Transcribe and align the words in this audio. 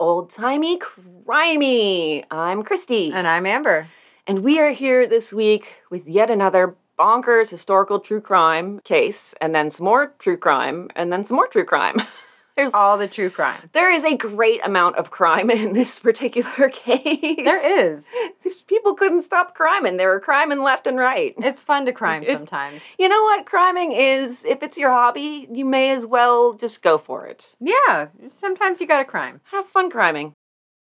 Old 0.00 0.30
Timey 0.30 0.78
Crimey. 0.78 2.24
I'm 2.30 2.62
Christy. 2.62 3.10
And 3.12 3.26
I'm 3.26 3.46
Amber. 3.46 3.88
And 4.28 4.44
we 4.44 4.60
are 4.60 4.70
here 4.70 5.08
this 5.08 5.32
week 5.32 5.82
with 5.90 6.06
yet 6.06 6.30
another 6.30 6.76
bonkers 6.96 7.50
historical 7.50 7.98
true 7.98 8.20
crime 8.20 8.78
case, 8.84 9.34
and 9.40 9.52
then 9.54 9.70
some 9.70 9.84
more 9.84 10.14
true 10.20 10.36
crime, 10.36 10.88
and 10.94 11.12
then 11.12 11.24
some 11.24 11.34
more 11.34 11.48
true 11.48 11.64
crime. 11.64 12.00
There's 12.58 12.74
all 12.74 12.98
the 12.98 13.06
true 13.06 13.30
crime. 13.30 13.70
There 13.72 13.88
is 13.88 14.02
a 14.02 14.16
great 14.16 14.60
amount 14.64 14.96
of 14.96 15.12
crime 15.12 15.48
in 15.48 15.74
this 15.74 16.00
particular 16.00 16.68
case. 16.72 17.36
There 17.36 17.88
is. 17.88 18.04
These 18.42 18.62
people 18.62 18.94
couldn't 18.94 19.22
stop 19.22 19.54
criming. 19.54 19.96
They 19.96 20.06
were 20.06 20.18
criming 20.18 20.64
left 20.64 20.88
and 20.88 20.98
right. 20.98 21.34
It's 21.38 21.60
fun 21.60 21.86
to 21.86 21.92
crime 21.92 22.24
it, 22.24 22.36
sometimes. 22.36 22.82
You 22.98 23.08
know 23.08 23.22
what? 23.22 23.46
Criming 23.46 23.92
is, 23.92 24.44
if 24.44 24.64
it's 24.64 24.76
your 24.76 24.90
hobby, 24.90 25.48
you 25.52 25.64
may 25.64 25.92
as 25.92 26.04
well 26.04 26.54
just 26.54 26.82
go 26.82 26.98
for 26.98 27.26
it. 27.26 27.54
Yeah, 27.60 28.08
sometimes 28.32 28.80
you 28.80 28.88
gotta 28.88 29.04
crime. 29.04 29.40
Have 29.52 29.68
fun 29.68 29.88
criming. 29.88 30.34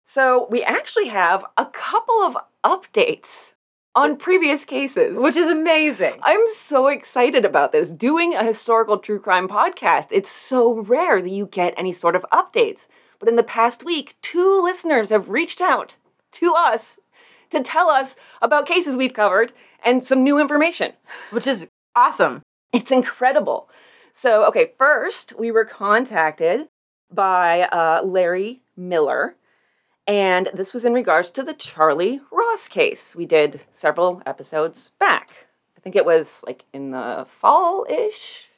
So, 0.06 0.46
we 0.50 0.62
actually 0.62 1.08
have 1.08 1.46
a 1.56 1.64
couple 1.64 2.16
of 2.16 2.36
updates 2.62 3.53
on 3.94 4.16
previous 4.16 4.64
cases. 4.64 5.16
Which 5.18 5.36
is 5.36 5.48
amazing. 5.48 6.14
I'm 6.22 6.44
so 6.54 6.88
excited 6.88 7.44
about 7.44 7.72
this. 7.72 7.88
Doing 7.88 8.34
a 8.34 8.44
historical 8.44 8.98
true 8.98 9.20
crime 9.20 9.48
podcast, 9.48 10.08
it's 10.10 10.30
so 10.30 10.80
rare 10.80 11.22
that 11.22 11.30
you 11.30 11.46
get 11.46 11.74
any 11.76 11.92
sort 11.92 12.16
of 12.16 12.26
updates. 12.32 12.86
But 13.18 13.28
in 13.28 13.36
the 13.36 13.42
past 13.42 13.84
week, 13.84 14.16
two 14.22 14.62
listeners 14.62 15.10
have 15.10 15.30
reached 15.30 15.60
out 15.60 15.96
to 16.32 16.54
us 16.54 16.96
to 17.50 17.62
tell 17.62 17.88
us 17.88 18.16
about 18.42 18.66
cases 18.66 18.96
we've 18.96 19.14
covered 19.14 19.52
and 19.84 20.02
some 20.04 20.24
new 20.24 20.38
information. 20.38 20.92
Which 21.30 21.46
is 21.46 21.66
awesome. 21.94 22.42
It's 22.72 22.90
incredible. 22.90 23.68
So, 24.14 24.44
okay, 24.46 24.72
first, 24.78 25.34
we 25.38 25.50
were 25.50 25.64
contacted 25.64 26.68
by 27.12 27.62
uh, 27.62 28.02
Larry 28.04 28.62
Miller 28.76 29.36
and 30.06 30.50
this 30.52 30.74
was 30.74 30.84
in 30.84 30.92
regards 30.92 31.30
to 31.30 31.42
the 31.42 31.54
Charlie 31.54 32.20
Ross 32.30 32.68
case. 32.68 33.14
We 33.16 33.26
did 33.26 33.60
several 33.72 34.22
episodes 34.26 34.92
back. 34.98 35.30
I 35.76 35.80
think 35.80 35.96
it 35.96 36.04
was 36.04 36.42
like 36.46 36.64
in 36.72 36.90
the 36.90 37.26
fall 37.40 37.86
ish. 37.88 38.48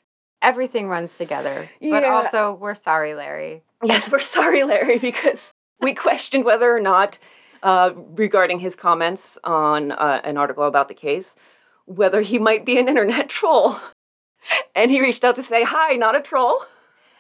Everything 0.42 0.88
runs 0.88 1.16
together. 1.16 1.70
Yeah. 1.80 1.90
But 1.90 2.04
also, 2.04 2.54
we're 2.60 2.74
sorry, 2.74 3.14
Larry. 3.14 3.62
Yes, 3.84 4.10
we're 4.10 4.20
sorry, 4.20 4.64
Larry, 4.64 4.98
because 4.98 5.52
we 5.82 5.92
questioned 5.92 6.46
whether 6.46 6.74
or 6.74 6.80
not, 6.80 7.18
uh, 7.62 7.90
regarding 7.94 8.58
his 8.58 8.74
comments 8.74 9.36
on 9.44 9.92
uh, 9.92 10.22
an 10.24 10.38
article 10.38 10.64
about 10.64 10.88
the 10.88 10.94
case, 10.94 11.34
whether 11.84 12.22
he 12.22 12.38
might 12.38 12.64
be 12.64 12.78
an 12.78 12.88
internet 12.88 13.28
troll. 13.38 13.78
And 14.74 14.90
he 14.90 15.02
reached 15.02 15.24
out 15.24 15.36
to 15.36 15.42
say, 15.42 15.62
Hi, 15.62 15.94
not 15.94 16.16
a 16.16 16.22
troll 16.22 16.64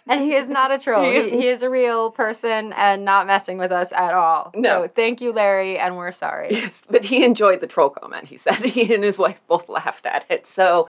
and 0.06 0.20
he 0.20 0.34
is 0.34 0.48
not 0.48 0.70
a 0.70 0.78
troll. 0.78 1.04
he, 1.04 1.16
is, 1.16 1.30
he, 1.30 1.48
is 1.48 1.62
a 1.62 1.70
real 1.70 2.10
person 2.10 2.72
and 2.74 3.04
not 3.04 3.26
messing 3.26 3.58
with 3.58 3.72
us 3.72 3.92
at 3.92 4.14
all. 4.14 4.52
No. 4.54 4.82
So 4.82 4.88
thank 4.88 5.20
you, 5.20 5.32
Larry, 5.32 5.78
and 5.78 5.96
we're 5.96 6.12
sorry. 6.12 6.48
Yes, 6.52 6.82
but 6.88 7.04
he 7.04 7.24
enjoyed 7.24 7.60
the 7.60 7.66
troll 7.66 7.90
comment. 7.90 8.26
He 8.28 8.36
said 8.38 8.56
he 8.64 8.94
and 8.94 9.02
his 9.02 9.18
wife 9.18 9.40
both 9.48 9.68
laughed 9.68 10.06
at 10.06 10.24
it. 10.30 10.46
So 10.46 10.86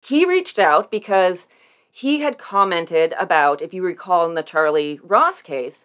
he 0.00 0.24
reached 0.24 0.58
out 0.58 0.90
because 0.90 1.46
he 1.90 2.20
had 2.20 2.38
commented 2.38 3.14
about, 3.18 3.60
if 3.60 3.74
you 3.74 3.82
recall 3.82 4.26
in 4.26 4.34
the 4.34 4.42
Charlie 4.42 5.00
Ross 5.02 5.42
case, 5.42 5.84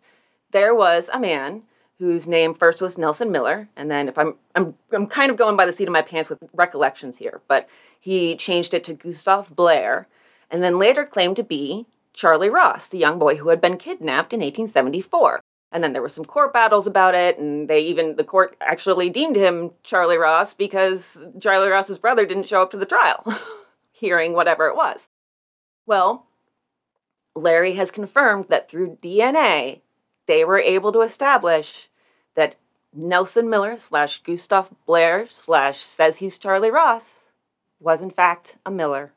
there 0.52 0.75
was 0.75 1.09
a 1.11 1.19
man 1.19 1.63
whose 1.97 2.28
name 2.28 2.53
first 2.53 2.81
was 2.81 2.97
Nelson 2.97 3.31
Miller, 3.31 3.69
and 3.75 3.89
then 3.89 4.08
if 4.08 4.17
I'm 4.17 4.36
I'm 4.53 4.75
I'm 4.91 5.08
kind 5.08 5.31
of 5.31 5.38
going 5.38 5.56
by 5.56 5.66
the 5.66 5.74
seat 5.74 5.88
of 5.88 5.94
my 5.94 6.01
pants 6.01 6.29
with 6.29 6.40
recollections 6.53 7.18
here, 7.18 7.41
but 7.47 7.68
he 8.00 8.35
changed 8.35 8.74
it 8.74 8.84
to 8.84 8.94
Gustav 8.94 9.56
Blair, 9.56 10.07
and 10.51 10.62
then 10.62 10.78
later 10.78 11.06
claimed 11.06 11.38
to 11.38 11.44
be 11.44 11.85
Charlie 12.15 12.49
Ross, 12.49 12.87
the 12.87 12.97
young 12.97 13.19
boy 13.19 13.35
who 13.35 13.49
had 13.49 13.61
been 13.61 13.77
kidnapped 13.77 14.33
in 14.33 14.39
1874. 14.39 15.41
And 15.71 15.83
then 15.83 15.93
there 15.93 16.01
were 16.01 16.09
some 16.09 16.25
court 16.25 16.53
battles 16.53 16.87
about 16.87 17.15
it, 17.15 17.37
and 17.37 17.67
they 17.69 17.81
even, 17.81 18.15
the 18.15 18.23
court 18.23 18.55
actually 18.61 19.09
deemed 19.09 19.35
him 19.35 19.71
Charlie 19.83 20.17
Ross 20.17 20.53
because 20.53 21.17
Charlie 21.41 21.69
Ross's 21.69 21.97
brother 21.97 22.25
didn't 22.25 22.47
show 22.47 22.61
up 22.61 22.71
to 22.71 22.77
the 22.77 22.85
trial, 22.85 23.25
hearing 23.91 24.33
whatever 24.33 24.67
it 24.67 24.75
was. 24.75 25.09
Well, 25.85 26.27
Larry 27.35 27.73
has 27.73 27.91
confirmed 27.91 28.45
that 28.49 28.69
through 28.69 28.99
DNA, 29.03 29.81
they 30.27 30.45
were 30.45 30.59
able 30.59 30.93
to 30.93 31.01
establish 31.01 31.89
that 32.35 32.55
Nelson 32.93 33.49
Miller 33.49 33.75
slash 33.75 34.23
Gustav 34.23 34.69
Blair 34.85 35.27
slash 35.29 35.83
says 35.83 36.17
he's 36.17 36.37
Charlie 36.37 36.71
Ross 36.71 37.03
was 37.79 38.01
in 38.01 38.09
fact 38.09 38.57
a 38.65 38.71
Miller. 38.71 39.11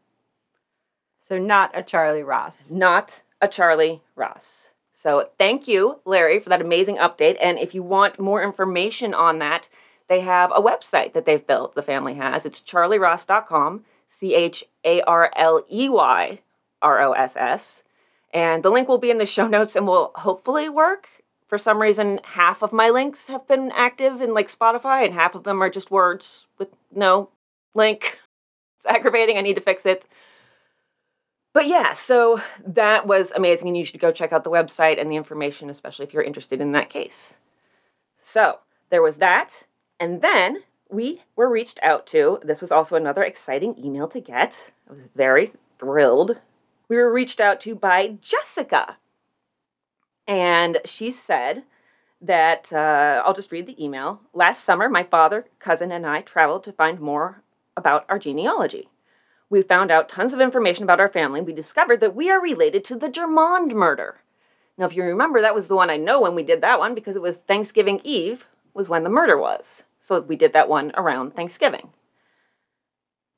So 1.29 1.39
not 1.39 1.71
a 1.75 1.83
Charlie 1.83 2.23
Ross. 2.23 2.71
Not 2.71 3.21
a 3.41 3.49
Charlie 3.49 4.03
Ross. 4.17 4.71
So 4.95 5.29
thank 5.39 5.69
you, 5.69 6.01
Larry, 6.05 6.41
for 6.41 6.49
that 6.49 6.61
amazing 6.61 6.97
update. 6.97 7.37
And 7.41 7.59
if 7.59 7.75
you 7.75 7.83
want 7.83 8.19
more 8.19 8.43
information 8.43 9.15
on 9.15 9.39
that, 9.39 9.69
they 10.09 10.21
have 10.21 10.51
a 10.51 10.61
website 10.61 11.13
that 11.13 11.27
they've 11.27 11.47
built, 11.47 11.75
the 11.75 11.83
family 11.83 12.15
has. 12.15 12.45
It's 12.45 12.61
charleyross.com, 12.61 13.85
C 14.09 14.35
H 14.35 14.65
A 14.85 15.03
R 15.03 15.31
L 15.37 15.65
E 15.71 15.89
Y 15.89 16.41
R 16.83 17.01
O 17.03 17.13
S 17.13 17.37
S. 17.37 17.83
And 18.33 18.63
the 18.63 18.71
link 18.71 18.89
will 18.89 18.99
be 18.99 19.11
in 19.11 19.19
the 19.19 19.27
show 19.27 19.47
notes 19.57 19.77
and 19.77 19.87
will 19.87 20.13
hopefully 20.17 20.69
work. 20.69 21.09
For 21.47 21.59
some 21.59 21.81
reason, 21.81 22.21
half 22.25 22.63
of 22.63 22.73
my 22.73 22.91
links 22.91 23.27
have 23.27 23.47
been 23.47 23.71
active 23.75 24.21
in 24.21 24.35
like 24.35 24.53
Spotify, 24.55 25.05
and 25.05 25.15
half 25.15 25.35
of 25.35 25.45
them 25.45 25.63
are 25.63 25.71
just 25.71 25.91
words 25.91 26.47
with 26.59 26.69
no 26.95 27.31
link. 27.75 28.19
It's 28.79 28.87
aggravating. 28.87 29.37
I 29.37 29.41
need 29.41 29.57
to 29.57 29.61
fix 29.61 29.85
it. 29.85 30.05
But 31.53 31.67
yeah, 31.67 31.95
so 31.95 32.41
that 32.67 33.07
was 33.07 33.33
amazing, 33.35 33.69
and 33.69 33.77
you 33.77 33.85
should 33.85 34.01
go 34.01 34.13
check 34.13 34.33
out 34.33 34.45
the 34.45 34.51
website 34.51 35.01
and 35.01 35.11
the 35.11 35.17
information, 35.17 35.71
especially 35.71 36.05
if 36.07 36.13
you're 36.13 36.23
interested 36.23 36.61
in 36.61 36.73
that 36.73 36.91
case. 36.91 37.35
So 38.23 38.59
there 38.91 39.03
was 39.03 39.17
that, 39.17 39.65
and 39.99 40.21
then 40.23 40.63
we 40.91 41.23
were 41.37 41.49
reached 41.49 41.81
out 41.83 42.07
to. 42.09 42.39
This 42.45 42.61
was 42.61 42.71
also 42.71 42.97
another 42.97 43.23
exciting 43.23 43.75
email 43.83 44.09
to 44.09 44.21
get. 44.21 44.71
I 44.89 44.93
was 44.93 45.03
very 45.17 45.53
thrilled. 45.79 46.37
We 46.89 46.97
were 46.97 47.13
reached 47.13 47.41
out 47.41 47.61
to 47.63 47.75
by 47.75 48.19
Jessica, 48.21 48.99
and 50.27 50.79
she 50.85 51.11
said 51.11 51.65
that 52.21 52.73
uh, 52.73 53.23
I'll 53.25 53.35
just 53.35 53.53
read 53.53 53.67
the 53.67 53.83
email. 53.83 54.21
Last 54.35 54.65
summer, 54.65 54.89
my 54.89 55.05
father, 55.05 55.47
cousin, 55.59 55.93
and 55.93 56.07
I 56.07 56.21
traveled 56.21 56.65
to 56.65 56.73
find 56.73 57.01
more 57.01 57.43
about 57.77 58.05
our 58.09 58.19
genealogy. 58.19 58.89
We 59.51 59.63
found 59.63 59.91
out 59.91 60.09
tons 60.09 60.35
of 60.35 60.41
information 60.41 60.85
about 60.85 61.01
our 61.01 61.09
family. 61.09 61.41
We 61.41 61.53
discovered 61.55 62.01
that 62.01 62.15
we 62.15 62.31
are 62.31 62.41
related 62.41 62.85
to 62.87 62.97
the 62.97 63.09
Germond 63.09 63.73
murder. 63.73 64.21
Now, 64.77 64.87
if 64.87 64.95
you 64.95 65.03
remember, 65.03 65.41
that 65.41 65.55
was 65.55 65.69
the 65.69 65.75
one 65.75 65.91
I 65.91 65.97
know 65.97 66.21
when 66.21 66.35
we 66.35 66.43
did 66.43 66.61
that 66.61 66.79
one 66.79 66.95
because 66.95 67.17
it 67.17 67.23
was 67.23 67.39
Thanksgiving 67.39 68.01
Eve 68.05 68.47
was 68.75 68.89
when 68.89 69.05
the 69.05 69.11
murder 69.11 69.39
was. 69.39 69.83
So 70.01 70.21
we 70.21 70.37
did 70.37 70.53
that 70.53 70.69
one 70.69 70.93
around 70.95 71.35
Thanksgiving. 71.35 71.91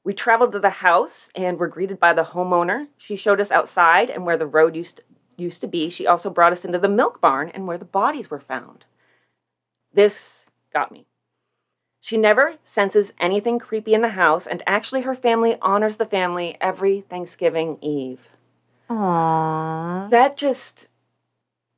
We 0.04 0.12
traveled 0.12 0.53
to 0.53 0.59
the 0.59 0.71
house 0.71 1.31
and 1.34 1.59
were 1.59 1.69
greeted 1.69 2.00
by 2.00 2.12
the 2.12 2.25
homeowner. 2.25 2.88
She 2.98 3.16
showed 3.16 3.41
us 3.41 3.50
outside 3.50 4.10
and 4.10 4.27
where 4.27 4.37
the 4.37 4.47
road 4.47 4.75
used 4.75 4.97
to, 4.97 5.03
used 5.37 5.60
to 5.60 5.66
be. 5.66 5.91
She 5.91 6.06
also 6.06 6.28
brought 6.28 6.53
us 6.53 6.65
into 6.65 6.78
the 6.78 6.88
milk 6.88 7.21
barn 7.21 7.50
and 7.54 7.66
where 7.66 7.78
the 7.78 7.84
bodies 7.84 8.31
were 8.31 8.41
found. 8.41 8.84
This 9.92 10.44
got 10.72 10.92
me. 10.92 11.06
She 12.00 12.16
never 12.16 12.55
senses 12.65 13.12
anything 13.21 13.59
creepy 13.59 13.93
in 13.93 14.00
the 14.00 14.11
house, 14.11 14.47
and 14.47 14.62
actually, 14.66 15.03
her 15.03 15.15
family 15.15 15.56
honors 15.61 15.97
the 15.97 16.06
family 16.06 16.56
every 16.61 17.03
Thanksgiving 17.03 17.77
Eve. 17.83 18.21
Aww. 18.88 20.09
That 20.10 20.37
just, 20.37 20.89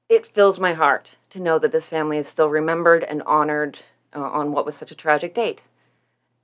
it 0.08 0.24
fills 0.24 0.60
my 0.60 0.74
heart 0.74 1.16
to 1.30 1.40
know 1.40 1.58
that 1.58 1.72
this 1.72 1.88
family 1.88 2.18
is 2.18 2.28
still 2.28 2.48
remembered 2.48 3.02
and 3.02 3.22
honored 3.24 3.80
uh, 4.14 4.20
on 4.20 4.52
what 4.52 4.64
was 4.64 4.76
such 4.76 4.92
a 4.92 4.94
tragic 4.96 5.34
date. 5.34 5.60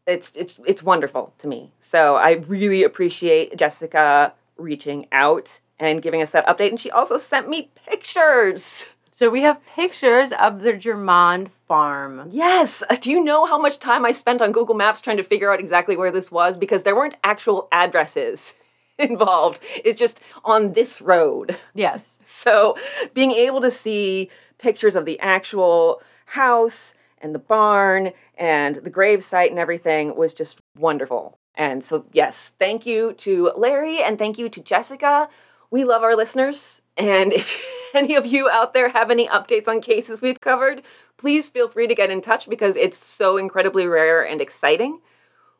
It's, 0.06 0.32
it's, 0.34 0.58
it's 0.66 0.82
wonderful 0.82 1.32
to 1.38 1.46
me. 1.46 1.72
So 1.80 2.16
I 2.16 2.32
really 2.32 2.82
appreciate 2.82 3.56
Jessica 3.56 4.32
reaching 4.56 5.06
out 5.12 5.60
and 5.78 6.02
giving 6.02 6.20
us 6.22 6.30
that 6.30 6.46
update. 6.46 6.70
And 6.70 6.80
she 6.80 6.90
also 6.90 7.18
sent 7.18 7.48
me 7.48 7.70
pictures. 7.86 8.86
So 9.18 9.28
we 9.28 9.42
have 9.42 9.66
pictures 9.66 10.30
of 10.30 10.60
the 10.60 10.74
Germond 10.74 11.48
farm. 11.66 12.28
Yes. 12.30 12.84
Do 13.00 13.10
you 13.10 13.24
know 13.24 13.46
how 13.46 13.58
much 13.58 13.80
time 13.80 14.04
I 14.04 14.12
spent 14.12 14.40
on 14.40 14.52
Google 14.52 14.76
Maps 14.76 15.00
trying 15.00 15.16
to 15.16 15.24
figure 15.24 15.52
out 15.52 15.58
exactly 15.58 15.96
where 15.96 16.12
this 16.12 16.30
was? 16.30 16.56
Because 16.56 16.84
there 16.84 16.94
weren't 16.94 17.16
actual 17.24 17.66
addresses 17.72 18.54
involved. 18.96 19.58
It's 19.84 19.98
just 19.98 20.20
on 20.44 20.74
this 20.74 21.00
road. 21.00 21.56
Yes. 21.74 22.18
So 22.28 22.78
being 23.12 23.32
able 23.32 23.60
to 23.62 23.72
see 23.72 24.30
pictures 24.56 24.94
of 24.94 25.04
the 25.04 25.18
actual 25.18 26.00
house 26.26 26.94
and 27.20 27.34
the 27.34 27.40
barn 27.40 28.12
and 28.36 28.76
the 28.76 28.90
grave 28.90 29.24
site 29.24 29.50
and 29.50 29.58
everything 29.58 30.14
was 30.14 30.32
just 30.32 30.60
wonderful. 30.78 31.40
And 31.56 31.82
so, 31.82 32.04
yes, 32.12 32.52
thank 32.60 32.86
you 32.86 33.14
to 33.14 33.50
Larry 33.56 34.00
and 34.00 34.16
thank 34.16 34.38
you 34.38 34.48
to 34.48 34.60
Jessica. 34.60 35.28
We 35.70 35.84
love 35.84 36.02
our 36.02 36.16
listeners 36.16 36.82
and 36.96 37.32
if 37.32 37.56
any 37.94 38.14
of 38.14 38.26
you 38.26 38.50
out 38.50 38.74
there 38.74 38.90
have 38.90 39.10
any 39.10 39.28
updates 39.28 39.68
on 39.68 39.80
cases 39.80 40.20
we've 40.20 40.40
covered, 40.40 40.82
please 41.16 41.48
feel 41.48 41.68
free 41.68 41.86
to 41.86 41.94
get 41.94 42.10
in 42.10 42.20
touch 42.20 42.48
because 42.48 42.76
it's 42.76 43.02
so 43.04 43.36
incredibly 43.36 43.86
rare 43.86 44.22
and 44.22 44.40
exciting 44.40 45.00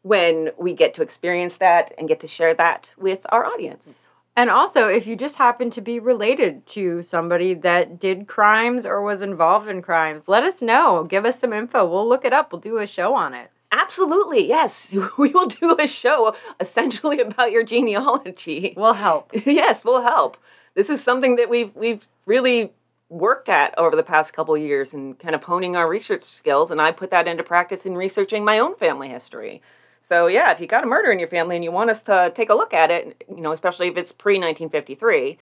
when 0.03 0.51
we 0.59 0.75
get 0.75 0.95
to 0.95 1.03
experience 1.03 1.57
that 1.59 1.93
and 1.99 2.09
get 2.09 2.21
to 2.21 2.29
share 2.29 2.55
that 2.55 2.91
with 2.97 3.21
our 3.31 3.45
audience. 3.45 3.95
And 4.37 4.51
also, 4.51 4.87
if 4.87 5.05
you 5.05 5.17
just 5.17 5.35
happen 5.35 5.69
to 5.71 5.81
be 5.81 5.99
related 5.99 6.65
to 6.69 7.03
somebody 7.03 7.55
that 7.55 7.99
did 7.99 8.29
crimes 8.29 8.87
or 8.87 9.03
was 9.03 9.21
involved 9.21 9.67
in 9.69 9.83
crimes, 9.83 10.29
let 10.29 10.45
us 10.45 10.63
know. 10.63 11.03
Give 11.03 11.25
us 11.25 11.41
some 11.41 11.53
info. 11.53 11.89
We'll 11.89 12.09
look 12.09 12.25
it 12.25 12.33
up. 12.33 12.53
We'll 12.53 12.61
do 12.61 12.79
a 12.79 12.87
show 12.87 13.15
on 13.15 13.35
it. 13.35 13.51
Absolutely, 13.79 14.47
yes. 14.47 14.93
We 15.19 15.31
will 15.31 15.47
do 15.47 15.77
a 15.79 15.87
show 15.87 16.35
essentially 16.59 17.21
about 17.21 17.53
your 17.53 17.63
genealogy. 17.63 18.75
We'll 18.77 18.95
help. 18.95 19.31
yes, 19.47 19.85
we'll 19.85 20.03
help. 20.03 20.37
This 20.75 20.91
is 20.91 21.03
something 21.03 21.37
that 21.37 21.49
we've 21.49 21.75
we've 21.77 22.07
really 22.27 22.73
worked 23.09 23.49
at 23.49 23.79
over 23.79 23.95
the 23.97 24.03
past 24.03 24.33
couple 24.33 24.57
years 24.59 24.93
and 24.93 25.19
kind 25.19 25.35
of 25.35 25.45
honing 25.45 25.77
our 25.77 25.89
research 25.89 26.25
skills 26.25 26.71
and 26.71 26.81
I 26.81 26.93
put 26.93 27.11
that 27.11 27.27
into 27.27 27.43
practice 27.43 27.87
in 27.87 27.97
researching 27.97 28.45
my 28.45 28.59
own 28.59 28.75
family 28.75 29.09
history. 29.09 29.63
So 30.03 30.27
yeah, 30.27 30.51
if 30.53 30.61
you 30.61 30.67
got 30.67 30.85
a 30.85 30.87
murder 30.87 31.13
in 31.13 31.19
your 31.19 31.29
family 31.29 31.55
and 31.55 31.65
you 31.65 31.71
want 31.71 31.91
us 31.91 32.03
to 32.03 32.33
take 32.35 32.51
a 32.51 32.55
look 32.55 32.75
at 32.75 32.91
it, 32.91 33.25
you 33.29 33.41
know, 33.41 33.53
especially 33.53 33.89
if 33.89 33.97
it's 33.97 34.13
pre-1953, 34.13 35.39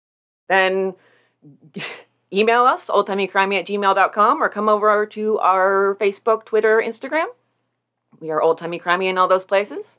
then 0.49 0.95
email 2.33 2.63
us, 2.63 2.87
oldtimeycrimey 2.87 3.59
at 3.59 3.67
gmail.com 3.67 4.43
or 4.43 4.49
come 4.49 4.69
over 4.69 5.05
to 5.05 5.39
our 5.39 5.95
Facebook, 6.01 6.45
Twitter, 6.45 6.83
Instagram. 6.85 7.27
We 8.19 8.31
are 8.31 8.41
Old 8.41 8.57
Timey 8.57 8.79
Crimey 8.79 9.09
in 9.09 9.17
all 9.17 9.27
those 9.27 9.43
places. 9.43 9.97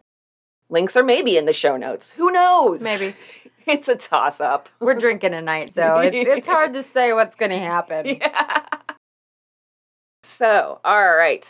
Links 0.70 0.96
are 0.96 1.02
maybe 1.02 1.36
in 1.36 1.44
the 1.44 1.52
show 1.52 1.76
notes. 1.76 2.12
Who 2.12 2.30
knows? 2.30 2.82
Maybe. 2.82 3.14
It's 3.66 3.88
a 3.88 3.94
toss 3.96 4.42
up. 4.42 4.68
We're 4.78 4.92
drinking 4.92 5.30
tonight, 5.30 5.72
so 5.72 5.96
it's, 5.96 6.14
it's 6.28 6.46
hard 6.46 6.74
to 6.74 6.84
say 6.92 7.14
what's 7.14 7.34
going 7.34 7.50
to 7.50 7.58
happen. 7.58 8.06
Yeah. 8.20 8.66
So, 10.22 10.80
all 10.84 11.14
right. 11.14 11.46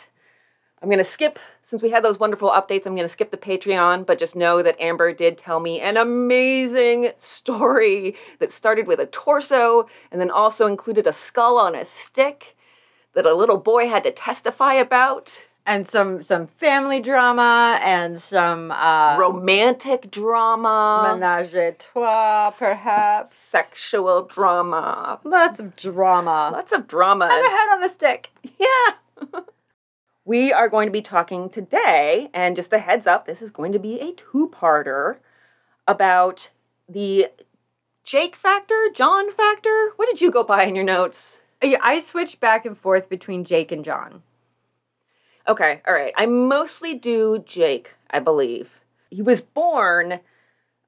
I'm 0.81 0.87
going 0.87 1.03
to 1.03 1.03
skip, 1.03 1.39
since 1.63 1.81
we 1.81 1.89
had 1.89 2.05
those 2.05 2.19
wonderful 2.19 2.49
updates, 2.49 2.85
I'm 2.85 2.95
going 2.95 3.07
to 3.07 3.09
skip 3.09 3.31
the 3.31 3.37
Patreon, 3.37 4.05
but 4.05 4.19
just 4.19 4.35
know 4.35 4.61
that 4.61 4.79
Amber 4.79 5.11
did 5.11 5.37
tell 5.37 5.59
me 5.59 5.81
an 5.81 5.97
amazing 5.97 7.11
story 7.17 8.15
that 8.39 8.53
started 8.53 8.87
with 8.87 8.99
a 8.99 9.07
torso 9.07 9.89
and 10.11 10.21
then 10.21 10.31
also 10.31 10.67
included 10.67 11.07
a 11.07 11.13
skull 11.13 11.57
on 11.57 11.75
a 11.75 11.83
stick 11.83 12.55
that 13.13 13.25
a 13.25 13.33
little 13.33 13.57
boy 13.57 13.89
had 13.89 14.03
to 14.03 14.11
testify 14.11 14.75
about 14.75 15.47
and 15.65 15.87
some 15.87 16.21
some 16.21 16.47
family 16.47 17.01
drama 17.01 17.79
and 17.81 18.21
some 18.21 18.71
uh, 18.71 19.17
romantic 19.17 20.11
drama, 20.11 21.17
menage 21.17 21.53
a 21.53 21.71
trois, 21.71 22.51
perhaps 22.51 23.37
sexual 23.37 24.23
drama. 24.23 25.19
Lots 25.23 25.59
of 25.59 25.75
drama. 25.75 26.51
Lots 26.53 26.71
of 26.71 26.87
drama. 26.87 27.25
And 27.31 27.45
a 27.45 27.49
head 27.49 27.73
on 27.73 27.83
a 27.83 27.89
stick. 27.89 28.29
Yeah. 28.43 29.41
we 30.25 30.53
are 30.53 30.69
going 30.69 30.87
to 30.87 30.91
be 30.91 31.01
talking 31.01 31.49
today, 31.49 32.29
and 32.33 32.55
just 32.55 32.73
a 32.73 32.79
heads 32.79 33.07
up, 33.07 33.25
this 33.25 33.41
is 33.41 33.49
going 33.49 33.71
to 33.71 33.79
be 33.79 33.99
a 33.99 34.11
two-parter 34.11 35.17
about 35.87 36.49
the 36.87 37.29
Jake 38.03 38.35
factor, 38.35 38.89
John 38.93 39.31
factor. 39.31 39.91
What 39.95 40.07
did 40.07 40.21
you 40.21 40.29
go 40.29 40.43
by 40.43 40.63
in 40.63 40.75
your 40.75 40.83
notes? 40.83 41.39
I 41.61 41.99
switched 41.99 42.39
back 42.39 42.65
and 42.65 42.77
forth 42.77 43.09
between 43.09 43.45
Jake 43.45 43.71
and 43.71 43.83
John. 43.83 44.21
Okay, 45.47 45.81
all 45.87 45.93
right. 45.93 46.13
I 46.17 46.25
mostly 46.25 46.95
do 46.95 47.43
Jake, 47.45 47.93
I 48.09 48.19
believe. 48.19 48.69
He 49.09 49.21
was 49.21 49.41
born 49.41 50.19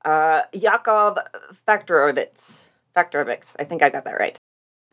uh, 0.04 0.42
Yakov 0.54 1.18
Faktorovitz. 1.68 2.58
Faktorovitz. 2.96 3.48
I 3.60 3.64
think 3.64 3.84
I 3.84 3.90
got 3.90 4.04
that 4.06 4.20
right. 4.20 4.38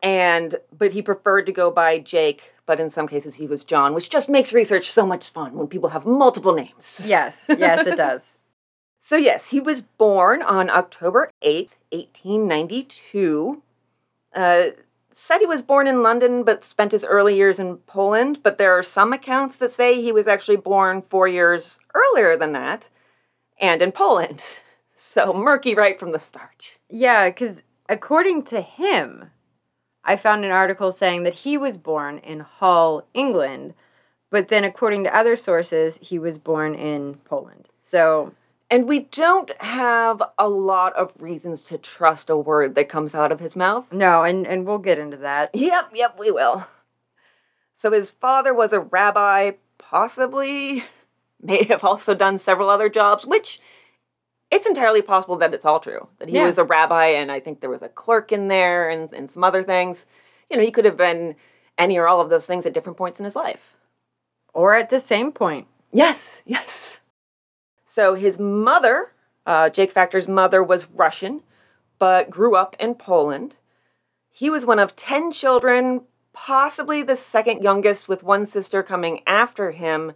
And 0.03 0.57
but 0.77 0.91
he 0.91 1.01
preferred 1.01 1.45
to 1.47 1.51
go 1.51 1.71
by 1.71 1.97
Jake, 1.97 2.53
but 2.65 2.79
in 2.79 2.89
some 2.91 3.07
cases 3.07 3.35
he 3.35 3.47
was 3.47 3.63
John, 3.63 3.93
which 3.93 4.09
just 4.09 4.29
makes 4.29 4.53
research 4.53 4.91
so 4.91 5.05
much 5.05 5.31
fun 5.31 5.53
when 5.53 5.67
people 5.67 5.89
have 5.89 6.05
multiple 6.05 6.53
names. 6.53 7.01
Yes, 7.05 7.45
yes, 7.49 7.87
it 7.87 7.95
does. 7.97 8.35
so 9.01 9.15
yes, 9.15 9.49
he 9.49 9.59
was 9.59 9.81
born 9.81 10.43
on 10.43 10.69
October 10.69 11.31
8th, 11.43 11.71
1892. 11.91 13.63
Uh, 14.35 14.65
said 15.17 15.39
he 15.39 15.47
was 15.47 15.63
born 15.63 15.87
in 15.87 16.03
London 16.03 16.43
but 16.43 16.65
spent 16.65 16.91
his 16.91 17.05
early 17.05 17.35
years 17.35 17.57
in 17.57 17.77
Poland, 17.77 18.43
but 18.43 18.57
there 18.57 18.77
are 18.77 18.83
some 18.83 19.13
accounts 19.13 19.57
that 19.57 19.73
say 19.73 19.99
he 19.99 20.11
was 20.11 20.27
actually 20.27 20.57
born 20.57 21.01
four 21.09 21.27
years 21.27 21.79
earlier 21.95 22.37
than 22.37 22.51
that 22.51 22.85
and 23.59 23.81
in 23.81 23.91
Poland. 23.91 24.41
So 24.97 25.33
murky 25.33 25.75
right 25.75 25.97
from 25.97 26.11
the 26.11 26.19
start. 26.19 26.79
Yeah, 26.89 27.29
because 27.29 27.61
according 27.87 28.43
to 28.45 28.59
him, 28.59 29.31
I 30.03 30.17
found 30.17 30.43
an 30.43 30.51
article 30.51 30.91
saying 30.91 31.23
that 31.23 31.33
he 31.33 31.57
was 31.57 31.77
born 31.77 32.17
in 32.17 32.41
Hull, 32.41 33.07
England, 33.13 33.75
but 34.29 34.49
then 34.49 34.65
according 34.65 35.03
to 35.03 35.15
other 35.15 35.35
sources, 35.35 35.99
he 36.01 36.19
was 36.19 36.37
born 36.37 36.75
in 36.75 37.15
Poland. 37.23 37.69
So 37.83 38.33
and 38.75 38.89
we 38.89 38.99
don't 38.99 39.51
have 39.61 40.21
a 40.37 40.49
lot 40.49 40.93
of 40.97 41.13
reasons 41.17 41.61
to 41.61 41.77
trust 41.77 42.29
a 42.29 42.35
word 42.35 42.75
that 42.75 42.89
comes 42.89 43.15
out 43.15 43.31
of 43.31 43.39
his 43.39 43.55
mouth. 43.55 43.85
No, 43.89 44.23
and, 44.23 44.45
and 44.45 44.65
we'll 44.65 44.79
get 44.79 44.99
into 44.99 45.15
that. 45.15 45.51
Yep, 45.53 45.91
yep, 45.93 46.19
we 46.19 46.29
will. 46.29 46.67
So 47.73 47.93
his 47.93 48.09
father 48.09 48.53
was 48.53 48.73
a 48.73 48.81
rabbi, 48.81 49.51
possibly, 49.77 50.83
may 51.41 51.63
have 51.63 51.85
also 51.85 52.13
done 52.13 52.37
several 52.37 52.67
other 52.67 52.89
jobs, 52.89 53.25
which 53.25 53.61
it's 54.51 54.67
entirely 54.67 55.01
possible 55.01 55.37
that 55.37 55.53
it's 55.53 55.63
all 55.63 55.79
true. 55.79 56.09
That 56.19 56.27
he 56.27 56.35
yeah. 56.35 56.45
was 56.45 56.57
a 56.57 56.65
rabbi, 56.65 57.05
and 57.05 57.31
I 57.31 57.39
think 57.39 57.61
there 57.61 57.69
was 57.69 57.81
a 57.81 57.87
clerk 57.87 58.33
in 58.33 58.49
there 58.49 58.89
and, 58.89 59.09
and 59.13 59.31
some 59.31 59.45
other 59.45 59.63
things. 59.63 60.05
You 60.51 60.57
know, 60.57 60.63
he 60.63 60.71
could 60.71 60.83
have 60.83 60.97
been 60.97 61.35
any 61.77 61.97
or 61.97 62.09
all 62.09 62.19
of 62.19 62.29
those 62.29 62.45
things 62.45 62.65
at 62.65 62.73
different 62.73 62.97
points 62.97 63.19
in 63.19 63.23
his 63.23 63.37
life. 63.37 63.77
Or 64.53 64.75
at 64.75 64.89
the 64.89 64.99
same 64.99 65.31
point. 65.31 65.67
Yes, 65.93 66.41
yes. 66.45 66.99
So 67.95 68.13
his 68.13 68.37
mother, 68.37 69.13
uh, 69.45 69.69
Jake 69.69 69.89
Factor's 69.89 70.27
mother, 70.27 70.61
was 70.61 70.91
Russian, 70.91 71.43
but 71.97 72.29
grew 72.29 72.53
up 72.53 72.75
in 72.77 72.95
Poland. 72.95 73.55
He 74.29 74.49
was 74.49 74.65
one 74.65 74.79
of 74.79 74.97
10 74.97 75.31
children, 75.31 76.01
possibly 76.33 77.03
the 77.03 77.15
second 77.15 77.63
youngest, 77.63 78.09
with 78.09 78.21
one 78.21 78.47
sister 78.47 78.83
coming 78.83 79.21
after 79.25 79.71
him. 79.71 80.11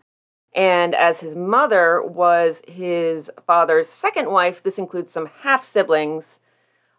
And 0.54 0.94
as 0.94 1.22
his 1.22 1.38
mother 1.38 2.04
was 2.04 2.62
his 2.68 3.32
father's 3.48 3.88
second 3.88 4.30
wife, 4.30 4.62
this 4.62 4.78
includes 4.78 5.14
some 5.14 5.30
half 5.44 5.64
siblings. 5.64 6.38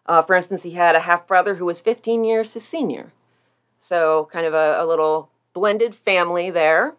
Uh, 0.07 0.23
for 0.23 0.33
instance, 0.33 0.63
he 0.63 0.71
had 0.71 0.95
a 0.95 1.01
half 1.01 1.27
brother 1.27 1.53
who 1.53 1.65
was 1.65 1.79
15 1.79 2.23
years 2.23 2.55
his 2.55 2.67
senior. 2.67 3.13
So, 3.79 4.29
kind 4.33 4.47
of 4.47 4.55
a, 4.55 4.81
a 4.81 4.87
little 4.87 5.29
blended 5.53 5.93
family 5.93 6.49
there. 6.49 6.95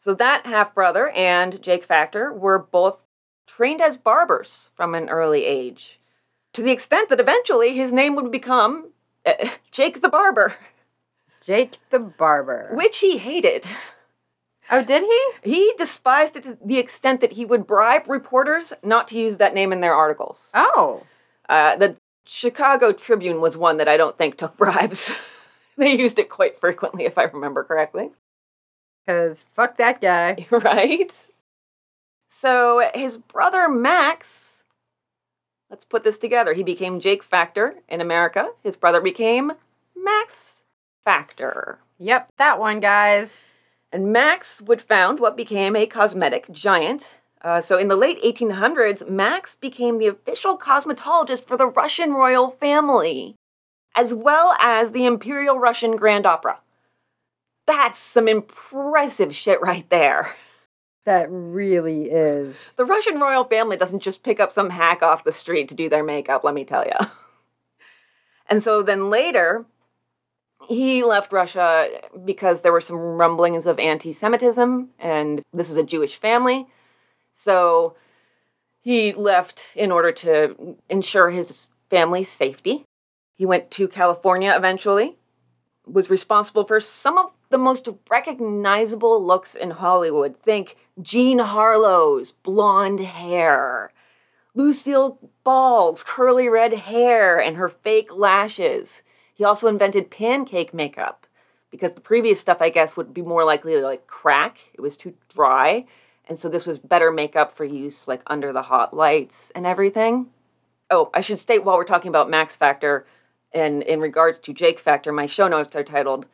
So 0.00 0.14
that 0.14 0.46
half 0.46 0.74
brother 0.74 1.10
and 1.10 1.62
Jake 1.62 1.84
Factor 1.84 2.32
were 2.32 2.58
both 2.58 2.96
trained 3.46 3.82
as 3.82 3.98
barbers 3.98 4.70
from 4.74 4.94
an 4.94 5.10
early 5.10 5.44
age, 5.44 6.00
to 6.54 6.62
the 6.62 6.70
extent 6.70 7.10
that 7.10 7.20
eventually 7.20 7.74
his 7.74 7.92
name 7.92 8.16
would 8.16 8.32
become 8.32 8.92
uh, 9.26 9.32
Jake 9.70 10.00
the 10.00 10.08
Barber. 10.08 10.54
Jake 11.44 11.76
the 11.90 11.98
Barber. 11.98 12.70
Which 12.72 12.98
he 13.00 13.18
hated. 13.18 13.66
Oh, 14.70 14.82
did 14.82 15.02
he? 15.02 15.50
He 15.50 15.74
despised 15.76 16.34
it 16.36 16.44
to 16.44 16.56
the 16.64 16.78
extent 16.78 17.20
that 17.20 17.32
he 17.32 17.44
would 17.44 17.66
bribe 17.66 18.08
reporters 18.08 18.72
not 18.82 19.06
to 19.08 19.18
use 19.18 19.36
that 19.36 19.52
name 19.52 19.70
in 19.70 19.82
their 19.82 19.94
articles. 19.94 20.50
Oh. 20.54 21.02
Uh, 21.46 21.76
the 21.76 21.96
Chicago 22.24 22.92
Tribune 22.92 23.42
was 23.42 23.56
one 23.56 23.76
that 23.76 23.88
I 23.88 23.98
don't 23.98 24.16
think 24.16 24.38
took 24.38 24.56
bribes. 24.56 25.10
they 25.76 25.94
used 25.94 26.18
it 26.18 26.30
quite 26.30 26.58
frequently, 26.58 27.04
if 27.04 27.18
I 27.18 27.24
remember 27.24 27.64
correctly. 27.64 28.12
Because 29.06 29.44
fuck 29.54 29.76
that 29.78 30.00
guy. 30.00 30.46
right? 30.50 31.12
So 32.28 32.88
his 32.94 33.16
brother 33.16 33.68
Max, 33.68 34.62
let's 35.68 35.84
put 35.84 36.04
this 36.04 36.18
together. 36.18 36.54
He 36.54 36.62
became 36.62 37.00
Jake 37.00 37.22
Factor 37.22 37.76
in 37.88 38.00
America. 38.00 38.50
His 38.62 38.76
brother 38.76 39.00
became 39.00 39.52
Max 39.96 40.62
Factor. 41.04 41.80
Yep, 41.98 42.32
that 42.38 42.58
one, 42.58 42.80
guys. 42.80 43.50
And 43.92 44.12
Max 44.12 44.62
would 44.62 44.80
found 44.80 45.18
what 45.18 45.36
became 45.36 45.74
a 45.74 45.86
cosmetic 45.86 46.50
giant. 46.50 47.10
Uh, 47.42 47.60
so 47.60 47.76
in 47.76 47.88
the 47.88 47.96
late 47.96 48.22
1800s, 48.22 49.08
Max 49.08 49.56
became 49.56 49.98
the 49.98 50.06
official 50.06 50.56
cosmetologist 50.56 51.44
for 51.44 51.56
the 51.56 51.66
Russian 51.66 52.12
royal 52.12 52.50
family, 52.52 53.34
as 53.96 54.14
well 54.14 54.56
as 54.60 54.92
the 54.92 55.06
Imperial 55.06 55.58
Russian 55.58 55.96
Grand 55.96 56.26
Opera. 56.26 56.60
That's 57.70 58.00
some 58.00 58.26
impressive 58.26 59.32
shit 59.32 59.62
right 59.62 59.88
there. 59.90 60.34
That 61.04 61.28
really 61.30 62.10
is. 62.10 62.72
The 62.72 62.84
Russian 62.84 63.20
royal 63.20 63.44
family 63.44 63.76
doesn't 63.76 64.02
just 64.02 64.24
pick 64.24 64.40
up 64.40 64.50
some 64.50 64.70
hack 64.70 65.04
off 65.04 65.22
the 65.22 65.30
street 65.30 65.68
to 65.68 65.76
do 65.76 65.88
their 65.88 66.02
makeup, 66.02 66.42
let 66.42 66.52
me 66.52 66.64
tell 66.64 66.84
you. 66.84 67.06
and 68.48 68.60
so 68.60 68.82
then 68.82 69.08
later, 69.08 69.66
he 70.68 71.04
left 71.04 71.32
Russia 71.32 71.88
because 72.24 72.62
there 72.62 72.72
were 72.72 72.80
some 72.80 72.96
rumblings 72.96 73.66
of 73.66 73.78
anti 73.78 74.12
Semitism, 74.12 74.88
and 74.98 75.40
this 75.52 75.70
is 75.70 75.76
a 75.76 75.84
Jewish 75.84 76.16
family. 76.16 76.66
So 77.36 77.94
he 78.80 79.12
left 79.12 79.70
in 79.76 79.92
order 79.92 80.10
to 80.10 80.76
ensure 80.88 81.30
his 81.30 81.68
family's 81.88 82.30
safety. 82.30 82.84
He 83.36 83.46
went 83.46 83.70
to 83.70 83.86
California 83.86 84.52
eventually, 84.56 85.18
was 85.92 86.10
responsible 86.10 86.64
for 86.64 86.80
some 86.80 87.18
of 87.18 87.32
the 87.50 87.58
most 87.58 87.88
recognizable 88.08 89.24
looks 89.24 89.54
in 89.54 89.70
Hollywood. 89.70 90.36
Think 90.42 90.76
Jean 91.02 91.38
Harlow's 91.38 92.32
blonde 92.32 93.00
hair, 93.00 93.92
Lucille 94.54 95.18
Ball's 95.44 96.02
curly 96.02 96.48
red 96.48 96.72
hair 96.72 97.40
and 97.40 97.56
her 97.56 97.68
fake 97.68 98.08
lashes. 98.12 99.02
He 99.34 99.44
also 99.44 99.68
invented 99.68 100.10
pancake 100.10 100.74
makeup 100.74 101.26
because 101.70 101.94
the 101.94 102.00
previous 102.00 102.40
stuff, 102.40 102.58
I 102.60 102.70
guess, 102.70 102.96
would 102.96 103.14
be 103.14 103.22
more 103.22 103.44
likely 103.44 103.74
to 103.74 103.80
like 103.80 104.06
crack. 104.06 104.58
It 104.74 104.80
was 104.80 104.96
too 104.96 105.14
dry. 105.32 105.86
And 106.28 106.38
so 106.38 106.48
this 106.48 106.66
was 106.66 106.78
better 106.78 107.10
makeup 107.10 107.56
for 107.56 107.64
use 107.64 108.06
like 108.06 108.22
under 108.26 108.52
the 108.52 108.62
hot 108.62 108.94
lights 108.94 109.50
and 109.54 109.66
everything. 109.66 110.26
Oh, 110.90 111.10
I 111.14 111.20
should 111.20 111.38
state 111.38 111.64
while 111.64 111.76
we're 111.76 111.84
talking 111.84 112.08
about 112.08 112.30
Max 112.30 112.56
Factor 112.56 113.06
and 113.52 113.82
in 113.82 114.00
regards 114.00 114.38
to 114.38 114.52
Jake 114.52 114.78
Factor, 114.78 115.12
my 115.12 115.26
show 115.26 115.48
notes 115.48 115.74
are 115.76 115.84
titled 115.84 116.26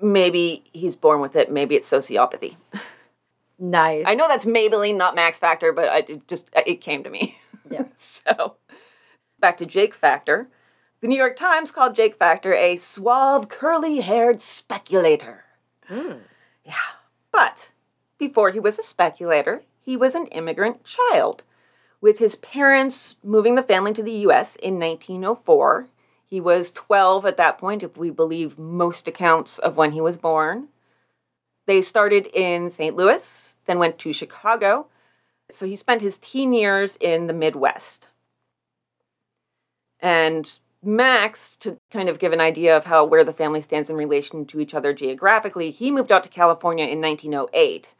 Maybe 0.00 0.64
he's 0.72 0.96
born 0.96 1.20
with 1.20 1.36
it, 1.36 1.52
maybe 1.52 1.76
it's 1.76 1.88
sociopathy. 1.88 2.56
Nice. 3.58 4.02
I 4.08 4.14
know 4.14 4.26
that's 4.26 4.44
Maybelline, 4.44 4.96
not 4.96 5.14
Max 5.14 5.38
Factor, 5.38 5.72
but 5.72 5.88
I 5.88 5.98
it 5.98 6.26
just 6.26 6.50
it 6.66 6.80
came 6.80 7.04
to 7.04 7.10
me. 7.10 7.38
Yeah. 7.70 7.84
so 7.96 8.56
back 9.38 9.56
to 9.58 9.66
Jake 9.66 9.94
Factor. 9.94 10.48
The 11.00 11.06
New 11.06 11.16
York 11.16 11.36
Times 11.36 11.70
called 11.70 11.94
Jake 11.94 12.16
Factor 12.16 12.52
a 12.52 12.76
suave, 12.76 13.48
curly-haired 13.48 14.42
speculator. 14.42 15.44
Mm. 15.88 16.20
Yeah. 16.64 16.74
But 17.30 17.70
before 18.18 18.50
he 18.50 18.60
was 18.60 18.78
a 18.78 18.84
speculator, 18.84 19.62
he 19.80 19.96
was 19.96 20.14
an 20.14 20.26
immigrant 20.26 20.84
child. 20.84 21.44
With 22.00 22.18
his 22.18 22.34
parents 22.36 23.16
moving 23.22 23.54
the 23.54 23.62
family 23.62 23.92
to 23.94 24.02
the 24.02 24.26
US 24.26 24.56
in 24.56 24.78
1904, 24.80 25.86
he 26.32 26.40
was 26.40 26.70
12 26.70 27.26
at 27.26 27.36
that 27.36 27.58
point, 27.58 27.82
if 27.82 27.98
we 27.98 28.08
believe 28.08 28.58
most 28.58 29.06
accounts 29.06 29.58
of 29.58 29.76
when 29.76 29.92
he 29.92 30.00
was 30.00 30.16
born. 30.16 30.68
They 31.66 31.82
started 31.82 32.26
in 32.32 32.70
St. 32.70 32.96
Louis, 32.96 33.54
then 33.66 33.78
went 33.78 33.98
to 33.98 34.14
Chicago. 34.14 34.86
So 35.50 35.66
he 35.66 35.76
spent 35.76 36.00
his 36.00 36.16
teen 36.16 36.54
years 36.54 36.96
in 37.00 37.26
the 37.26 37.34
Midwest. 37.34 38.06
And 40.00 40.50
Max, 40.82 41.54
to 41.56 41.76
kind 41.90 42.08
of 42.08 42.18
give 42.18 42.32
an 42.32 42.40
idea 42.40 42.74
of 42.74 42.86
how 42.86 43.04
where 43.04 43.24
the 43.24 43.34
family 43.34 43.60
stands 43.60 43.90
in 43.90 43.96
relation 43.96 44.46
to 44.46 44.58
each 44.58 44.72
other 44.72 44.94
geographically, 44.94 45.70
he 45.70 45.90
moved 45.90 46.10
out 46.10 46.22
to 46.22 46.30
California 46.30 46.86
in 46.86 47.02
1908. 47.02 47.94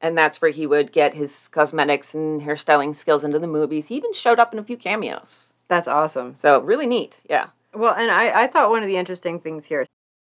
And 0.00 0.16
that's 0.16 0.40
where 0.40 0.52
he 0.52 0.68
would 0.68 0.92
get 0.92 1.14
his 1.14 1.48
cosmetics 1.48 2.14
and 2.14 2.42
hairstyling 2.42 2.94
skills 2.94 3.24
into 3.24 3.40
the 3.40 3.48
movies. 3.48 3.88
He 3.88 3.96
even 3.96 4.12
showed 4.12 4.38
up 4.38 4.52
in 4.52 4.60
a 4.60 4.64
few 4.64 4.76
cameos. 4.76 5.48
That's 5.66 5.88
awesome. 5.88 6.36
So 6.40 6.60
really 6.60 6.86
neat, 6.86 7.18
yeah. 7.28 7.48
Well, 7.74 7.94
and 7.94 8.10
I, 8.10 8.42
I 8.42 8.46
thought 8.46 8.70
one 8.70 8.82
of 8.82 8.88
the 8.88 8.96
interesting 8.96 9.40
things 9.40 9.64
here, 9.64 9.86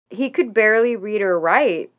he 0.10 0.30
could 0.30 0.54
barely 0.54 0.96
read 0.96 1.22
or 1.22 1.40
write 1.40 1.92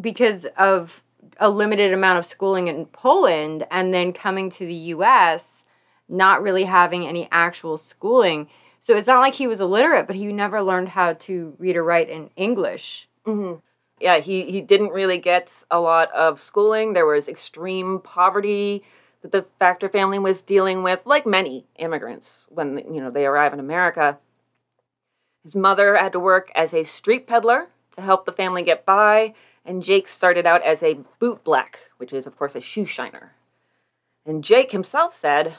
because 0.00 0.46
of 0.56 1.02
a 1.38 1.48
limited 1.48 1.92
amount 1.92 2.18
of 2.18 2.26
schooling 2.26 2.68
in 2.68 2.86
Poland 2.86 3.66
and 3.70 3.92
then 3.92 4.12
coming 4.12 4.50
to 4.50 4.66
the 4.66 4.74
US, 4.74 5.64
not 6.08 6.42
really 6.42 6.64
having 6.64 7.06
any 7.06 7.28
actual 7.30 7.78
schooling. 7.78 8.48
So 8.80 8.96
it's 8.96 9.06
not 9.06 9.20
like 9.20 9.34
he 9.34 9.46
was 9.46 9.60
illiterate, 9.60 10.06
but 10.06 10.16
he 10.16 10.32
never 10.32 10.60
learned 10.62 10.88
how 10.88 11.12
to 11.14 11.54
read 11.58 11.76
or 11.76 11.84
write 11.84 12.10
in 12.10 12.30
English. 12.36 13.08
Mm-hmm. 13.26 13.60
Yeah, 14.00 14.18
he, 14.18 14.50
he 14.50 14.60
didn't 14.60 14.90
really 14.90 15.18
get 15.18 15.52
a 15.70 15.78
lot 15.78 16.12
of 16.12 16.40
schooling. 16.40 16.92
There 16.92 17.06
was 17.06 17.28
extreme 17.28 18.00
poverty 18.00 18.82
that 19.22 19.30
the 19.30 19.46
Factor 19.60 19.88
family 19.88 20.18
was 20.18 20.42
dealing 20.42 20.82
with, 20.82 21.00
like 21.04 21.24
many 21.24 21.64
immigrants 21.78 22.46
when 22.50 22.78
you 22.78 23.00
know 23.00 23.10
they 23.10 23.24
arrive 23.24 23.52
in 23.52 23.60
America. 23.60 24.18
His 25.42 25.56
mother 25.56 25.96
had 25.96 26.12
to 26.12 26.20
work 26.20 26.50
as 26.54 26.72
a 26.72 26.84
street 26.84 27.26
peddler 27.26 27.68
to 27.96 28.00
help 28.00 28.24
the 28.24 28.32
family 28.32 28.62
get 28.62 28.86
by, 28.86 29.34
and 29.64 29.82
Jake 29.82 30.08
started 30.08 30.46
out 30.46 30.62
as 30.62 30.82
a 30.82 31.00
boot 31.18 31.42
black, 31.44 31.78
which 31.96 32.12
is, 32.12 32.26
of 32.26 32.36
course, 32.36 32.54
a 32.54 32.60
shoe 32.60 32.86
shiner. 32.86 33.32
And 34.24 34.44
Jake 34.44 34.70
himself 34.70 35.14
said, 35.14 35.56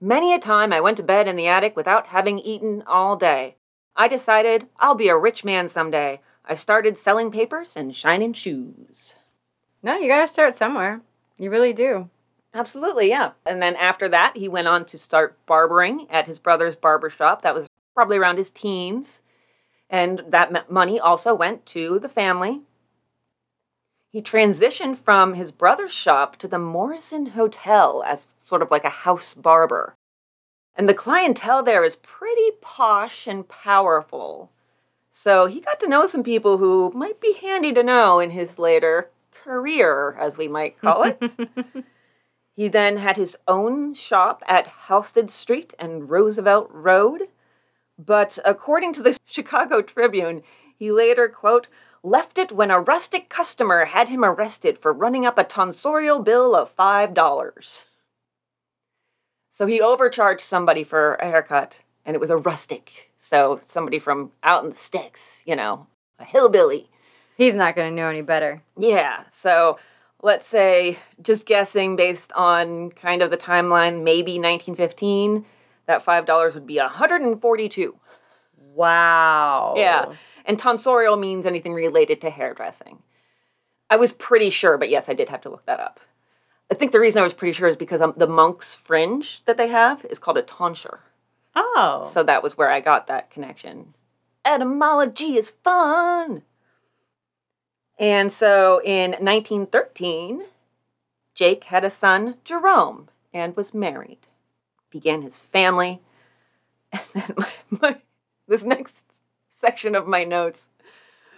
Many 0.00 0.32
a 0.32 0.38
time 0.38 0.72
I 0.72 0.80
went 0.80 0.96
to 0.96 1.02
bed 1.02 1.28
in 1.28 1.36
the 1.36 1.46
attic 1.46 1.76
without 1.76 2.06
having 2.06 2.38
eaten 2.38 2.82
all 2.86 3.16
day. 3.16 3.56
I 3.94 4.08
decided 4.08 4.66
I'll 4.78 4.94
be 4.94 5.08
a 5.08 5.16
rich 5.16 5.44
man 5.44 5.68
someday. 5.68 6.20
I 6.44 6.54
started 6.54 6.98
selling 6.98 7.30
papers 7.30 7.76
and 7.76 7.94
shining 7.94 8.32
shoes. 8.32 9.14
No, 9.82 9.98
you 9.98 10.08
got 10.08 10.22
to 10.22 10.28
start 10.28 10.54
somewhere. 10.54 11.02
You 11.36 11.50
really 11.50 11.74
do. 11.74 12.08
Absolutely, 12.54 13.10
yeah. 13.10 13.32
And 13.44 13.62
then 13.62 13.76
after 13.76 14.08
that, 14.08 14.36
he 14.36 14.48
went 14.48 14.68
on 14.68 14.86
to 14.86 14.98
start 14.98 15.38
barbering 15.46 16.06
at 16.10 16.26
his 16.26 16.38
brother's 16.38 16.76
barber 16.76 17.10
shop. 17.10 17.42
That 17.42 17.54
was 17.54 17.66
probably 17.94 18.16
around 18.16 18.36
his 18.36 18.50
teens. 18.50 19.20
And 19.88 20.22
that 20.28 20.70
money 20.70 21.00
also 21.00 21.34
went 21.34 21.66
to 21.66 21.98
the 21.98 22.08
family. 22.08 22.60
He 24.10 24.20
transitioned 24.22 24.98
from 24.98 25.34
his 25.34 25.52
brother's 25.52 25.92
shop 25.92 26.36
to 26.38 26.48
the 26.48 26.58
Morrison 26.58 27.26
Hotel 27.26 28.02
as 28.06 28.26
sort 28.42 28.62
of 28.62 28.70
like 28.70 28.84
a 28.84 28.90
house 28.90 29.34
barber. 29.34 29.94
And 30.74 30.88
the 30.88 30.94
clientele 30.94 31.62
there 31.62 31.84
is 31.84 31.96
pretty 31.96 32.50
posh 32.60 33.26
and 33.26 33.46
powerful. 33.48 34.50
So 35.12 35.46
he 35.46 35.60
got 35.60 35.80
to 35.80 35.88
know 35.88 36.06
some 36.06 36.22
people 36.22 36.58
who 36.58 36.92
might 36.94 37.20
be 37.20 37.34
handy 37.34 37.72
to 37.72 37.82
know 37.82 38.20
in 38.20 38.30
his 38.30 38.58
later 38.58 39.10
career, 39.32 40.16
as 40.18 40.36
we 40.36 40.48
might 40.48 40.80
call 40.80 41.04
it. 41.04 41.22
he 42.56 42.68
then 42.68 42.96
had 42.96 43.16
his 43.16 43.36
own 43.46 43.94
shop 43.94 44.42
at 44.46 44.72
Halsted 44.88 45.30
Street 45.30 45.74
and 45.78 46.08
Roosevelt 46.08 46.68
Road. 46.72 47.28
But 48.06 48.38
according 48.44 48.94
to 48.94 49.02
the 49.02 49.18
Chicago 49.26 49.82
Tribune, 49.82 50.42
he 50.76 50.90
later, 50.90 51.28
quote, 51.28 51.66
left 52.02 52.38
it 52.38 52.50
when 52.50 52.70
a 52.70 52.80
rustic 52.80 53.28
customer 53.28 53.84
had 53.84 54.08
him 54.08 54.24
arrested 54.24 54.78
for 54.78 54.92
running 54.92 55.26
up 55.26 55.38
a 55.38 55.44
tonsorial 55.44 56.24
bill 56.24 56.54
of 56.54 56.74
$5. 56.76 57.84
So 59.52 59.66
he 59.66 59.80
overcharged 59.80 60.42
somebody 60.42 60.82
for 60.82 61.16
a 61.16 61.26
haircut, 61.26 61.80
and 62.06 62.14
it 62.14 62.20
was 62.20 62.30
a 62.30 62.36
rustic. 62.38 63.10
So 63.18 63.60
somebody 63.66 63.98
from 63.98 64.32
out 64.42 64.64
in 64.64 64.70
the 64.70 64.76
sticks, 64.76 65.42
you 65.44 65.54
know, 65.54 65.86
a 66.18 66.24
hillbilly. 66.24 66.88
He's 67.36 67.54
not 67.54 67.76
going 67.76 67.90
to 67.90 67.94
know 67.94 68.08
any 68.08 68.22
better. 68.22 68.62
Yeah. 68.78 69.24
So 69.30 69.78
let's 70.22 70.46
say, 70.46 70.98
just 71.22 71.44
guessing 71.44 71.96
based 71.96 72.32
on 72.32 72.90
kind 72.92 73.20
of 73.20 73.30
the 73.30 73.36
timeline, 73.36 74.02
maybe 74.02 74.32
1915, 74.38 75.44
that 75.90 76.04
$5 76.04 76.54
would 76.54 76.66
be 76.66 76.78
142. 76.78 77.96
Wow. 78.74 79.74
Yeah. 79.76 80.14
And 80.44 80.58
tonsorial 80.58 81.18
means 81.18 81.44
anything 81.44 81.74
related 81.74 82.20
to 82.22 82.30
hairdressing. 82.30 83.02
I 83.90 83.96
was 83.96 84.12
pretty 84.12 84.50
sure, 84.50 84.78
but 84.78 84.88
yes, 84.88 85.08
I 85.08 85.14
did 85.14 85.28
have 85.28 85.40
to 85.42 85.50
look 85.50 85.66
that 85.66 85.80
up. 85.80 86.00
I 86.70 86.74
think 86.74 86.92
the 86.92 87.00
reason 87.00 87.18
I 87.18 87.24
was 87.24 87.34
pretty 87.34 87.52
sure 87.52 87.68
is 87.68 87.76
because 87.76 88.00
um, 88.00 88.14
the 88.16 88.28
monk's 88.28 88.74
fringe 88.74 89.42
that 89.46 89.56
they 89.56 89.68
have 89.68 90.04
is 90.04 90.20
called 90.20 90.38
a 90.38 90.42
tonsure. 90.42 91.00
Oh. 91.56 92.08
So 92.12 92.22
that 92.22 92.44
was 92.44 92.56
where 92.56 92.70
I 92.70 92.80
got 92.80 93.08
that 93.08 93.30
connection. 93.30 93.94
Etymology 94.44 95.36
is 95.36 95.50
fun. 95.50 96.42
And 97.98 98.32
so 98.32 98.80
in 98.84 99.10
1913, 99.10 100.44
Jake 101.34 101.64
had 101.64 101.84
a 101.84 101.90
son, 101.90 102.36
Jerome, 102.44 103.08
and 103.34 103.56
was 103.56 103.74
married. 103.74 104.20
Began 104.90 105.22
his 105.22 105.38
family. 105.38 106.00
And 106.92 107.02
then 107.14 107.34
my, 107.36 107.48
my, 107.70 107.96
this 108.48 108.62
next 108.62 109.04
section 109.48 109.94
of 109.94 110.08
my 110.08 110.24
notes, 110.24 110.66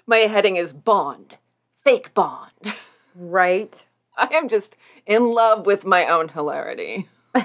my 0.07 0.21
heading 0.21 0.57
is 0.57 0.73
Bond, 0.73 1.37
fake 1.85 2.15
Bond. 2.15 2.73
Right. 3.15 3.85
I 4.17 4.35
am 4.35 4.49
just 4.49 4.77
in 5.07 5.33
love 5.33 5.67
with 5.67 5.85
my 5.85 6.07
own 6.07 6.29
hilarity. 6.29 7.07
I'm 7.35 7.45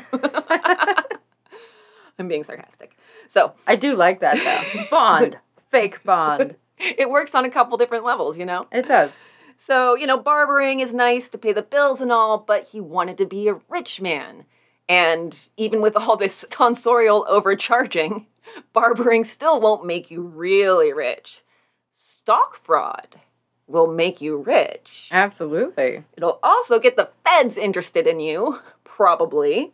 being 2.28 2.46
sarcastic. 2.46 2.98
So 3.28 3.54
I 3.66 3.76
do 3.76 3.96
like 3.96 4.20
that 4.22 4.38
though. 4.38 4.84
Bond. 4.90 5.40
Fake 5.70 6.04
Bond. 6.04 6.56
it 6.80 7.10
works 7.10 7.36
on 7.36 7.46
a 7.46 7.50
couple 7.50 7.78
different 7.78 8.06
levels, 8.06 8.38
you 8.38 8.46
know? 8.46 8.68
It 8.72 8.88
does. 8.88 9.14
So, 9.60 9.96
you 9.96 10.06
know, 10.06 10.18
barbering 10.18 10.80
is 10.80 10.94
nice 10.94 11.28
to 11.30 11.38
pay 11.38 11.52
the 11.52 11.62
bills 11.62 12.00
and 12.00 12.12
all, 12.12 12.38
but 12.38 12.70
he 12.70 12.80
wanted 12.80 13.18
to 13.18 13.26
be 13.26 13.48
a 13.48 13.60
rich 13.70 14.00
man. 14.00 14.46
And 14.89 15.38
even 15.58 15.82
with 15.82 15.96
all 15.96 16.17
this 16.17 16.46
tonsorial 16.50 17.25
overcharging, 17.27 18.27
barbering 18.74 19.25
still 19.25 19.60
won't 19.60 19.86
make 19.86 20.10
you 20.12 20.22
really 20.22 20.94
rich. 20.94 21.41
Stock 21.96 22.56
fraud 22.63 23.20
will 23.67 23.88
make 23.88 24.22
you 24.22 24.38
rich. 24.38 25.10
Absolutely. 25.12 26.03
It'll 26.15 26.39
also 26.41 26.79
get 26.79 26.96
the 26.96 27.10
feds 27.24 27.58
interested 27.58 28.08
in 28.08 28.20
you, 28.20 28.60
probably. 28.84 29.74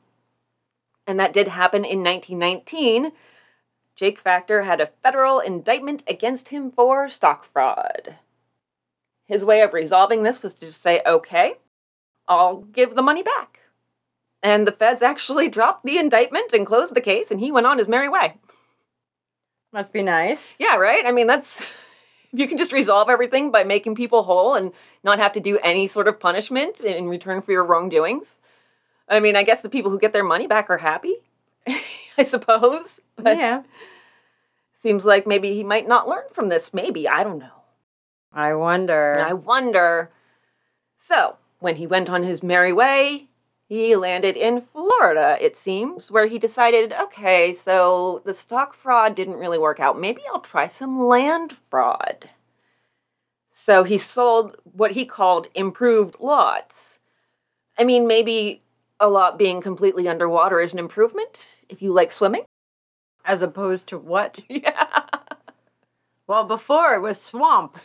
And 1.06 1.20
that 1.20 1.34
did 1.34 1.48
happen 1.50 1.86
in 1.86 2.04
1919. 2.04 3.12
Jake 3.96 4.20
Factor 4.20 4.64
had 4.64 4.82
a 4.82 4.90
federal 5.04 5.40
indictment 5.40 6.02
against 6.08 6.50
him 6.50 6.72
for 6.72 7.10
stock 7.10 7.46
fraud. 7.52 8.16
His 9.28 9.46
way 9.46 9.62
of 9.62 9.74
resolving 9.74 10.24
this 10.24 10.42
was 10.42 10.56
to 10.56 10.68
just 10.68 10.82
say, 10.82 11.02
okay, 11.06 11.56
I'll 12.28 12.58
give 12.58 12.96
the 12.96 13.02
money 13.02 13.22
back. 13.22 13.60
And 14.44 14.68
the 14.68 14.74
feds 14.74 15.02
actually 15.02 15.50
dropped 15.58 15.86
the 15.86 15.98
indictment 15.98 16.54
and 16.54 16.68
closed 16.68 16.94
the 16.94 17.02
case, 17.02 17.32
and 17.32 17.40
he 17.40 17.52
went 17.52 17.66
on 17.66 17.80
his 17.80 17.88
merry 17.88 18.10
way. 18.10 18.36
Must 19.72 19.92
be 19.92 20.04
nice. 20.04 20.56
Yeah, 20.60 20.76
right? 20.76 21.06
I 21.06 21.12
mean, 21.12 21.28
that's. 21.28 21.60
You 22.36 22.48
can 22.48 22.58
just 22.58 22.74
resolve 22.74 23.12
everything 23.12 23.52
by 23.52 23.64
making 23.64 23.94
people 23.94 24.24
whole 24.24 24.56
and 24.56 24.72
not 25.04 25.20
have 25.20 25.34
to 25.34 25.40
do 25.40 25.60
any 25.60 25.86
sort 25.86 26.08
of 26.08 26.20
punishment 26.20 26.82
in 26.82 27.08
return 27.08 27.44
for 27.44 27.52
your 27.52 27.64
wrongdoings. 27.64 28.38
I 29.08 29.20
mean, 29.20 29.36
I 29.36 29.44
guess 29.44 29.62
the 29.62 29.70
people 29.70 29.92
who 29.92 30.00
get 30.00 30.14
their 30.14 30.24
money 30.24 30.48
back 30.48 30.72
are 30.72 30.80
happy, 30.80 31.18
I 32.18 32.24
suppose. 32.24 33.00
But 33.18 33.38
yeah. 33.38 33.62
seems 34.82 35.06
like 35.06 35.28
maybe 35.28 35.54
he 35.54 35.64
might 35.64 35.88
not 35.88 36.10
learn 36.10 36.24
from 36.32 36.50
this. 36.50 36.74
Maybe. 36.74 37.08
I 37.08 37.24
don't 37.24 37.38
know. 37.38 37.62
I 38.34 38.56
wonder. 38.56 39.24
I 39.24 39.34
wonder. 39.34 40.10
So, 40.98 41.36
when 41.60 41.76
he 41.76 41.86
went 41.86 42.10
on 42.10 42.24
his 42.24 42.42
merry 42.42 42.74
way, 42.74 43.28
he 43.68 43.96
landed 43.96 44.38
in 44.38 44.62
Florida, 44.62 45.38
it 45.42 45.58
seems, 45.58 46.12
where 46.12 46.28
he 46.28 46.38
decided, 46.38 46.94
okay, 46.94 47.54
so 47.54 48.22
the 48.26 48.36
stock 48.36 48.74
fraud 48.76 49.16
didn't 49.16 49.36
really 49.36 49.58
work 49.58 49.80
out. 49.80 50.00
Maybe 50.00 50.22
I'll 50.32 50.42
try 50.42 50.68
some 50.68 51.08
land 51.08 51.56
fraud. 51.70 52.30
So 53.52 53.84
he 53.84 53.98
sold 53.98 54.58
what 54.64 54.92
he 54.92 55.06
called 55.06 55.48
improved 55.56 56.18
lots. 56.20 57.00
I 57.78 57.84
mean, 57.84 58.08
maybe 58.08 58.62
a 59.00 59.10
lot 59.10 59.38
being 59.38 59.62
completely 59.62 60.08
underwater 60.08 60.60
is 60.62 60.74
an 60.74 60.80
improvement 60.80 61.62
if 61.70 61.82
you 61.82 61.94
like 61.94 62.12
swimming. 62.12 62.46
As 63.26 63.42
opposed 63.42 63.88
to 63.88 63.98
what? 63.98 64.40
Yeah. 64.50 64.88
Well, 66.28 66.46
before 66.46 66.96
it 66.96 67.02
was 67.02 67.22
swamp. 67.22 67.78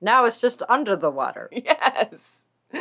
Now 0.00 0.24
it's 0.24 0.40
just 0.40 0.62
under 0.68 0.96
the 0.96 1.10
water. 1.10 1.50
Yes. 1.52 2.42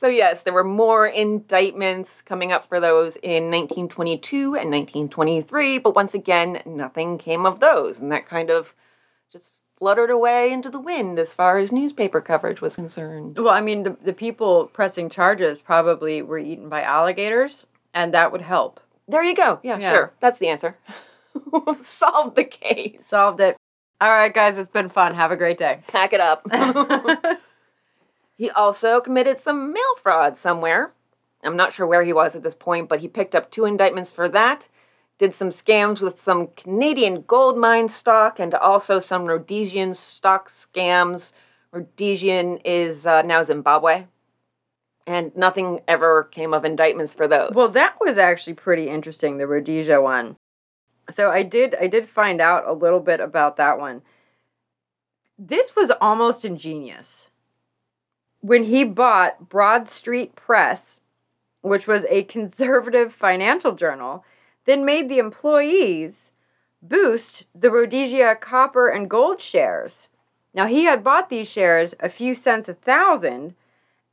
So, 0.00 0.06
yes, 0.08 0.42
there 0.42 0.52
were 0.52 0.64
more 0.64 1.06
indictments 1.06 2.22
coming 2.24 2.52
up 2.52 2.68
for 2.68 2.80
those 2.80 3.16
in 3.16 3.44
1922 3.50 4.54
and 4.56 4.70
1923, 4.70 5.78
but 5.78 5.94
once 5.94 6.14
again, 6.14 6.60
nothing 6.64 7.18
came 7.18 7.44
of 7.46 7.60
those. 7.60 7.98
And 8.00 8.10
that 8.12 8.28
kind 8.28 8.50
of 8.50 8.72
just 9.32 9.54
fluttered 9.78 10.10
away 10.10 10.52
into 10.52 10.70
the 10.70 10.80
wind 10.80 11.18
as 11.18 11.32
far 11.34 11.58
as 11.58 11.70
newspaper 11.72 12.20
coverage 12.20 12.60
was 12.60 12.76
concerned. 12.76 13.38
Well, 13.38 13.50
I 13.52 13.60
mean, 13.60 13.82
the, 13.84 13.96
the 14.02 14.12
people 14.12 14.66
pressing 14.72 15.10
charges 15.10 15.60
probably 15.60 16.22
were 16.22 16.38
eaten 16.38 16.68
by 16.68 16.82
alligators, 16.82 17.66
and 17.92 18.12
that 18.14 18.32
would 18.32 18.42
help. 18.42 18.80
There 19.08 19.22
you 19.24 19.34
go. 19.34 19.60
Yeah, 19.62 19.78
Yeah. 19.78 19.92
sure. 19.92 20.12
That's 20.20 20.38
the 20.38 20.48
answer. 20.48 20.76
Solve 21.82 22.34
the 22.34 22.44
case. 22.44 23.06
Solved 23.06 23.40
it. 23.40 23.56
All 24.00 24.10
right, 24.10 24.32
guys, 24.34 24.56
it's 24.58 24.70
been 24.70 24.88
fun. 24.88 25.14
Have 25.14 25.30
a 25.30 25.36
great 25.36 25.58
day. 25.58 25.82
Pack 25.88 26.12
it 26.12 26.20
up. 26.20 26.46
He 28.36 28.50
also 28.50 29.00
committed 29.00 29.40
some 29.40 29.72
mail 29.72 29.94
fraud 30.02 30.36
somewhere. 30.36 30.92
I'm 31.42 31.56
not 31.56 31.72
sure 31.72 31.86
where 31.86 32.04
he 32.04 32.12
was 32.12 32.34
at 32.34 32.42
this 32.42 32.54
point, 32.54 32.88
but 32.88 33.00
he 33.00 33.08
picked 33.08 33.34
up 33.34 33.50
two 33.50 33.64
indictments 33.64 34.10
for 34.10 34.28
that. 34.30 34.68
Did 35.18 35.34
some 35.34 35.50
scams 35.50 36.02
with 36.02 36.20
some 36.20 36.48
Canadian 36.56 37.22
gold 37.22 37.56
mine 37.56 37.88
stock 37.88 38.40
and 38.40 38.54
also 38.54 38.98
some 38.98 39.26
Rhodesian 39.26 39.94
stock 39.94 40.50
scams. 40.50 41.32
Rhodesian 41.70 42.58
is 42.64 43.06
uh, 43.06 43.22
now 43.22 43.44
Zimbabwe. 43.44 44.06
And 45.06 45.36
nothing 45.36 45.82
ever 45.86 46.24
came 46.24 46.54
of 46.54 46.64
indictments 46.64 47.12
for 47.12 47.28
those. 47.28 47.52
Well, 47.54 47.68
that 47.68 47.96
was 48.00 48.16
actually 48.16 48.54
pretty 48.54 48.88
interesting, 48.88 49.36
the 49.36 49.46
Rhodesia 49.46 50.00
one. 50.00 50.36
So 51.10 51.30
I 51.30 51.42
did 51.42 51.74
I 51.74 51.86
did 51.86 52.08
find 52.08 52.40
out 52.40 52.66
a 52.66 52.72
little 52.72 53.00
bit 53.00 53.20
about 53.20 53.58
that 53.58 53.78
one. 53.78 54.00
This 55.38 55.76
was 55.76 55.90
almost 56.00 56.44
ingenious. 56.44 57.28
When 58.44 58.64
he 58.64 58.84
bought 58.84 59.48
Broad 59.48 59.88
Street 59.88 60.36
Press, 60.36 61.00
which 61.62 61.86
was 61.86 62.04
a 62.10 62.24
conservative 62.24 63.14
financial 63.14 63.72
journal, 63.72 64.22
then 64.66 64.84
made 64.84 65.08
the 65.08 65.16
employees 65.16 66.30
boost 66.82 67.46
the 67.54 67.70
Rhodesia 67.70 68.36
copper 68.38 68.88
and 68.88 69.08
gold 69.08 69.40
shares. 69.40 70.08
Now 70.52 70.66
he 70.66 70.84
had 70.84 71.02
bought 71.02 71.30
these 71.30 71.48
shares 71.48 71.94
a 72.00 72.10
few 72.10 72.34
cents 72.34 72.68
a 72.68 72.74
thousand, 72.74 73.54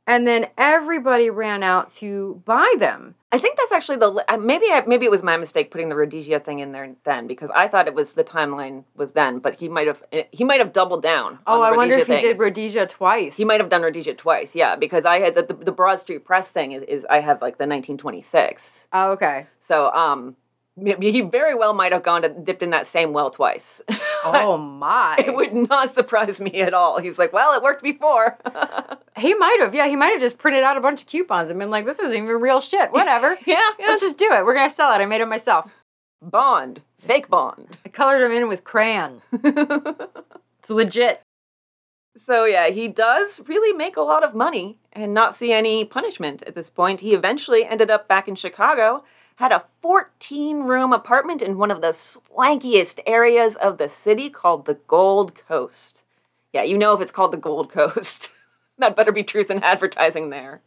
and 0.06 0.26
then 0.26 0.46
everybody 0.56 1.28
ran 1.28 1.62
out 1.62 1.90
to 1.96 2.40
buy 2.46 2.74
them. 2.78 3.16
I 3.32 3.38
think 3.38 3.56
that's 3.56 3.72
actually 3.72 3.96
the 3.96 4.24
uh, 4.28 4.36
maybe 4.36 4.66
I, 4.66 4.84
maybe 4.86 5.06
it 5.06 5.10
was 5.10 5.22
my 5.22 5.38
mistake 5.38 5.70
putting 5.70 5.88
the 5.88 5.96
Rhodesia 5.96 6.38
thing 6.38 6.58
in 6.58 6.72
there 6.72 6.94
then 7.04 7.26
because 7.26 7.50
I 7.54 7.66
thought 7.66 7.88
it 7.88 7.94
was 7.94 8.12
the 8.12 8.24
timeline 8.24 8.84
was 8.94 9.12
then, 9.12 9.38
but 9.38 9.54
he 9.54 9.70
might 9.70 9.86
have 9.86 10.02
he 10.30 10.44
might 10.44 10.60
have 10.60 10.74
doubled 10.74 11.02
down. 11.02 11.38
on 11.46 11.58
Oh, 11.58 11.62
I 11.62 11.74
wonder 11.74 11.98
if 11.98 12.08
he 12.08 12.20
did 12.20 12.38
Rhodesia 12.38 12.86
twice. 12.86 13.38
He 13.38 13.46
might 13.46 13.60
have 13.60 13.70
done 13.70 13.80
Rhodesia 13.80 14.14
twice, 14.14 14.54
yeah, 14.54 14.76
because 14.76 15.06
I 15.06 15.20
had 15.20 15.34
the, 15.34 15.42
the, 15.44 15.54
the 15.54 15.72
Broad 15.72 15.98
Street 15.98 16.26
Press 16.26 16.50
thing 16.50 16.72
is, 16.72 16.82
is 16.82 17.06
I 17.08 17.20
have 17.20 17.40
like 17.40 17.56
the 17.56 17.64
1926. 17.64 18.88
Oh, 18.92 19.12
okay. 19.12 19.46
So 19.62 19.90
um, 19.92 20.36
he 20.76 21.20
very 21.20 21.54
well 21.54 21.74
might 21.74 21.92
have 21.92 22.02
gone 22.02 22.22
to 22.22 22.28
dipped 22.28 22.62
in 22.62 22.70
that 22.70 22.86
same 22.86 23.12
well 23.12 23.30
twice. 23.30 23.82
Oh 24.24 24.56
my. 24.56 25.16
it 25.18 25.34
would 25.34 25.52
not 25.52 25.96
surprise 25.96 26.40
me 26.40 26.60
at 26.60 26.72
all. 26.74 27.00
He's 27.00 27.18
like, 27.18 27.32
well, 27.32 27.54
it 27.56 27.62
worked 27.62 27.82
before. 27.82 28.38
He 29.16 29.34
might 29.34 29.58
have. 29.60 29.74
Yeah, 29.74 29.88
he 29.88 29.96
might 29.96 30.12
have 30.12 30.20
just 30.20 30.38
printed 30.38 30.62
out 30.64 30.76
a 30.78 30.80
bunch 30.80 31.02
of 31.02 31.06
coupons 31.06 31.50
and 31.50 31.58
been 31.58 31.70
like, 31.70 31.84
"This 31.84 31.98
isn't 31.98 32.16
even 32.16 32.28
real 32.40 32.60
shit. 32.62 32.90
Whatever. 32.92 33.36
yeah, 33.46 33.70
yeah. 33.78 33.88
Let's 33.88 34.00
just 34.00 34.16
do 34.16 34.24
it. 34.32 34.44
We're 34.44 34.54
gonna 34.54 34.70
sell 34.70 34.90
it. 34.92 35.02
I 35.02 35.06
made 35.06 35.20
it 35.20 35.26
myself. 35.28 35.70
Bond, 36.22 36.80
fake 36.98 37.28
Bond. 37.28 37.78
I 37.84 37.90
colored 37.90 38.22
him 38.22 38.32
in 38.32 38.48
with 38.48 38.64
crayon. 38.64 39.20
It's 39.32 40.70
legit. 40.70 41.20
So 42.16 42.44
yeah, 42.44 42.68
he 42.68 42.88
does 42.88 43.40
really 43.46 43.76
make 43.76 43.96
a 43.96 44.02
lot 44.02 44.24
of 44.24 44.34
money 44.34 44.78
and 44.92 45.12
not 45.12 45.36
see 45.36 45.52
any 45.52 45.84
punishment 45.84 46.42
at 46.46 46.54
this 46.54 46.70
point. 46.70 47.00
He 47.00 47.12
eventually 47.14 47.64
ended 47.66 47.90
up 47.90 48.08
back 48.08 48.28
in 48.28 48.34
Chicago, 48.34 49.04
had 49.36 49.52
a 49.52 49.64
14-room 49.82 50.92
apartment 50.92 51.42
in 51.42 51.58
one 51.58 51.70
of 51.70 51.80
the 51.80 51.88
swankiest 51.88 53.00
areas 53.06 53.56
of 53.56 53.78
the 53.78 53.88
city 53.88 54.30
called 54.30 54.66
the 54.66 54.78
Gold 54.86 55.34
Coast. 55.34 56.02
Yeah, 56.52 56.62
you 56.62 56.76
know 56.76 56.92
if 56.94 57.00
it's 57.00 57.12
called 57.12 57.32
the 57.32 57.38
Gold 57.38 57.70
Coast. 57.70 58.30
that 58.78 58.96
better 58.96 59.12
be 59.12 59.22
truth 59.22 59.50
in 59.50 59.62
advertising 59.62 60.30
there. 60.30 60.60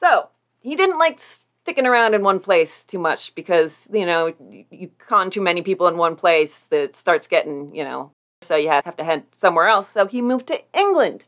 So, 0.00 0.28
he 0.60 0.76
didn't 0.76 0.98
like 0.98 1.20
sticking 1.20 1.86
around 1.86 2.14
in 2.14 2.22
one 2.22 2.40
place 2.40 2.84
too 2.84 2.98
much 2.98 3.34
because, 3.34 3.88
you 3.92 4.06
know, 4.06 4.34
you 4.70 4.90
con 4.98 5.30
too 5.30 5.40
many 5.40 5.62
people 5.62 5.88
in 5.88 5.96
one 5.96 6.16
place 6.16 6.60
that 6.70 6.96
starts 6.96 7.26
getting, 7.26 7.74
you 7.74 7.84
know, 7.84 8.12
so 8.42 8.56
you 8.56 8.68
have 8.68 8.96
to 8.96 9.04
head 9.04 9.24
somewhere 9.38 9.68
else. 9.68 9.88
So 9.88 10.06
he 10.06 10.22
moved 10.22 10.46
to 10.48 10.60
England 10.72 11.24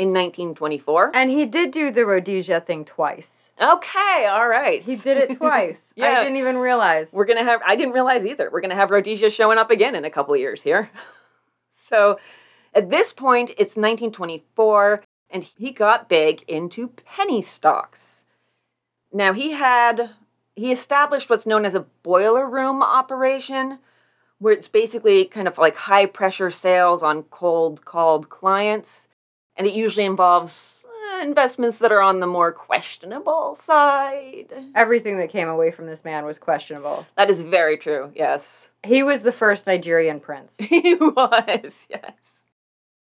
in 0.00 0.14
1924. 0.14 1.10
And 1.12 1.30
he 1.30 1.44
did 1.44 1.72
do 1.72 1.90
the 1.90 2.06
Rhodesia 2.06 2.62
thing 2.62 2.86
twice. 2.86 3.50
Okay, 3.60 4.26
all 4.26 4.48
right. 4.48 4.82
He 4.82 4.96
did 4.96 5.18
it 5.18 5.36
twice. 5.36 5.92
Yeah. 5.94 6.06
I 6.06 6.24
didn't 6.24 6.38
even 6.38 6.56
realize. 6.56 7.12
We're 7.12 7.26
gonna 7.26 7.44
have. 7.44 7.60
I 7.66 7.76
didn't 7.76 7.92
realize 7.92 8.24
either. 8.24 8.48
We're 8.50 8.62
gonna 8.62 8.74
have 8.74 8.90
Rhodesia 8.90 9.28
showing 9.28 9.58
up 9.58 9.70
again 9.70 9.94
in 9.94 10.06
a 10.06 10.10
couple 10.10 10.34
years 10.36 10.62
here. 10.62 10.90
So, 11.82 12.20
at 12.72 12.88
this 12.88 13.12
point, 13.12 13.50
it's 13.50 13.74
1924, 13.74 15.02
and 15.28 15.42
he 15.42 15.72
got 15.72 16.08
big 16.08 16.42
into 16.46 16.86
penny 16.86 17.42
stocks. 17.42 18.20
Now 19.12 19.32
he 19.32 19.52
had 19.52 20.10
he 20.54 20.70
established 20.70 21.28
what's 21.28 21.46
known 21.46 21.64
as 21.64 21.74
a 21.74 21.86
boiler 22.04 22.48
room 22.48 22.80
operation, 22.80 23.80
where 24.38 24.52
it's 24.52 24.68
basically 24.68 25.24
kind 25.24 25.48
of 25.48 25.58
like 25.58 25.74
high 25.74 26.06
pressure 26.06 26.52
sales 26.52 27.02
on 27.02 27.24
cold 27.24 27.84
called 27.84 28.30
clients, 28.30 29.08
and 29.56 29.66
it 29.66 29.74
usually 29.74 30.06
involves 30.06 30.84
uh, 31.12 31.22
investments 31.22 31.78
that 31.78 31.92
are 31.92 32.02
on 32.02 32.20
the 32.20 32.26
more 32.26 32.52
questionable 32.52 33.56
side. 33.60 34.52
Everything 34.74 35.18
that 35.18 35.30
came 35.30 35.48
away 35.48 35.70
from 35.70 35.86
this 35.86 36.04
man 36.04 36.24
was 36.24 36.38
questionable. 36.38 37.06
That 37.16 37.30
is 37.30 37.40
very 37.40 37.76
true. 37.76 38.12
Yes. 38.14 38.70
He 38.84 39.02
was 39.02 39.22
the 39.22 39.32
first 39.32 39.66
Nigerian 39.66 40.20
prince. 40.20 40.58
He 40.60 40.94
was, 40.94 41.84
yes. 41.88 42.12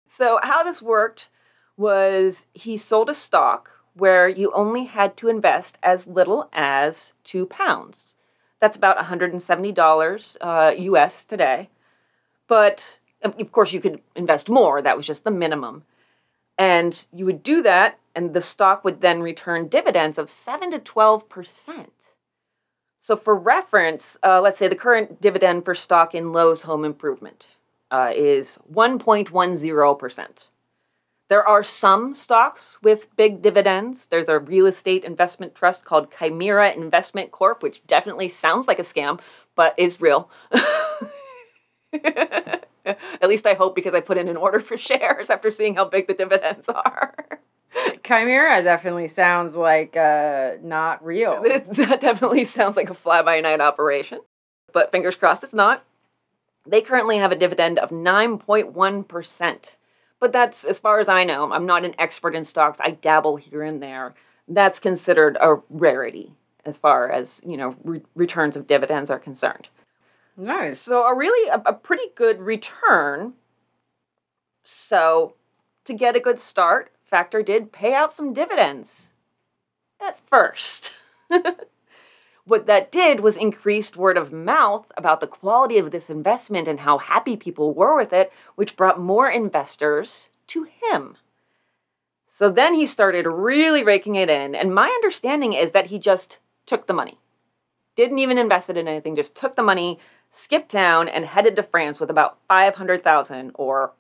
So, 0.09 0.38
how 0.42 0.62
this 0.62 0.83
worked 0.83 1.29
was 1.77 2.47
he 2.53 2.77
sold 2.77 3.11
a 3.11 3.14
stock 3.14 3.70
where 3.94 4.29
you 4.29 4.53
only 4.53 4.85
had 4.85 5.16
to 5.16 5.29
invest 5.29 5.79
as 5.83 6.07
little 6.07 6.49
as 6.53 7.12
two 7.25 7.47
pounds. 7.47 8.14
That's 8.61 8.77
about 8.77 8.99
$170 8.99 10.37
uh, 10.40 10.75
US 10.77 11.25
today. 11.25 11.70
But 12.47 12.99
of 13.23 13.53
course, 13.53 13.73
you 13.73 13.81
could 13.81 14.01
invest 14.14 14.49
more, 14.49 14.83
that 14.83 14.97
was 14.97 15.07
just 15.07 15.25
the 15.25 15.31
minimum. 15.31 15.85
And 16.57 17.05
you 17.12 17.25
would 17.27 17.43
do 17.43 17.62
that, 17.62 17.99
and 18.14 18.33
the 18.33 18.40
stock 18.40 18.85
would 18.85 19.01
then 19.01 19.21
return 19.21 19.69
dividends 19.69 20.19
of 20.19 20.31
7 20.31 20.71
to 20.71 20.79
12%. 20.79 21.87
So, 23.01 23.17
for 23.17 23.37
reference, 23.37 24.17
uh, 24.23 24.40
let's 24.40 24.59
say 24.59 24.69
the 24.69 24.75
current 24.75 25.21
dividend 25.21 25.64
for 25.64 25.75
stock 25.75 26.14
in 26.14 26.33
Lowe's 26.33 26.62
Home 26.62 26.85
Improvement 26.85 27.49
uh, 27.90 28.12
is 28.14 28.59
1.10%. 28.73 30.29
There 31.29 31.47
are 31.47 31.62
some 31.62 32.14
stocks 32.14 32.79
with 32.83 33.14
big 33.17 33.43
dividends. 33.43 34.07
There's 34.07 34.29
a 34.29 34.38
real 34.38 34.67
estate 34.67 35.05
investment 35.05 35.55
trust 35.55 35.85
called 35.85 36.09
Chimera 36.19 36.73
Investment 36.73 37.31
Corp, 37.31 37.62
which 37.62 37.83
definitely 37.87 38.29
sounds 38.29 38.69
like 38.69 38.79
a 38.79 38.83
scam, 38.83 39.21
but 39.55 39.75
is 39.79 40.01
real. 40.01 40.31
At 43.20 43.29
least 43.29 43.47
I 43.47 43.55
hope 43.55 43.75
because 43.75 43.94
I 43.94 44.01
put 44.01 44.18
in 44.18 44.29
an 44.29 44.37
order 44.37 44.61
for 44.61 44.77
shares 44.79 45.31
after 45.31 45.51
seeing 45.51 45.75
how 45.75 45.85
big 45.85 46.07
the 46.07 46.14
dividends 46.14 46.68
are. 46.68 47.40
Chimera 48.05 48.62
definitely 48.62 49.09
sounds 49.09 49.57
like 49.57 49.97
uh, 49.97 50.53
not 50.62 51.05
real. 51.05 51.42
that 51.42 52.01
definitely 52.01 52.44
sounds 52.44 52.77
like 52.77 52.90
a 52.90 52.94
fly 52.94 53.23
by 53.23 53.40
night 53.40 53.61
operation, 53.61 54.20
but 54.73 54.92
fingers 54.92 55.16
crossed 55.16 55.42
it's 55.42 55.53
not. 55.53 55.85
They 56.66 56.81
currently 56.81 57.18
have 57.18 57.33
a 57.33 57.37
dividend 57.37 57.79
of 57.79 57.90
9.1%. 57.90 59.77
But 60.20 60.33
that's 60.33 60.64
as 60.64 60.79
far 60.79 61.01
as 61.01 61.09
I 61.09 61.25
know. 61.25 61.53
I'm 61.53 61.66
not 61.66 61.85
an 61.85 61.94
expert 61.99 62.35
in 62.35 62.44
stocks. 62.44 62.79
I 62.81 62.92
dabble 62.92 63.37
here 63.37 63.62
and 63.62 63.83
there. 63.83 64.14
that's 64.49 64.79
considered 64.79 65.37
a 65.40 65.57
rarity 65.68 66.33
as 66.64 66.79
far 66.79 67.11
as, 67.11 67.40
you 67.44 67.57
know, 67.57 67.77
re- 67.85 68.03
returns 68.14 68.57
of 68.57 68.66
dividends 68.66 69.11
are 69.11 69.18
concerned. 69.18 69.68
Nice. 70.37 70.81
So 70.81 71.05
a 71.05 71.14
really 71.14 71.49
a, 71.49 71.62
a 71.66 71.73
pretty 71.73 72.09
good 72.14 72.40
return. 72.40 73.35
So 74.64 75.35
to 75.85 75.94
get 75.94 76.16
a 76.16 76.20
good 76.20 76.40
start, 76.40 76.90
Factor 77.03 77.42
did 77.42 77.73
pay 77.73 77.94
out 77.94 78.12
some 78.12 78.33
dividends 78.33 79.11
at 80.01 80.18
first. 80.18 80.94
what 82.44 82.66
that 82.66 82.90
did 82.90 83.20
was 83.20 83.37
increased 83.37 83.97
word 83.97 84.16
of 84.16 84.33
mouth 84.33 84.90
about 84.97 85.20
the 85.20 85.27
quality 85.27 85.79
of 85.79 85.90
this 85.90 86.11
investment 86.11 86.68
and 86.68 86.81
how 86.81 86.99
happy 86.99 87.37
people 87.37 87.73
were 87.73 87.97
with 87.97 88.12
it, 88.12 88.33
which 88.55 88.77
brought 88.77 89.01
more 89.01 89.31
investors 89.31 90.29
to 90.49 90.66
him. 90.90 91.16
So 92.33 92.51
then 92.51 92.75
he 92.75 92.87
started 92.87 93.27
really 93.27 93.85
raking 93.85 94.16
it 94.16 94.29
in, 94.29 94.55
and 94.55 94.75
my 94.75 94.88
understanding 94.88 95.53
is 95.53 95.70
that 95.70 95.87
he 95.87 95.99
just 95.99 96.38
took 96.66 96.87
the 96.87 96.92
money. 96.92 97.18
Didn't 97.97 98.18
even 98.18 98.38
invest 98.38 98.68
it 98.68 98.77
in 98.77 98.88
anything, 98.88 99.14
just 99.14 99.37
took 99.37 99.55
the 99.55 99.62
money, 99.62 100.01
skipped 100.35 100.70
town, 100.70 101.09
and 101.09 101.25
headed 101.25 101.57
to 101.57 101.62
France 101.62 102.01
with 102.01 102.11
about 102.11 102.38
500,000 102.49 103.53
or 103.55 103.92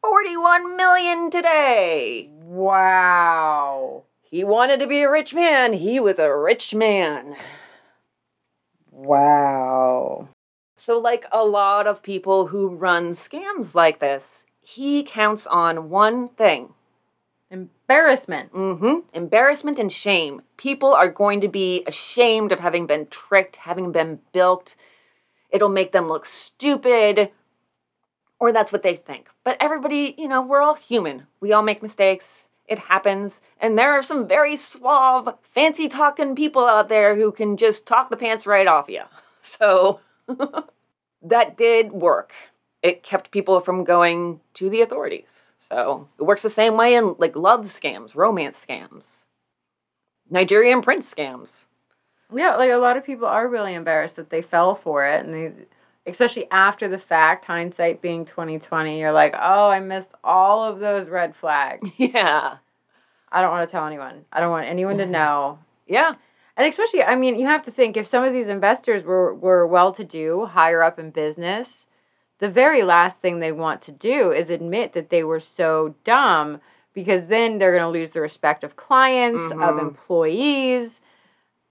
41 0.00 0.76
million 0.76 1.30
today. 1.30 2.30
Wow. 2.42 4.04
He 4.22 4.44
wanted 4.44 4.80
to 4.80 4.86
be 4.86 5.02
a 5.02 5.10
rich 5.10 5.34
man. 5.34 5.74
He 5.74 6.00
was 6.00 6.18
a 6.18 6.34
rich 6.34 6.74
man. 6.74 7.36
Wow. 8.90 10.28
So, 10.76 10.98
like 10.98 11.26
a 11.30 11.44
lot 11.44 11.86
of 11.86 12.02
people 12.02 12.48
who 12.48 12.68
run 12.68 13.12
scams 13.12 13.74
like 13.74 14.00
this, 14.00 14.44
he 14.60 15.02
counts 15.02 15.46
on 15.46 15.90
one 15.90 16.28
thing 16.28 16.74
Embarrassment. 17.50 18.52
Mm-hmm. 18.52 19.06
embarrassment 19.12 19.78
and 19.78 19.92
shame. 19.92 20.42
People 20.56 20.92
are 20.92 21.08
going 21.08 21.40
to 21.42 21.48
be 21.48 21.84
ashamed 21.86 22.50
of 22.50 22.58
having 22.58 22.86
been 22.86 23.06
tricked, 23.06 23.56
having 23.56 23.92
been 23.92 24.18
bilked. 24.32 24.74
It'll 25.54 25.68
make 25.68 25.92
them 25.92 26.08
look 26.08 26.26
stupid, 26.26 27.30
or 28.40 28.50
that's 28.50 28.72
what 28.72 28.82
they 28.82 28.96
think. 28.96 29.28
But 29.44 29.56
everybody, 29.60 30.16
you 30.18 30.26
know, 30.26 30.42
we're 30.42 30.60
all 30.60 30.74
human. 30.74 31.28
We 31.40 31.52
all 31.52 31.62
make 31.62 31.80
mistakes. 31.80 32.48
It 32.66 32.80
happens. 32.80 33.40
And 33.60 33.78
there 33.78 33.92
are 33.92 34.02
some 34.02 34.26
very 34.26 34.56
suave, 34.56 35.28
fancy 35.44 35.88
talking 35.88 36.34
people 36.34 36.66
out 36.66 36.88
there 36.88 37.14
who 37.14 37.30
can 37.30 37.56
just 37.56 37.86
talk 37.86 38.10
the 38.10 38.16
pants 38.16 38.46
right 38.46 38.66
off 38.66 38.88
you. 38.88 39.02
So 39.46 40.00
that 41.22 41.58
did 41.58 41.92
work. 41.92 42.32
It 42.82 43.02
kept 43.02 43.30
people 43.30 43.60
from 43.60 43.84
going 43.84 44.40
to 44.54 44.70
the 44.70 44.80
authorities. 44.80 45.52
So 45.58 46.08
it 46.18 46.22
works 46.22 46.42
the 46.42 46.48
same 46.48 46.78
way 46.78 46.94
in 46.94 47.14
like 47.18 47.36
love 47.36 47.66
scams, 47.66 48.14
romance 48.14 48.64
scams, 48.66 49.26
Nigerian 50.30 50.80
prince 50.80 51.12
scams. 51.12 51.66
Yeah, 52.36 52.56
like 52.56 52.70
a 52.70 52.76
lot 52.76 52.96
of 52.96 53.04
people 53.04 53.26
are 53.26 53.48
really 53.48 53.74
embarrassed 53.74 54.16
that 54.16 54.30
they 54.30 54.42
fell 54.42 54.74
for 54.74 55.04
it, 55.06 55.24
and 55.24 55.34
they, 55.34 55.52
especially 56.10 56.50
after 56.50 56.88
the 56.88 56.98
fact, 56.98 57.44
hindsight 57.44 58.00
being 58.02 58.24
twenty 58.24 58.58
twenty, 58.58 59.00
you're 59.00 59.12
like, 59.12 59.34
oh, 59.38 59.68
I 59.68 59.80
missed 59.80 60.12
all 60.22 60.64
of 60.64 60.78
those 60.80 61.08
red 61.08 61.34
flags. 61.36 61.90
Yeah. 61.98 62.56
I 63.32 63.42
don't 63.42 63.50
want 63.50 63.68
to 63.68 63.72
tell 63.72 63.84
anyone. 63.86 64.24
I 64.32 64.38
don't 64.40 64.50
want 64.52 64.68
anyone 64.68 64.98
to 64.98 65.06
know. 65.18 65.58
Yeah. 65.88 66.14
And 66.56 66.68
especially, 66.68 67.02
I 67.02 67.16
mean, 67.16 67.36
you 67.36 67.46
have 67.46 67.64
to 67.64 67.72
think 67.72 67.96
if 67.96 68.06
some 68.06 68.22
of 68.22 68.32
these 68.32 68.46
investors 68.46 69.02
were 69.02 69.34
were 69.34 69.66
well 69.66 69.90
to 69.92 70.04
do, 70.04 70.44
higher 70.46 70.82
up 70.84 70.98
in 71.00 71.10
business, 71.10 71.86
the 72.38 72.48
very 72.48 72.82
last 72.84 73.18
thing 73.20 73.40
they 73.40 73.50
want 73.52 73.82
to 73.82 73.92
do 73.92 74.30
is 74.30 74.50
admit 74.50 74.92
that 74.92 75.10
they 75.10 75.24
were 75.24 75.40
so 75.40 75.94
dumb 76.04 76.60
because 76.92 77.26
then 77.26 77.58
they're 77.58 77.72
going 77.76 77.82
to 77.82 77.88
lose 77.88 78.10
the 78.12 78.20
respect 78.20 78.62
of 78.62 78.76
clients, 78.76 79.50
of 79.50 79.58
Mhm. 79.58 79.80
employees. 79.80 81.00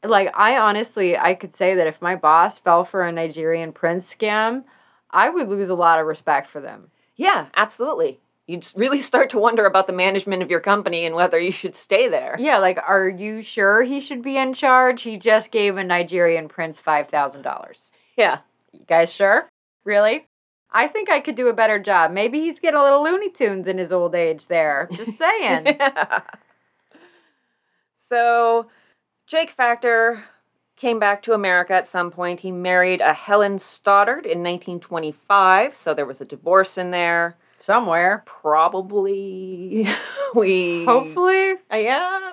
Like 0.04 0.32
I 0.36 0.58
honestly, 0.58 1.18
I 1.18 1.34
could 1.34 1.56
say 1.56 1.76
that 1.76 1.88
if 1.88 2.02
my 2.02 2.16
boss 2.16 2.60
fell 2.60 2.84
for 2.86 3.04
a 3.04 3.12
Nigerian 3.12 3.72
prince 3.72 4.14
scam, 4.14 4.64
I 5.10 5.30
would 5.30 5.48
lose 5.48 5.70
a 5.70 5.76
lot 5.76 6.00
of 6.00 6.08
respect 6.08 6.50
for 6.50 6.60
them. 6.60 6.90
Yeah, 7.16 7.48
absolutely. 7.56 8.20
You'd 8.48 8.68
really 8.76 9.02
start 9.02 9.30
to 9.30 9.40
wonder 9.40 9.66
about 9.66 9.88
the 9.88 9.94
management 9.94 10.44
of 10.44 10.52
your 10.52 10.60
company 10.60 11.06
and 11.06 11.16
whether 11.16 11.40
you 11.40 11.52
should 11.52 11.76
stay 11.76 12.10
there. 12.10 12.36
Yeah, 12.38 12.58
like 12.58 12.80
are 12.86 13.08
you 13.08 13.42
sure 13.42 13.84
he 13.84 14.02
should 14.02 14.22
be 14.22 14.38
in 14.38 14.54
charge? 14.54 15.04
He 15.04 15.18
just 15.18 15.52
gave 15.52 15.78
a 15.78 15.84
Nigerian 15.84 16.50
prince 16.50 16.82
$5,000. 16.82 17.92
Yeah. 18.18 18.40
You 18.74 18.82
guys 18.88 19.14
sure? 19.14 19.48
Really? 19.86 20.28
I 20.72 20.88
think 20.88 21.10
I 21.10 21.20
could 21.20 21.36
do 21.36 21.48
a 21.48 21.54
better 21.54 21.78
job. 21.80 22.12
Maybe 22.12 22.42
he's 22.42 22.60
getting 22.60 22.80
a 22.80 22.84
little 22.84 23.04
Looney 23.04 23.30
Tunes 23.30 23.68
in 23.68 23.78
his 23.78 23.92
old 23.92 24.16
age 24.16 24.48
there. 24.48 24.90
Just 24.92 25.18
saying. 25.18 25.68
Yeah. 25.80 26.22
So, 28.10 28.68
Jake 29.28 29.52
Factor 29.52 30.24
came 30.76 31.00
back 31.00 31.22
to 31.24 31.34
America 31.34 31.74
at 31.74 31.88
some 31.88 32.12
point. 32.12 32.42
He 32.42 32.52
married 32.52 33.02
a 33.02 33.14
Helen 33.14 33.60
Stoddard 33.60 34.26
in 34.26 34.40
1925, 34.44 35.76
so 35.76 35.94
there 35.94 36.06
was 36.06 36.20
a 36.22 36.26
divorce 36.26 36.78
in 36.78 36.92
there. 36.92 37.38
Somewhere. 37.60 38.24
Probably 38.26 39.88
we 40.36 40.84
Hopefully. 40.84 41.54
Uh, 41.72 41.78
yeah. 41.78 42.32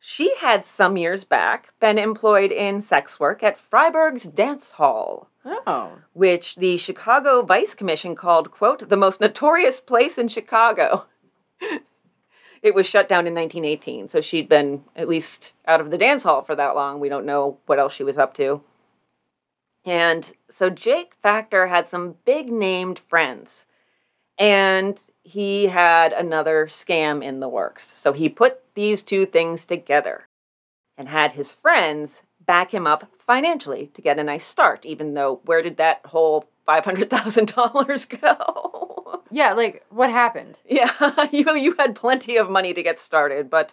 She 0.00 0.34
had 0.38 0.64
some 0.66 0.96
years 0.96 1.22
back 1.24 1.68
been 1.78 1.98
employed 1.98 2.50
in 2.50 2.82
sex 2.82 3.20
work 3.20 3.42
at 3.44 3.58
Freiberg's 3.58 4.24
Dance 4.24 4.70
Hall, 4.72 5.28
Oh. 5.44 5.98
which 6.14 6.56
the 6.56 6.78
Chicago 6.78 7.42
Vice 7.42 7.74
Commission 7.74 8.16
called, 8.16 8.50
quote, 8.50 8.88
the 8.88 8.96
most 8.96 9.20
notorious 9.20 9.78
place 9.80 10.18
in 10.18 10.26
Chicago. 10.28 11.04
it 12.62 12.74
was 12.74 12.86
shut 12.86 13.08
down 13.08 13.26
in 13.26 13.34
1918, 13.34 14.08
so 14.08 14.20
she'd 14.20 14.48
been 14.48 14.84
at 14.94 15.08
least 15.08 15.54
out 15.66 15.80
of 15.80 15.90
the 15.90 15.98
dance 15.98 16.22
hall 16.22 16.42
for 16.42 16.54
that 16.54 16.74
long. 16.74 17.00
We 17.00 17.08
don't 17.08 17.26
know 17.26 17.58
what 17.66 17.78
else 17.78 17.94
she 17.94 18.04
was 18.04 18.18
up 18.18 18.34
to. 18.34 18.62
And 19.84 20.30
so 20.50 20.68
Jake 20.68 21.14
Factor 21.22 21.68
had 21.68 21.86
some 21.86 22.16
big 22.24 22.52
named 22.52 22.98
friends. 22.98 23.66
And 24.38 24.98
he 25.22 25.66
had 25.66 26.12
another 26.12 26.66
scam 26.70 27.22
in 27.22 27.40
the 27.40 27.48
works. 27.48 27.86
So 27.86 28.12
he 28.12 28.28
put 28.28 28.60
these 28.74 29.02
two 29.02 29.26
things 29.26 29.64
together 29.64 30.28
and 30.96 31.08
had 31.08 31.32
his 31.32 31.52
friends 31.52 32.22
back 32.44 32.72
him 32.72 32.86
up 32.86 33.10
financially 33.26 33.90
to 33.94 34.02
get 34.02 34.18
a 34.18 34.24
nice 34.24 34.44
start, 34.44 34.84
even 34.84 35.14
though 35.14 35.40
where 35.44 35.62
did 35.62 35.76
that 35.76 36.00
whole 36.06 36.46
$500,000 36.66 38.20
go? 38.20 38.89
Yeah, 39.30 39.52
like 39.54 39.84
what 39.90 40.10
happened? 40.10 40.56
yeah, 40.68 41.26
you, 41.32 41.54
you 41.56 41.74
had 41.78 41.94
plenty 41.94 42.36
of 42.36 42.50
money 42.50 42.74
to 42.74 42.82
get 42.82 42.98
started, 42.98 43.48
but 43.50 43.72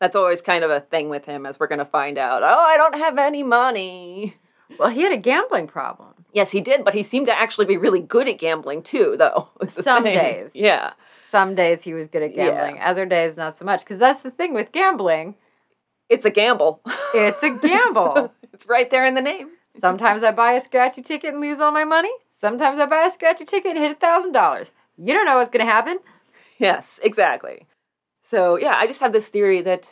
that's 0.00 0.16
always 0.16 0.42
kind 0.42 0.64
of 0.64 0.70
a 0.70 0.80
thing 0.80 1.08
with 1.08 1.24
him, 1.24 1.46
as 1.46 1.58
we're 1.60 1.66
going 1.66 1.78
to 1.78 1.84
find 1.84 2.18
out. 2.18 2.42
Oh, 2.42 2.46
I 2.60 2.76
don't 2.76 2.96
have 2.98 3.18
any 3.18 3.42
money. 3.42 4.36
Well, 4.78 4.88
he 4.90 5.02
had 5.02 5.12
a 5.12 5.16
gambling 5.16 5.66
problem. 5.66 6.24
Yes, 6.32 6.50
he 6.50 6.60
did, 6.60 6.84
but 6.84 6.94
he 6.94 7.02
seemed 7.02 7.26
to 7.28 7.38
actually 7.38 7.66
be 7.66 7.76
really 7.76 8.00
good 8.00 8.28
at 8.28 8.38
gambling 8.38 8.82
too, 8.82 9.14
though. 9.18 9.48
Some 9.68 10.02
thing. 10.02 10.14
days. 10.14 10.52
Yeah. 10.54 10.94
Some 11.22 11.54
days 11.54 11.82
he 11.82 11.94
was 11.94 12.08
good 12.08 12.22
at 12.22 12.34
Yeah. 12.34 12.46
gambling, 12.50 12.80
other 12.80 13.06
days 13.06 13.36
not 13.36 13.56
so 13.56 13.64
much. 13.64 13.80
Because 13.80 13.98
that's 13.98 14.20
the 14.20 14.30
thing 14.30 14.52
with 14.54 14.72
gambling, 14.72 15.36
It's 16.08 16.24
a 16.24 16.30
gamble. 16.30 16.80
it's 17.14 17.42
a 17.42 17.50
gamble. 17.50 18.32
it's 18.52 18.66
right 18.66 18.90
there 18.90 19.06
in 19.06 19.14
the 19.14 19.20
name. 19.20 19.50
Sometimes 19.76 20.22
I 20.22 20.30
buy 20.32 20.52
a 20.52 20.60
scratchy 20.60 21.02
ticket 21.02 21.32
and 21.34 21.40
lose 21.40 21.60
all 21.60 21.72
my 21.72 21.84
money. 21.84 22.10
Sometimes 22.28 22.78
I 22.80 22.86
buy 22.86 23.04
a 23.04 23.10
scratchy 23.10 23.44
ticket 23.44 23.72
and 23.72 23.78
hit 23.80 23.92
a 23.92 24.00
thousand 24.00 24.32
dollars. 24.32 24.70
You 24.96 25.12
don't 25.12 25.26
know 25.26 25.36
what's 25.36 25.50
gonna 25.50 25.64
happen. 25.64 25.98
Yes, 26.58 27.00
exactly. 27.02 27.66
So 28.30 28.56
yeah, 28.56 28.74
I 28.76 28.86
just 28.86 29.00
have 29.00 29.12
this 29.12 29.28
theory 29.28 29.60
that 29.62 29.84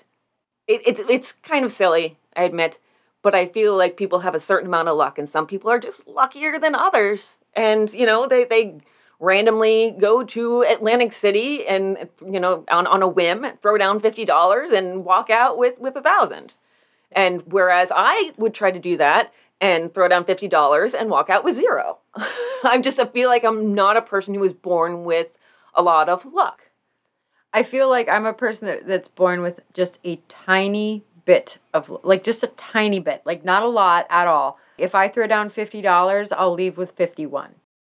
it, 0.67 0.83
it's 0.87 1.01
it's 1.09 1.33
kind 1.33 1.65
of 1.65 1.71
silly, 1.71 2.19
I 2.37 2.45
admit, 2.45 2.79
but 3.23 3.35
I 3.35 3.47
feel 3.47 3.77
like 3.77 3.97
people 3.97 4.21
have 4.21 4.35
a 4.35 4.41
certain 4.41 4.69
amount 4.69 4.89
of 4.89 4.97
luck, 4.97 5.19
and 5.19 5.29
some 5.29 5.47
people 5.47 5.71
are 5.71 5.79
just 5.79 6.07
luckier 6.07 6.59
than 6.59 6.75
others. 6.75 7.39
And 7.55 7.93
you 7.93 8.07
know, 8.07 8.27
they 8.27 8.45
they 8.45 8.81
randomly 9.21 9.95
go 9.99 10.25
to 10.25 10.63
Atlantic 10.63 11.13
City 11.13 11.67
and 11.67 12.09
you 12.25 12.41
know 12.41 12.65
on 12.71 12.87
on 12.87 13.03
a 13.03 13.09
whim 13.09 13.47
throw 13.63 13.79
down 13.79 14.01
fifty 14.01 14.25
dollars 14.25 14.73
and 14.73 15.05
walk 15.05 15.31
out 15.31 15.59
with 15.59 15.79
with 15.79 15.97
a 15.97 16.03
thousand. 16.03 16.55
And 17.15 17.43
whereas 17.47 17.93
I 17.95 18.33
would 18.39 18.55
try 18.55 18.71
to 18.71 18.79
do 18.79 18.97
that 18.97 19.33
and 19.63 19.95
throw 19.95 20.09
down 20.09 20.25
fifty 20.25 20.49
dollars 20.49 20.93
and 20.93 21.09
walk 21.09 21.31
out 21.31 21.45
with 21.45 21.55
zero. 21.55 21.99
I'm 22.65 22.83
just 22.83 22.99
I 22.99 23.07
feel 23.07 23.29
like 23.31 23.45
I'm 23.45 23.75
not 23.75 23.97
a 23.97 24.03
person 24.03 24.35
who 24.35 24.41
was 24.41 24.53
born 24.53 25.05
with 25.05 25.29
a 25.75 25.81
lot 25.81 26.11
of 26.11 26.27
luck. 26.27 26.65
I 27.55 27.63
feel 27.63 27.89
like 27.89 28.09
I'm 28.09 28.27
a 28.27 28.33
person 28.33 28.67
that, 28.67 28.87
that's 28.87 29.09
born 29.09 29.41
with 29.41 29.61
just 29.73 29.99
a 30.05 30.17
tiny 30.29 31.05
bit 31.25 31.59
of 31.73 31.91
like 32.03 32.25
just 32.25 32.43
a 32.43 32.49
tiny 32.49 32.99
bit, 32.99 33.23
like 33.25 33.45
not 33.45 33.63
a 33.63 33.69
lot 33.69 34.07
at 34.11 34.27
all. 34.27 34.59
If 34.77 34.95
I 34.95 35.09
throw 35.09 35.29
down 35.29 35.49
fifty 35.49 35.81
dollars, 35.81 36.33
I'll 36.33 36.55
leave 36.55 36.77
with 36.77 36.91
fifty 36.91 37.25
one. 37.25 37.55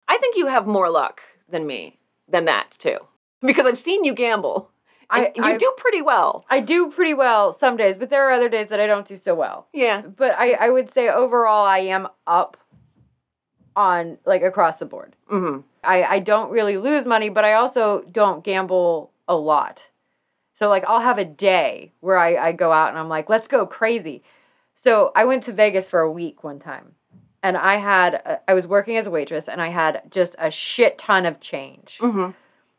I 0.08 0.18
think 0.18 0.36
you 0.36 0.46
have 0.46 0.66
more 0.66 0.88
luck 0.88 1.20
than 1.48 1.66
me, 1.66 1.98
than 2.28 2.44
that 2.44 2.70
too, 2.78 2.98
because 3.42 3.66
I've 3.66 3.78
seen 3.78 4.04
you 4.04 4.14
gamble. 4.14 4.70
I- 5.10 5.32
you 5.34 5.42
I- 5.44 5.56
do 5.56 5.72
pretty 5.76 6.02
well. 6.02 6.44
I 6.50 6.60
do 6.60 6.90
pretty 6.90 7.14
well 7.14 7.52
some 7.52 7.76
days, 7.76 7.96
but 7.96 8.10
there 8.10 8.26
are 8.28 8.32
other 8.32 8.48
days 8.48 8.68
that 8.68 8.80
I 8.80 8.86
don't 8.86 9.06
do 9.06 9.16
so 9.16 9.34
well. 9.34 9.68
Yeah. 9.72 10.00
But 10.02 10.34
I, 10.38 10.52
I 10.52 10.70
would 10.70 10.90
say 10.90 11.08
overall 11.08 11.64
I 11.66 11.78
am 11.78 12.08
up 12.26 12.56
on 13.74 14.18
like 14.24 14.42
across 14.42 14.78
the 14.78 14.86
board. 14.86 15.14
hmm 15.28 15.58
I, 15.84 16.02
I 16.02 16.18
don't 16.18 16.50
really 16.50 16.78
lose 16.78 17.04
money, 17.06 17.28
but 17.28 17.44
I 17.44 17.52
also 17.52 18.04
don't 18.10 18.42
gamble 18.42 19.12
a 19.28 19.36
lot. 19.36 19.82
So 20.54 20.68
like 20.68 20.84
I'll 20.88 21.00
have 21.00 21.18
a 21.18 21.24
day 21.24 21.92
where 22.00 22.16
I, 22.18 22.36
I 22.36 22.52
go 22.52 22.72
out 22.72 22.88
and 22.88 22.98
I'm 22.98 23.08
like, 23.08 23.28
let's 23.28 23.46
go 23.46 23.66
crazy. 23.66 24.22
So 24.74 25.12
I 25.14 25.24
went 25.26 25.44
to 25.44 25.52
Vegas 25.52 25.88
for 25.88 26.00
a 26.00 26.10
week 26.10 26.42
one 26.42 26.58
time. 26.58 26.92
And 27.42 27.56
I 27.56 27.76
had 27.76 28.20
uh, 28.24 28.36
I 28.48 28.54
was 28.54 28.66
working 28.66 28.96
as 28.96 29.06
a 29.06 29.10
waitress 29.10 29.46
and 29.48 29.62
I 29.62 29.68
had 29.68 30.02
just 30.10 30.34
a 30.38 30.50
shit 30.50 30.98
ton 30.98 31.24
of 31.26 31.38
change. 31.38 31.98
Mm-hmm. 32.00 32.30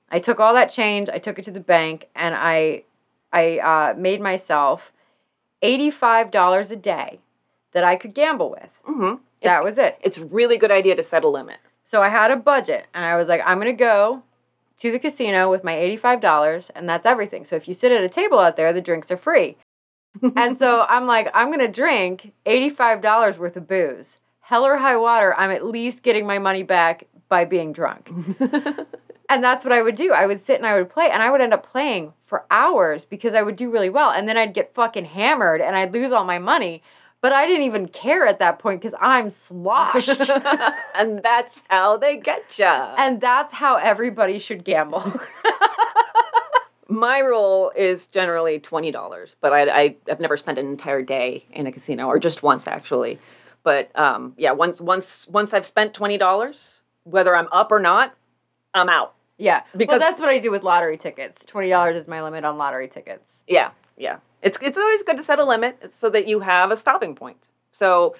I 0.09 0.19
took 0.19 0.39
all 0.39 0.53
that 0.53 0.71
change, 0.71 1.09
I 1.09 1.19
took 1.19 1.37
it 1.37 1.45
to 1.45 1.51
the 1.51 1.59
bank, 1.59 2.07
and 2.15 2.35
I 2.35 2.83
I 3.31 3.59
uh, 3.59 3.93
made 3.97 4.21
myself 4.21 4.91
eighty 5.61 5.91
five 5.91 6.31
dollars 6.31 6.71
a 6.71 6.75
day 6.75 7.19
that 7.73 7.83
I 7.83 7.95
could 7.95 8.13
gamble 8.13 8.49
with. 8.49 8.69
Mm-hmm. 8.87 9.15
That 9.41 9.63
was 9.63 9.77
it. 9.77 9.97
It's 10.01 10.17
a 10.17 10.25
really 10.25 10.57
good 10.57 10.71
idea 10.71 10.95
to 10.95 11.03
set 11.03 11.23
a 11.23 11.27
limit. 11.27 11.57
So 11.83 12.01
I 12.01 12.09
had 12.09 12.31
a 12.31 12.35
budget, 12.35 12.87
and 12.93 13.05
I 13.05 13.15
was 13.15 13.27
like, 13.27 13.41
I'm 13.45 13.59
gonna 13.59 13.73
go 13.73 14.23
to 14.79 14.91
the 14.91 14.99
casino 14.99 15.49
with 15.49 15.63
my 15.63 15.77
eighty 15.77 15.97
five 15.97 16.21
dollars, 16.21 16.71
and 16.75 16.87
that's 16.87 17.05
everything. 17.05 17.45
So 17.45 17.55
if 17.55 17.67
you 17.67 17.73
sit 17.73 17.91
at 17.91 18.03
a 18.03 18.09
table 18.09 18.39
out 18.39 18.57
there, 18.57 18.73
the 18.73 18.81
drinks 18.81 19.11
are 19.11 19.17
free. 19.17 19.57
and 20.35 20.57
so 20.57 20.85
I'm 20.87 21.05
like, 21.05 21.29
I'm 21.33 21.51
gonna 21.51 21.67
drink 21.67 22.33
eighty 22.45 22.69
five 22.69 23.01
dollars 23.01 23.37
worth 23.37 23.57
of 23.57 23.67
booze. 23.67 24.17
Hell 24.39 24.65
or 24.65 24.77
high 24.77 24.95
water, 24.95 25.35
I'm 25.37 25.51
at 25.51 25.65
least 25.65 26.03
getting 26.03 26.25
my 26.25 26.39
money 26.39 26.63
back 26.63 27.05
by 27.27 27.43
being 27.43 27.73
drunk. 27.73 28.09
And 29.29 29.43
that's 29.43 29.65
what 29.65 29.73
I 29.73 29.81
would 29.81 29.95
do. 29.95 30.13
I 30.13 30.25
would 30.25 30.39
sit 30.39 30.57
and 30.57 30.65
I 30.65 30.77
would 30.77 30.89
play, 30.89 31.09
and 31.09 31.21
I 31.21 31.29
would 31.29 31.41
end 31.41 31.53
up 31.53 31.69
playing 31.69 32.13
for 32.25 32.45
hours 32.49 33.03
because 33.05 33.33
I 33.33 33.41
would 33.41 33.55
do 33.55 33.69
really 33.69 33.89
well. 33.89 34.09
And 34.11 34.27
then 34.27 34.37
I'd 34.37 34.53
get 34.53 34.73
fucking 34.73 35.05
hammered 35.05 35.61
and 35.61 35.75
I'd 35.75 35.93
lose 35.93 36.11
all 36.11 36.23
my 36.23 36.39
money. 36.39 36.81
But 37.19 37.33
I 37.33 37.47
didn't 37.47 37.63
even 37.63 37.87
care 37.87 38.27
at 38.27 38.39
that 38.39 38.59
point 38.59 38.79
because 38.79 38.97
I'm 39.01 39.29
sloshed. 39.29 40.29
and 40.95 41.21
that's 41.23 41.63
how 41.67 41.97
they 41.97 42.15
get 42.17 42.43
you. 42.57 42.65
and 42.65 43.19
that's 43.19 43.53
how 43.55 43.75
everybody 43.77 44.39
should 44.39 44.63
gamble. 44.63 45.19
My 46.89 47.19
rule 47.19 47.73
is 47.75 48.07
generally 48.07 48.59
twenty 48.59 48.91
dollars, 48.91 49.35
but 49.41 49.51
I, 49.51 49.63
I 49.67 49.95
I've 50.09 50.21
never 50.21 50.37
spent 50.37 50.57
an 50.57 50.67
entire 50.67 51.01
day 51.01 51.45
in 51.51 51.67
a 51.67 51.71
casino, 51.71 52.07
or 52.07 52.17
just 52.17 52.43
once 52.43 52.65
actually. 52.65 53.19
But 53.63 53.91
um, 53.99 54.33
yeah, 54.37 54.53
once 54.53 54.79
once 54.79 55.27
once 55.27 55.53
I've 55.53 55.65
spent 55.65 55.93
twenty 55.93 56.17
dollars, 56.17 56.79
whether 57.03 57.35
I'm 57.35 57.49
up 57.51 57.73
or 57.73 57.79
not, 57.81 58.15
I'm 58.73 58.87
out. 58.87 59.15
Yeah. 59.37 59.63
Because- 59.75 59.93
well, 59.93 59.99
that's 59.99 60.19
what 60.19 60.29
I 60.29 60.39
do 60.39 60.51
with 60.51 60.63
lottery 60.63 60.97
tickets. 60.97 61.45
$20 61.45 61.95
is 61.95 62.07
my 62.07 62.21
limit 62.23 62.43
on 62.45 62.57
lottery 62.57 62.87
tickets. 62.87 63.41
Yeah, 63.47 63.71
yeah. 63.97 64.17
It's 64.41 64.57
it's 64.61 64.77
always 64.77 65.01
good 65.03 65.17
to 65.17 65.23
set 65.23 65.39
a 65.39 65.45
limit 65.45 65.91
so 65.93 66.09
that 66.11 66.27
you 66.27 66.41
have 66.41 66.69
a 66.71 66.77
stopping 66.77 67.15
point. 67.15 67.37
So 67.71 68.15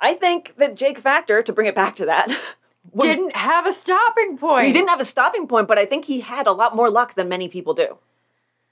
I 0.00 0.14
think 0.14 0.54
that 0.58 0.74
Jake 0.74 0.98
Factor, 0.98 1.42
to 1.42 1.52
bring 1.52 1.66
it 1.66 1.74
back 1.74 1.96
to 1.96 2.04
that, 2.06 2.28
was- 2.92 3.08
Didn't 3.08 3.34
have 3.36 3.66
a 3.66 3.72
stopping 3.72 4.36
point. 4.38 4.66
he 4.66 4.72
didn't 4.72 4.88
have 4.90 5.00
a 5.00 5.04
stopping 5.06 5.46
point, 5.48 5.66
but 5.68 5.78
I 5.78 5.86
think 5.86 6.04
he 6.04 6.20
had 6.20 6.46
a 6.46 6.52
lot 6.52 6.76
more 6.76 6.90
luck 6.90 7.14
than 7.14 7.28
many 7.28 7.48
people 7.48 7.72
do. 7.74 7.96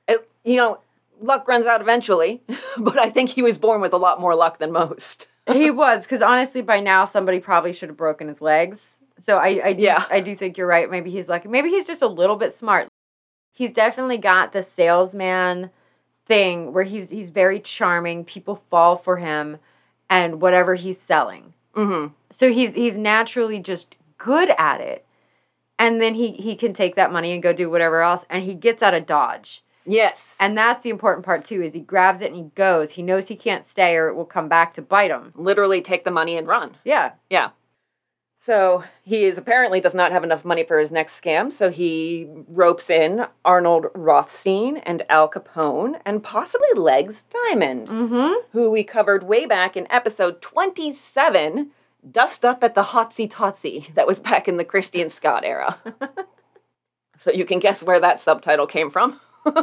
It, 0.06 0.28
you 0.44 0.56
know, 0.56 0.80
luck 1.22 1.48
runs 1.48 1.64
out 1.66 1.80
eventually, 1.80 2.42
but 2.78 2.98
I 2.98 3.08
think 3.08 3.30
he 3.30 3.42
was 3.42 3.56
born 3.56 3.80
with 3.80 3.92
a 3.94 3.98
lot 3.98 4.20
more 4.20 4.34
luck 4.34 4.58
than 4.58 4.70
most. 4.70 5.28
he 5.50 5.70
was 5.82 6.02
because 6.02 6.20
honestly, 6.22 6.60
by 6.60 6.80
now 6.80 7.06
somebody 7.06 7.40
probably 7.40 7.72
should 7.72 7.88
have 7.88 7.96
broken 7.96 8.28
his 8.28 8.40
legs. 8.42 8.96
So 9.18 9.36
I, 9.36 9.60
I 9.64 9.72
do, 9.74 9.82
Yeah. 9.82 10.04
I 10.10 10.20
do 10.20 10.34
think 10.36 10.56
you're 10.58 10.66
right. 10.66 10.90
Maybe 10.90 11.10
he's 11.10 11.28
lucky. 11.28 11.48
Maybe 11.48 11.70
he's 11.70 11.84
just 11.84 12.02
a 12.02 12.06
little 12.06 12.36
bit 12.36 12.52
smart. 12.52 12.88
He's 13.52 13.72
definitely 13.72 14.18
got 14.18 14.52
the 14.52 14.62
salesman 14.62 15.70
thing 16.26 16.72
where 16.72 16.84
he's 16.84 17.10
he's 17.10 17.28
very 17.28 17.60
charming. 17.60 18.24
People 18.24 18.56
fall 18.56 18.96
for 18.96 19.18
him, 19.18 19.58
and 20.10 20.40
whatever 20.40 20.74
he's 20.74 21.00
selling. 21.00 21.54
Mm-hmm. 21.76 22.12
So 22.30 22.50
he's 22.52 22.74
he's 22.74 22.96
naturally 22.96 23.60
just 23.60 23.94
good 24.18 24.50
at 24.58 24.80
it, 24.80 25.06
and 25.78 26.00
then 26.00 26.14
he 26.16 26.32
he 26.32 26.56
can 26.56 26.72
take 26.72 26.96
that 26.96 27.12
money 27.12 27.32
and 27.32 27.42
go 27.42 27.52
do 27.52 27.70
whatever 27.70 28.02
else, 28.02 28.24
and 28.28 28.42
he 28.44 28.54
gets 28.54 28.82
out 28.82 28.94
of 28.94 29.06
dodge. 29.06 29.62
Yes. 29.86 30.36
And 30.40 30.56
that's 30.56 30.82
the 30.82 30.90
important 30.90 31.24
part 31.24 31.44
too. 31.44 31.62
Is 31.62 31.74
he 31.74 31.80
grabs 31.80 32.20
it 32.22 32.28
and 32.28 32.36
he 32.36 32.50
goes. 32.54 32.92
He 32.92 33.02
knows 33.02 33.28
he 33.28 33.36
can't 33.36 33.66
stay 33.66 33.96
or 33.96 34.08
it 34.08 34.14
will 34.14 34.24
come 34.24 34.48
back 34.48 34.74
to 34.74 34.82
bite 34.82 35.10
him. 35.10 35.32
literally 35.36 35.82
take 35.82 36.04
the 36.04 36.10
money 36.10 36.36
and 36.36 36.46
run. 36.48 36.76
Yeah. 36.84 37.12
Yeah. 37.28 37.50
So 38.44 38.84
he 39.02 39.24
is 39.24 39.38
apparently 39.38 39.80
does 39.80 39.94
not 39.94 40.12
have 40.12 40.22
enough 40.22 40.44
money 40.44 40.64
for 40.64 40.78
his 40.78 40.90
next 40.90 41.18
scam, 41.18 41.50
so 41.50 41.70
he 41.70 42.28
ropes 42.46 42.90
in 42.90 43.24
Arnold 43.42 43.86
Rothstein 43.94 44.76
and 44.76 45.02
Al 45.08 45.30
Capone 45.30 45.98
and 46.04 46.22
possibly 46.22 46.68
Legs 46.76 47.24
Diamond, 47.30 47.88
Mm-hmm. 47.88 48.34
who 48.52 48.70
we 48.70 48.84
covered 48.84 49.22
way 49.22 49.46
back 49.46 49.78
in 49.78 49.90
episode 49.90 50.42
27, 50.42 51.70
Dust 52.10 52.44
Up 52.44 52.62
at 52.62 52.74
the 52.74 52.82
Hotsy 52.82 53.26
Totsy, 53.30 53.94
that 53.94 54.06
was 54.06 54.20
back 54.20 54.46
in 54.46 54.58
the 54.58 54.64
Christian 54.64 55.08
Scott 55.08 55.42
era. 55.46 55.78
so 57.16 57.32
you 57.32 57.46
can 57.46 57.60
guess 57.60 57.82
where 57.82 58.00
that 58.00 58.20
subtitle 58.20 58.66
came 58.66 58.90
from. 58.90 59.20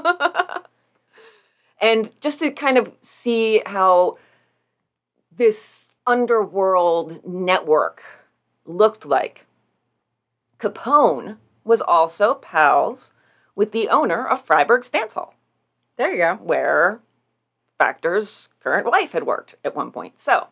and 1.80 2.10
just 2.20 2.40
to 2.40 2.50
kind 2.50 2.80
of 2.80 2.92
see 3.04 3.62
how 3.64 4.18
this 5.38 5.94
underworld 6.08 7.24
network 7.28 8.02
looked 8.66 9.06
like. 9.06 9.46
Capone 10.60 11.38
was 11.64 11.82
also 11.82 12.36
pals 12.36 13.14
with 13.56 13.72
the 13.72 13.90
owner 13.90 14.28
of 14.28 14.46
Freiberg's 14.46 14.90
Dance 14.90 15.14
Hall, 15.14 15.34
There 15.98 16.12
you 16.12 16.18
go. 16.18 16.36
where 16.36 17.00
Factor's 17.78 18.50
current 18.62 18.86
wife 18.86 19.12
had 19.12 19.24
worked 19.26 19.56
at 19.66 19.76
one 19.76 19.92
point. 19.92 20.20
So 20.22 20.48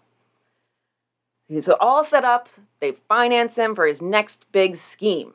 he's 1.48 1.70
all 1.70 2.04
set 2.04 2.26
up. 2.26 2.50
They 2.80 2.94
finance 3.08 3.56
him 3.56 3.76
for 3.76 3.86
his 3.86 4.02
next 4.02 4.46
big 4.52 4.78
scheme. 4.78 5.34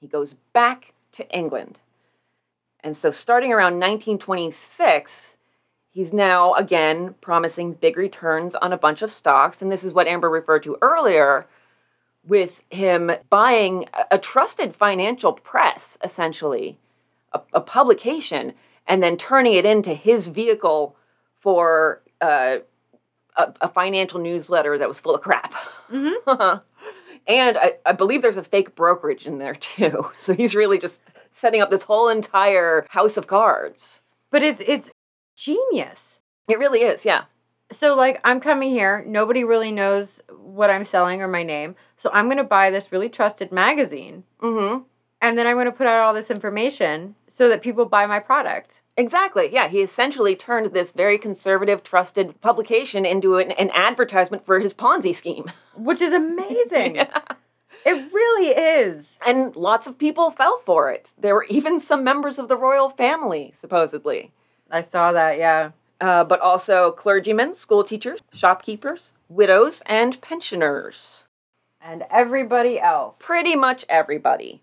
He 0.00 0.06
goes 0.06 0.34
back 0.52 0.94
to 1.12 1.28
England. 1.30 1.78
And 2.80 2.96
so 2.96 3.10
starting 3.10 3.52
around 3.52 3.74
1926, 3.74 5.36
he's 5.90 6.12
now 6.12 6.54
again 6.54 7.14
promising 7.20 7.74
big 7.74 7.96
returns 7.96 8.54
on 8.56 8.72
a 8.72 8.78
bunch 8.78 9.02
of 9.02 9.12
stocks. 9.12 9.62
And 9.62 9.70
this 9.70 9.84
is 9.84 9.92
what 9.92 10.08
Amber 10.08 10.30
referred 10.30 10.62
to 10.64 10.78
earlier 10.82 11.46
with 12.26 12.60
him 12.70 13.10
buying 13.30 13.86
a- 14.10 14.18
trusted 14.18 14.74
financial 14.76 15.32
press, 15.32 15.98
essentially, 16.04 16.78
a, 17.32 17.40
a 17.52 17.60
publication, 17.60 18.52
and 18.86 19.02
then 19.02 19.16
turning 19.16 19.54
it 19.54 19.64
into 19.64 19.94
his 19.94 20.28
vehicle 20.28 20.96
for 21.40 22.02
uh, 22.20 22.58
a, 23.36 23.52
a 23.60 23.68
financial 23.68 24.20
newsletter 24.20 24.78
that 24.78 24.88
was 24.88 25.00
full 25.00 25.14
of 25.14 25.20
crap. 25.22 25.52
Mhm. 25.90 26.62
and 27.26 27.58
I, 27.58 27.74
I 27.84 27.92
believe 27.92 28.22
there's 28.22 28.36
a 28.36 28.44
fake 28.44 28.74
brokerage 28.74 29.26
in 29.26 29.38
there 29.38 29.54
too. 29.54 30.10
So 30.14 30.34
he's 30.34 30.54
really 30.54 30.78
just 30.78 30.98
setting 31.32 31.60
up 31.62 31.70
this 31.70 31.84
whole 31.84 32.08
entire 32.08 32.86
house 32.90 33.16
of 33.16 33.26
cards. 33.26 34.02
But 34.30 34.42
it's 34.42 34.62
it's 34.66 34.90
genius. 35.36 36.20
It 36.48 36.58
really 36.58 36.80
is, 36.80 37.04
yeah. 37.04 37.24
So 37.72 37.94
like 37.94 38.20
I'm 38.24 38.40
coming 38.40 38.70
here, 38.70 39.04
nobody 39.06 39.44
really 39.44 39.72
knows 39.72 40.20
what 40.28 40.70
I'm 40.70 40.84
selling 40.84 41.22
or 41.22 41.28
my 41.28 41.42
name. 41.42 41.74
So 41.96 42.10
I'm 42.12 42.26
going 42.26 42.36
to 42.36 42.44
buy 42.44 42.70
this 42.70 42.92
really 42.92 43.08
trusted 43.08 43.50
magazine 43.52 44.24
Mm-hmm. 44.40 44.82
and 45.20 45.38
then 45.38 45.46
I'm 45.46 45.56
going 45.56 45.66
to 45.66 45.72
put 45.72 45.86
out 45.86 46.04
all 46.04 46.14
this 46.14 46.30
information 46.30 47.14
so 47.28 47.48
that 47.48 47.62
people 47.62 47.84
buy 47.86 48.06
my 48.06 48.18
product. 48.20 48.80
Exactly. 48.96 49.48
Yeah, 49.50 49.68
he 49.68 49.80
essentially 49.80 50.36
turned 50.36 50.72
this 50.74 50.90
very 50.92 51.16
conservative, 51.16 51.82
trusted 51.82 52.38
publication 52.42 53.06
into 53.06 53.38
an, 53.38 53.52
an 53.52 53.70
advertisement 53.72 54.44
for 54.44 54.60
his 54.60 54.74
Ponzi 54.74 55.14
scheme. 55.14 55.50
Which 55.74 56.02
is 56.02 56.12
amazing. 56.12 56.96
It 57.84 58.12
really 58.12 58.48
is. 58.48 59.18
And 59.26 59.56
lots 59.56 59.86
of 59.86 59.96
people 59.98 60.30
fell 60.30 60.60
for 60.66 60.90
it. 60.92 61.10
There 61.18 61.34
were 61.34 61.46
even 61.48 61.80
some 61.80 62.04
members 62.04 62.38
of 62.38 62.48
the 62.48 62.56
royal 62.56 62.90
family, 62.90 63.54
supposedly. 63.60 64.30
I 64.70 64.82
saw 64.82 65.10
that, 65.12 65.38
yeah. 65.38 65.70
Uh, 66.02 66.24
but 66.24 66.40
also 66.40 66.90
clergymen, 66.90 67.54
school 67.54 67.84
teachers, 67.84 68.18
shopkeepers, 68.32 69.12
widows, 69.28 69.84
and 69.86 70.20
pensioners. 70.20 71.22
And 71.80 72.02
everybody 72.10 72.80
else. 72.80 73.14
Pretty 73.20 73.54
much 73.54 73.84
everybody. 73.88 74.62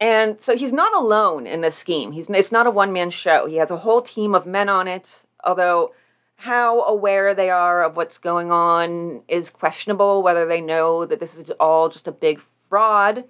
And 0.00 0.42
so 0.42 0.56
he's 0.56 0.72
not 0.72 0.92
alone 0.92 1.46
in 1.46 1.60
this 1.60 1.76
scheme. 1.76 2.10
He's 2.10 2.28
it's 2.28 2.50
not 2.50 2.66
a 2.66 2.70
one 2.72 2.92
man 2.92 3.10
show. 3.10 3.46
He 3.46 3.56
has 3.56 3.70
a 3.70 3.76
whole 3.76 4.02
team 4.02 4.34
of 4.34 4.44
men 4.44 4.68
on 4.68 4.88
it. 4.88 5.24
Although 5.44 5.92
how 6.34 6.82
aware 6.82 7.32
they 7.32 7.50
are 7.50 7.84
of 7.84 7.96
what's 7.96 8.18
going 8.18 8.50
on 8.50 9.22
is 9.28 9.50
questionable. 9.50 10.24
Whether 10.24 10.46
they 10.46 10.60
know 10.60 11.06
that 11.06 11.20
this 11.20 11.36
is 11.36 11.50
all 11.60 11.88
just 11.88 12.08
a 12.08 12.12
big 12.12 12.40
fraud. 12.68 13.22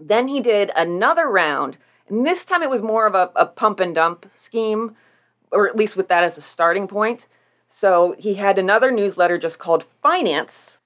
Then 0.00 0.28
he 0.28 0.40
did 0.40 0.70
another 0.74 1.26
round, 1.26 1.76
and 2.08 2.26
this 2.26 2.46
time 2.46 2.62
it 2.62 2.70
was 2.70 2.80
more 2.80 3.06
of 3.06 3.14
a, 3.14 3.30
a 3.36 3.44
pump 3.44 3.80
and 3.80 3.94
dump 3.94 4.26
scheme, 4.38 4.96
or 5.52 5.68
at 5.68 5.76
least 5.76 5.96
with 5.96 6.08
that 6.08 6.24
as 6.24 6.38
a 6.38 6.42
starting 6.42 6.88
point. 6.88 7.26
So 7.68 8.14
he 8.18 8.34
had 8.34 8.58
another 8.58 8.90
newsletter 8.90 9.38
just 9.38 9.58
called 9.58 9.84
Finance. 10.02 10.78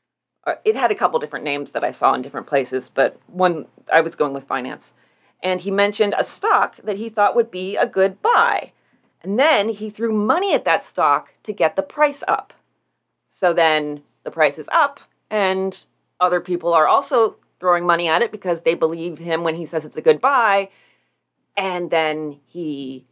Uh, 0.47 0.55
It 0.65 0.77
had 0.77 0.91
a 0.91 0.95
couple 0.95 1.19
different 1.19 1.45
names 1.45 1.73
that 1.73 1.85
I 1.85 1.91
saw 1.93 2.15
in 2.15 2.23
different 2.23 2.47
places, 2.47 2.91
but 2.93 3.19
one 3.27 3.67
I 3.93 4.01
was 4.01 4.15
going 4.17 4.33
with 4.33 4.45
Finance. 4.45 4.93
And 5.43 5.61
he 5.61 5.71
mentioned 5.71 6.15
a 6.19 6.25
stock 6.25 6.77
that 6.85 6.97
he 6.97 7.09
thought 7.09 7.37
would 7.37 7.51
be 7.51 7.77
a 7.77 7.87
good 7.87 8.21
buy. 8.23 8.73
And 9.23 9.39
then 9.39 9.69
he 9.69 9.91
threw 9.91 10.13
money 10.13 10.55
at 10.55 10.65
that 10.65 10.85
stock 10.85 11.35
to 11.43 11.53
get 11.53 11.77
the 11.77 11.83
price 11.83 12.23
up. 12.27 12.53
So 13.31 13.53
then 13.53 14.03
the 14.25 14.31
price 14.31 14.59
is 14.59 14.69
up, 14.73 15.01
and 15.31 15.85
other 16.19 16.41
people 16.41 16.75
are 16.75 16.87
also 16.89 17.37
throwing 17.59 17.85
money 17.87 18.09
at 18.09 18.23
it 18.23 18.33
because 18.33 18.63
they 18.63 18.75
believe 18.75 19.19
him 19.19 19.43
when 19.45 19.57
he 19.57 19.67
says 19.67 19.85
it's 19.85 19.97
a 19.97 20.03
good 20.03 20.21
buy. 20.21 20.69
and 21.57 21.91
then 21.91 22.41
he 22.47 23.05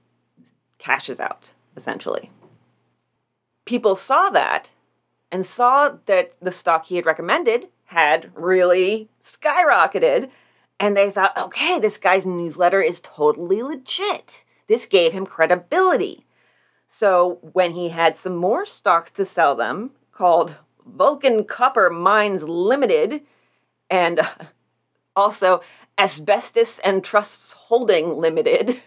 cashes 0.78 1.20
out, 1.20 1.50
essentially. 1.76 2.30
People 3.64 3.96
saw 3.96 4.30
that 4.30 4.72
and 5.30 5.44
saw 5.44 5.96
that 6.06 6.32
the 6.40 6.52
stock 6.52 6.86
he 6.86 6.96
had 6.96 7.06
recommended 7.06 7.68
had 7.86 8.30
really 8.34 9.08
skyrocketed. 9.22 10.30
And 10.80 10.96
they 10.96 11.10
thought, 11.10 11.36
okay, 11.36 11.80
this 11.80 11.96
guy's 11.96 12.24
newsletter 12.24 12.80
is 12.80 13.00
totally 13.00 13.62
legit. 13.62 14.44
This 14.68 14.86
gave 14.86 15.12
him 15.12 15.26
credibility. 15.26 16.24
So 16.88 17.38
when 17.52 17.72
he 17.72 17.88
had 17.88 18.16
some 18.16 18.36
more 18.36 18.64
stocks 18.64 19.10
to 19.12 19.24
sell 19.24 19.54
them, 19.54 19.90
called 20.12 20.54
Vulcan 20.86 21.44
Copper 21.44 21.90
Mines 21.90 22.42
Limited, 22.42 23.22
and 23.90 24.20
uh, 24.20 24.28
also 25.14 25.60
Asbestos 25.98 26.78
and 26.80 27.04
Trusts 27.04 27.52
Holding 27.52 28.16
Limited. 28.16 28.80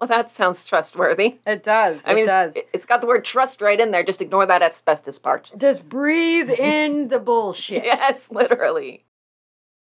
Well, 0.00 0.08
that 0.08 0.30
sounds 0.30 0.64
trustworthy. 0.64 1.36
It 1.46 1.62
does. 1.62 2.00
I 2.06 2.14
mean, 2.14 2.24
it 2.24 2.30
does. 2.30 2.52
It's, 2.56 2.68
it's 2.72 2.86
got 2.86 3.02
the 3.02 3.06
word 3.06 3.22
trust 3.22 3.60
right 3.60 3.78
in 3.78 3.90
there. 3.90 4.02
Just 4.02 4.22
ignore 4.22 4.46
that 4.46 4.62
asbestos 4.62 5.18
part. 5.18 5.50
Just 5.58 5.86
breathe 5.88 6.50
in 6.50 7.08
the 7.08 7.18
bullshit. 7.18 7.84
Yes, 7.90 8.28
literally. 8.30 9.04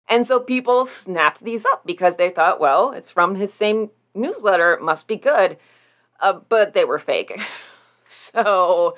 And 0.08 0.26
so 0.26 0.40
people 0.40 0.86
snapped 0.86 1.44
these 1.44 1.64
up 1.64 1.86
because 1.86 2.16
they 2.16 2.30
thought, 2.30 2.58
well, 2.58 2.92
it's 2.92 3.12
from 3.12 3.36
his 3.36 3.54
same 3.54 3.90
newsletter, 4.14 4.72
it 4.72 4.82
must 4.82 5.06
be 5.06 5.16
good. 5.16 5.56
Uh, 6.18 6.40
but 6.48 6.74
they 6.74 6.84
were 6.84 6.98
fake. 6.98 7.38
so 8.04 8.96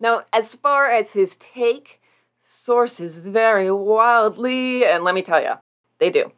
now, 0.00 0.24
as 0.32 0.54
far 0.54 0.90
as 0.90 1.10
his 1.12 1.36
take, 1.36 2.00
sources 2.44 3.18
vary 3.18 3.70
wildly, 3.70 4.84
and 4.84 5.04
let 5.04 5.14
me 5.14 5.22
tell 5.22 5.40
you, 5.40 5.52
they 6.00 6.10
do. 6.10 6.32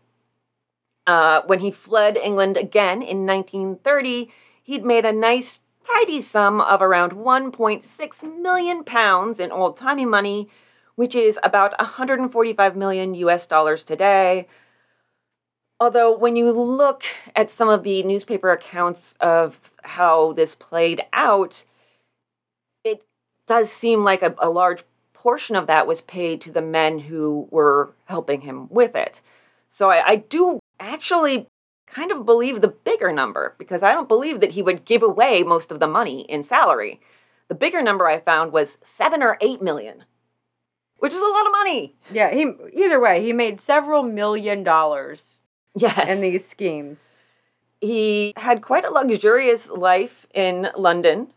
Uh, 1.11 1.43
when 1.47 1.59
he 1.59 1.73
fled 1.73 2.17
England 2.17 2.57
again 2.57 3.03
in 3.03 3.27
1930, 3.27 4.31
he'd 4.63 4.85
made 4.85 5.05
a 5.05 5.13
nice, 5.13 5.63
tidy 5.85 6.23
sum 6.23 6.61
of 6.61 6.81
around 6.81 7.11
1.6 7.11 8.41
million 8.41 8.85
pounds 8.85 9.41
in 9.41 9.51
old 9.51 9.77
timey 9.77 10.07
money, 10.07 10.49
which 10.95 11.17
is 11.17 11.37
about 11.43 11.77
145 11.81 12.77
million 12.77 13.15
US 13.15 13.49
dollars 13.49 13.83
today. 13.83 14.47
Although, 15.81 16.17
when 16.17 16.37
you 16.37 16.53
look 16.53 17.03
at 17.35 17.51
some 17.51 17.69
of 17.69 17.83
the 17.83 18.05
newspaper 18.05 18.53
accounts 18.53 19.17
of 19.21 19.59
how 19.83 20.35
this 20.35 20.55
played 20.55 21.03
out, 21.13 21.65
it 22.85 23.05
does 23.49 23.69
seem 23.73 24.05
like 24.05 24.23
a, 24.23 24.33
a 24.39 24.49
large 24.49 24.85
portion 25.13 25.57
of 25.57 25.67
that 25.67 25.89
was 25.89 26.03
paid 26.03 26.41
to 26.43 26.53
the 26.53 26.63
men 26.63 27.01
who 27.01 27.49
were 27.51 27.91
helping 28.05 28.43
him 28.43 28.69
with 28.69 28.95
it. 28.95 29.21
So 29.71 29.91
I, 29.91 30.07
I 30.07 30.15
do 30.15 30.60
actually 30.81 31.47
kind 31.87 32.11
of 32.13 32.25
believe 32.27 32.61
the 32.61 32.69
bigger 32.69 33.13
number 33.13 33.55
because 33.59 33.83
I 33.83 33.93
don't 33.93 34.09
believe 34.09 34.41
that 34.41 34.53
he 34.53 34.63
would 34.63 34.85
give 34.85 35.03
away 35.03 35.43
most 35.43 35.71
of 35.71 35.81
the 35.81 35.87
money 35.87 36.23
in 36.23 36.43
salary. 36.43 37.01
The 37.49 37.55
bigger 37.55 37.83
number 37.83 38.07
I 38.07 38.21
found 38.21 38.53
was 38.53 38.79
seven 38.85 39.23
or 39.23 39.37
eight 39.41 39.61
million, 39.61 40.05
which 40.99 41.13
is 41.13 41.19
a 41.21 41.25
lot 41.27 41.47
of 41.47 41.53
money. 41.53 41.97
Yeah, 42.13 42.31
he 42.31 42.53
either 42.75 43.01
way, 43.01 43.23
he 43.23 43.33
made 43.33 43.61
several 43.61 44.03
million 44.03 44.63
dollars 44.65 45.41
Yes. 45.77 46.09
in 46.09 46.21
these 46.21 46.47
schemes. 46.49 47.11
he 47.81 48.33
had 48.37 48.61
quite 48.63 48.85
a 48.85 48.91
luxurious 48.91 49.69
life 49.71 50.27
in 50.35 50.69
London. 50.77 51.29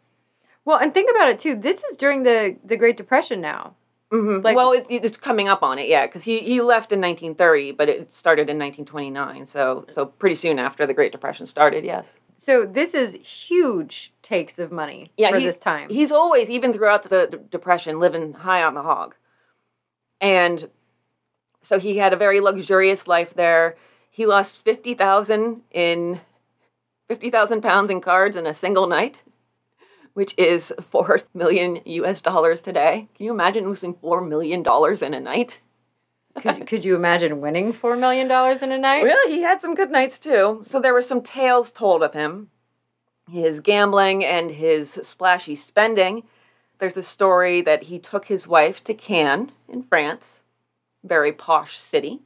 Well, 0.66 0.78
and 0.78 0.94
think 0.94 1.10
about 1.10 1.30
it 1.30 1.40
too. 1.40 1.56
This 1.56 1.84
is 1.84 1.98
during 1.98 2.24
the 2.24 2.58
the 2.64 2.78
Great 2.78 2.98
Depression 2.98 3.42
now. 3.42 3.76
Mm-hmm. 4.14 4.46
Like- 4.46 4.56
well, 4.56 4.72
it, 4.74 4.86
it's 4.90 5.18
coming 5.18 5.48
up 5.50 5.64
on 5.64 5.80
it, 5.80 5.88
yeah, 5.90 6.06
because 6.06 6.24
he, 6.24 6.40
he 6.40 6.62
left 6.62 6.92
in 6.92 7.02
1930, 7.02 7.72
but 7.72 7.90
it 7.90 8.14
started 8.14 8.44
in 8.50 8.60
1929, 8.60 9.48
so 9.48 9.86
so 9.90 10.06
pretty 10.06 10.36
soon 10.36 10.60
after 10.60 10.86
the 10.86 10.94
Great 10.94 11.12
Depression 11.12 11.46
started, 11.48 11.84
yes. 11.84 12.06
So 12.38 12.66
this 12.66 12.94
is 12.94 13.14
huge 13.16 14.14
takes 14.22 14.60
of 14.60 14.72
money 14.72 15.12
Yeah, 15.18 15.32
for 15.32 15.40
he- 15.40 15.46
this 15.46 15.58
time. 15.58 15.90
He's 15.90 16.12
always, 16.12 16.50
even 16.50 16.74
throughout 16.74 17.04
the 17.04 17.28
D- 17.32 17.38
Depression, 17.50 18.00
living 18.00 18.34
high 18.34 18.62
on 18.64 18.74
the 18.76 18.84
hog. 18.84 19.16
And 20.22 20.70
so 21.62 21.80
he 21.80 21.98
had 21.98 22.14
a 22.14 22.18
very 22.18 22.40
luxurious 22.40 23.08
life 23.08 23.34
there. 23.34 23.76
He 24.10 24.26
lost 24.26 24.58
50,000 24.58 25.62
in 25.72 26.22
50,000 27.08 27.62
pounds 27.62 27.90
in 27.90 28.02
cards 28.02 28.36
in 28.36 28.46
a 28.46 28.54
single 28.54 28.88
night, 28.88 29.24
which 30.14 30.34
is 30.38 30.74
4 30.92 31.22
million 31.34 31.80
US 31.86 32.22
dollars 32.22 32.62
today. 32.62 33.08
Can 33.16 33.26
you 33.26 33.32
imagine 33.32 33.68
losing 33.68 33.94
4 33.94 34.22
million 34.22 34.64
dollars 34.64 35.02
in 35.02 35.14
a 35.14 35.20
night? 35.20 35.60
could, 36.42 36.68
could 36.68 36.86
you 36.86 36.96
imagine 36.96 37.42
winning 37.42 37.74
four 37.74 37.96
million 37.96 38.28
dollars 38.28 38.62
in 38.62 38.72
a 38.72 38.78
night? 38.78 39.04
Well, 39.04 39.28
he 39.28 39.42
had 39.42 39.62
some 39.62 39.76
good 39.76 39.92
nights 39.92 40.20
too. 40.20 40.64
So 40.66 40.80
there 40.80 40.94
were 40.94 41.02
some 41.02 41.22
tales 41.22 41.72
told 41.72 42.04
of 42.04 42.14
him 42.14 42.50
his 43.32 43.60
gambling 43.62 44.24
and 44.26 44.52
his 44.52 44.92
splashy 44.92 45.56
spending. 45.56 46.24
There's 46.80 46.98
a 46.98 47.04
story 47.04 47.62
that 47.62 47.84
he 47.84 48.00
took 48.00 48.26
his 48.26 48.48
wife 48.48 48.84
to 48.86 48.94
Cannes 48.94 49.52
in 49.70 49.84
France, 49.84 50.44
very 51.04 51.32
posh 51.32 51.78
city, 51.78 52.22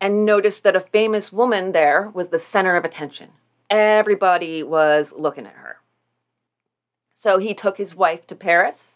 and 0.00 0.24
noticed 0.24 0.62
that 0.62 0.76
a 0.76 0.80
famous 0.80 1.32
woman 1.32 1.72
there 1.72 2.10
was 2.14 2.28
the 2.28 2.38
center 2.38 2.76
of 2.76 2.84
attention. 2.84 3.30
Everybody 3.68 4.62
was 4.62 5.12
looking 5.16 5.46
at 5.46 5.52
her. 5.52 5.76
So 7.18 7.38
he 7.38 7.54
took 7.54 7.78
his 7.78 7.94
wife 7.94 8.26
to 8.26 8.34
Paris, 8.34 8.92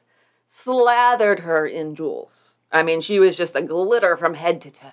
slathered 0.48 1.40
her 1.40 1.66
in 1.66 1.94
jewels. 1.94 2.50
I 2.70 2.82
mean, 2.82 3.00
she 3.00 3.18
was 3.18 3.36
just 3.36 3.56
a 3.56 3.62
glitter 3.62 4.16
from 4.16 4.34
head 4.34 4.60
to 4.62 4.70
toe. 4.70 4.90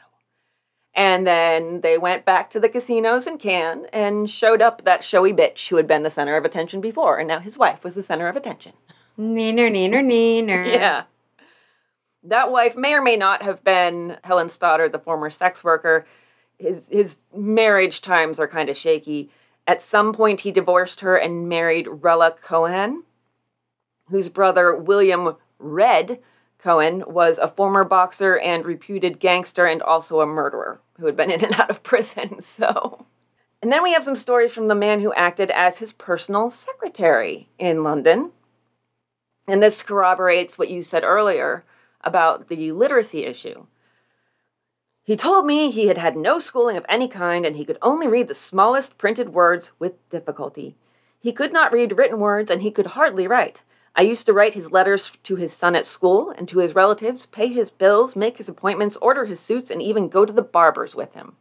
And 0.96 1.28
then 1.28 1.82
they 1.82 1.98
went 1.98 2.26
back 2.26 2.50
to 2.52 2.60
the 2.60 2.70
casinos 2.70 3.28
in 3.28 3.38
Cannes 3.38 3.86
and 3.94 4.28
showed 4.28 4.64
up 4.64 4.84
that 4.84 5.04
showy 5.04 5.32
bitch 5.32 5.68
who 5.68 5.76
had 5.76 5.88
been 5.88 6.02
the 6.02 6.10
center 6.10 6.38
of 6.38 6.46
attention 6.46 6.82
before, 6.82 7.20
and 7.20 7.28
now 7.28 7.40
his 7.40 7.56
wife 7.58 7.84
was 7.84 7.94
the 7.94 8.02
center 8.02 8.28
of 8.28 8.36
attention. 8.36 8.74
Neener, 9.20 9.70
neener, 9.70 10.04
neener. 10.04 10.66
Yeah. 10.74 11.04
That 12.24 12.52
wife 12.52 12.76
may 12.76 12.94
or 12.94 13.02
may 13.02 13.16
not 13.16 13.44
have 13.44 13.64
been 13.64 14.18
Helen 14.24 14.50
Stoddard, 14.50 14.92
the 14.92 15.00
former 15.00 15.30
sex 15.30 15.64
worker. 15.64 16.08
His 16.58 16.82
his 16.90 17.18
marriage 17.34 18.02
times 18.02 18.40
are 18.40 18.48
kind 18.48 18.68
of 18.68 18.76
shaky. 18.76 19.30
At 19.68 19.84
some 19.84 20.14
point, 20.14 20.42
he 20.42 20.52
divorced 20.52 21.02
her 21.02 21.16
and 21.16 21.48
married 21.48 21.88
Rella 21.88 22.36
Cohen, 22.42 23.04
whose 24.10 24.30
brother 24.30 24.76
William 24.76 25.36
Red 25.60 26.20
Cohen 26.60 27.04
was 27.08 27.38
a 27.38 27.48
former 27.48 27.84
boxer 27.84 28.38
and 28.38 28.66
reputed 28.66 29.20
gangster 29.20 29.66
and 29.66 29.82
also 29.82 30.22
a 30.22 30.26
murderer 30.26 30.82
who 31.00 31.06
had 31.06 31.16
been 31.16 31.32
in 31.32 31.44
and 31.44 31.54
out 31.60 31.70
of 31.70 31.84
prison. 31.84 32.42
So, 32.42 33.06
and 33.62 33.72
then 33.72 33.84
we 33.84 33.94
have 33.94 34.04
some 34.04 34.16
stories 34.16 34.52
from 34.52 34.68
the 34.68 34.76
man 34.76 35.02
who 35.02 35.14
acted 35.14 35.52
as 35.52 35.78
his 35.78 35.94
personal 35.94 36.50
secretary 36.50 37.50
in 37.60 37.84
London. 37.84 38.32
And 39.48 39.64
this 39.64 39.84
corroborates 39.84 40.58
what 40.58 40.70
you 40.70 40.84
said 40.84 41.04
earlier 41.04 41.64
about 42.02 42.50
the 42.50 42.72
literacy 42.72 43.24
issue. 43.24 43.66
He 45.04 45.16
told 45.16 45.46
me 45.46 45.72
he 45.72 45.88
had 45.88 45.98
had 45.98 46.18
no 46.18 46.38
schooling 46.38 46.76
of 46.76 46.86
any 46.90 47.08
kind 47.08 47.46
and 47.46 47.56
he 47.56 47.64
could 47.64 47.78
only 47.82 48.08
read 48.08 48.28
the 48.28 48.36
smallest 48.36 48.98
printed 48.98 49.30
words 49.30 49.72
with 49.80 49.94
difficulty. 50.10 50.76
He 51.18 51.32
could 51.32 51.54
not 51.54 51.72
read 51.72 51.98
written 51.98 52.20
words 52.20 52.52
and 52.52 52.62
he 52.62 52.72
could 52.72 52.88
hardly 52.88 53.26
write. 53.26 53.62
I 53.98 54.02
used 54.04 54.28
to 54.28 54.34
write 54.34 54.54
his 54.54 54.72
letters 54.72 55.12
to 55.24 55.36
his 55.38 55.52
son 55.52 55.76
at 55.76 55.88
school 55.88 56.32
and 56.38 56.48
to 56.50 56.60
his 56.60 56.76
relatives, 56.76 57.26
pay 57.26 57.48
his 57.48 57.72
bills, 57.72 58.16
make 58.16 58.38
his 58.38 58.48
appointments, 58.48 58.96
order 58.98 59.26
his 59.26 59.40
suits, 59.40 59.72
and 59.72 59.82
even 59.82 60.08
go 60.08 60.24
to 60.24 60.32
the 60.32 60.44
barber's 60.44 60.94
with 60.94 61.14
him. 61.16 61.36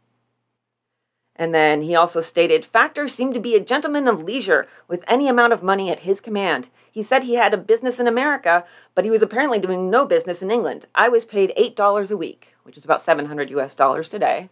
And 1.35 1.53
then 1.53 1.83
he 1.83 1.93
also 1.93 2.19
stated 2.19 2.65
Factor 2.65 3.07
seemed 3.07 3.35
to 3.35 3.39
be 3.39 3.55
a 3.55 3.59
gentleman 3.59 4.07
of 4.07 4.23
leisure 4.23 4.67
with 4.87 5.03
any 5.07 5.27
amount 5.27 5.53
of 5.53 5.61
money 5.61 5.91
at 5.91 5.99
his 5.99 6.19
command. 6.19 6.69
He 6.91 7.03
said 7.03 7.23
he 7.23 7.35
had 7.35 7.53
a 7.53 7.57
business 7.57 7.99
in 7.99 8.07
America, 8.07 8.65
but 8.95 9.05
he 9.05 9.11
was 9.11 9.21
apparently 9.21 9.59
doing 9.59 9.91
no 9.91 10.03
business 10.07 10.41
in 10.41 10.49
England. 10.49 10.87
I 10.95 11.09
was 11.09 11.25
paid 11.25 11.53
$8 11.55 12.09
a 12.09 12.17
week, 12.17 12.55
which 12.63 12.75
is 12.75 12.83
about 12.83 13.03
700 13.03 13.51
US 13.51 13.75
dollars 13.75 14.09
today. 14.09 14.49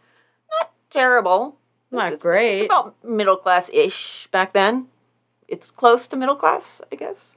Not 0.51 0.71
terrible. 0.91 1.57
Not 1.89 2.13
It's- 2.13 2.21
great. 2.21 2.57
It's 2.57 2.65
about 2.65 3.03
middle 3.03 3.37
class 3.37 3.67
ish 3.73 4.27
back 4.31 4.53
then. 4.53 4.89
It's 5.47 5.71
close 5.71 6.07
to 6.09 6.15
middle 6.15 6.35
class, 6.35 6.81
I 6.91 6.97
guess. 6.97 7.35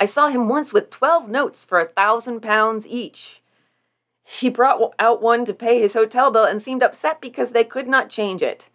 I 0.00 0.04
saw 0.04 0.28
him 0.28 0.48
once 0.48 0.72
with 0.72 0.90
12 0.90 1.28
notes 1.28 1.64
for 1.64 1.80
a 1.80 1.88
thousand 1.88 2.40
pounds 2.40 2.86
each. 2.86 3.42
He 4.22 4.48
brought 4.48 4.92
out 4.98 5.22
one 5.22 5.44
to 5.46 5.54
pay 5.54 5.80
his 5.80 5.94
hotel 5.94 6.30
bill 6.30 6.44
and 6.44 6.62
seemed 6.62 6.82
upset 6.82 7.20
because 7.20 7.50
they 7.50 7.64
could 7.64 7.88
not 7.88 8.10
change 8.10 8.42
it. 8.42 8.68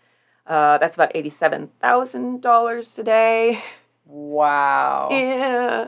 Uh, 0.46 0.78
that's 0.80 0.96
about 0.96 1.14
$87,000 1.14 2.96
today. 2.96 3.64
Wow. 4.06 5.10
Yeah. 5.12 5.88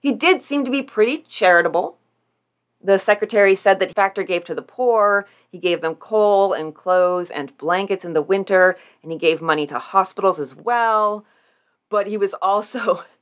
He 0.00 0.12
did 0.12 0.42
seem 0.42 0.66
to 0.66 0.70
be 0.70 0.82
pretty 0.82 1.24
charitable. 1.30 1.96
The 2.82 2.98
secretary 2.98 3.54
said 3.56 3.80
that 3.80 3.94
Factor 3.94 4.22
gave 4.22 4.44
to 4.44 4.54
the 4.54 4.60
poor, 4.60 5.26
he 5.50 5.58
gave 5.58 5.80
them 5.80 5.94
coal 5.94 6.52
and 6.52 6.74
clothes 6.74 7.30
and 7.30 7.56
blankets 7.56 8.04
in 8.04 8.12
the 8.12 8.20
winter, 8.20 8.76
and 9.02 9.10
he 9.10 9.16
gave 9.16 9.40
money 9.40 9.66
to 9.68 9.78
hospitals 9.78 10.38
as 10.38 10.54
well. 10.54 11.24
But 11.88 12.06
he 12.06 12.18
was 12.18 12.34
also 12.34 13.04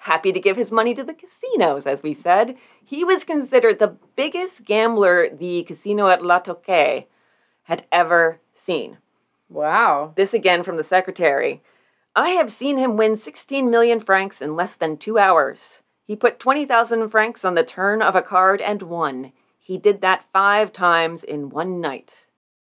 happy 0.00 0.32
to 0.32 0.40
give 0.40 0.56
his 0.56 0.72
money 0.72 0.94
to 0.94 1.04
the 1.04 1.14
casinos, 1.14 1.86
as 1.86 2.02
we 2.02 2.14
said. 2.14 2.56
He 2.82 3.04
was 3.04 3.22
considered 3.22 3.78
the 3.78 3.96
biggest 4.16 4.64
gambler 4.64 5.28
the 5.28 5.62
casino 5.64 6.08
at 6.08 6.24
Le 6.24 6.40
Touquet 6.40 7.06
had 7.64 7.84
ever 7.92 8.40
seen. 8.56 8.96
Wow. 9.50 10.12
This 10.16 10.32
again 10.32 10.62
from 10.62 10.76
the 10.78 10.84
secretary. 10.84 11.62
I 12.16 12.30
have 12.30 12.50
seen 12.50 12.78
him 12.78 12.96
win 12.96 13.16
16 13.16 13.70
million 13.70 14.00
francs 14.00 14.40
in 14.40 14.56
less 14.56 14.74
than 14.74 14.96
two 14.96 15.18
hours. 15.18 15.80
He 16.06 16.16
put 16.16 16.40
20,000 16.40 17.08
francs 17.10 17.44
on 17.44 17.54
the 17.54 17.62
turn 17.62 18.00
of 18.00 18.16
a 18.16 18.22
card 18.22 18.60
and 18.60 18.82
won. 18.82 19.32
He 19.58 19.76
did 19.76 20.00
that 20.00 20.24
five 20.32 20.72
times 20.72 21.22
in 21.22 21.50
one 21.50 21.80
night. 21.80 22.26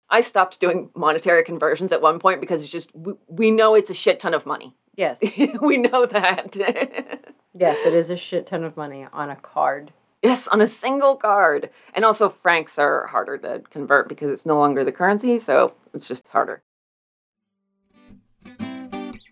I 0.09 0.23
stopped 0.23 0.59
doing 0.59 0.91
monetary 0.97 1.45
conversions 1.45 1.93
at 1.93 2.03
one 2.03 2.18
point 2.18 2.41
because 2.41 2.62
it's 2.62 2.73
just, 2.73 2.95
we, 2.97 3.12
we 3.29 3.51
know 3.51 3.75
it's 3.75 3.91
a 3.91 3.95
shit 3.95 4.18
ton 4.18 4.35
of 4.35 4.47
money. 4.47 4.75
Yes. 4.97 5.20
we 5.61 5.76
know 5.76 6.07
that. 6.07 6.57
yes, 7.55 7.78
it 7.86 7.95
is 7.95 8.11
a 8.11 8.16
shit 8.16 8.47
ton 8.47 8.64
of 8.64 8.76
money 8.76 9.07
on 9.12 9.30
a 9.30 9.36
card. 9.36 9.93
yes, 10.22 10.47
on 10.49 10.61
a 10.61 10.68
single 10.68 11.16
card. 11.16 11.70
And 11.95 12.05
also, 12.05 12.28
francs 12.28 12.78
are 12.78 13.07
harder 13.07 13.38
to 13.38 13.62
convert 13.70 14.09
because 14.09 14.30
it's 14.30 14.47
no 14.47 14.59
longer 14.59 14.84
the 14.84 14.93
currency, 14.93 15.38
so 15.38 15.74
it's 15.95 16.09
just 16.09 16.28
harder. 16.28 16.62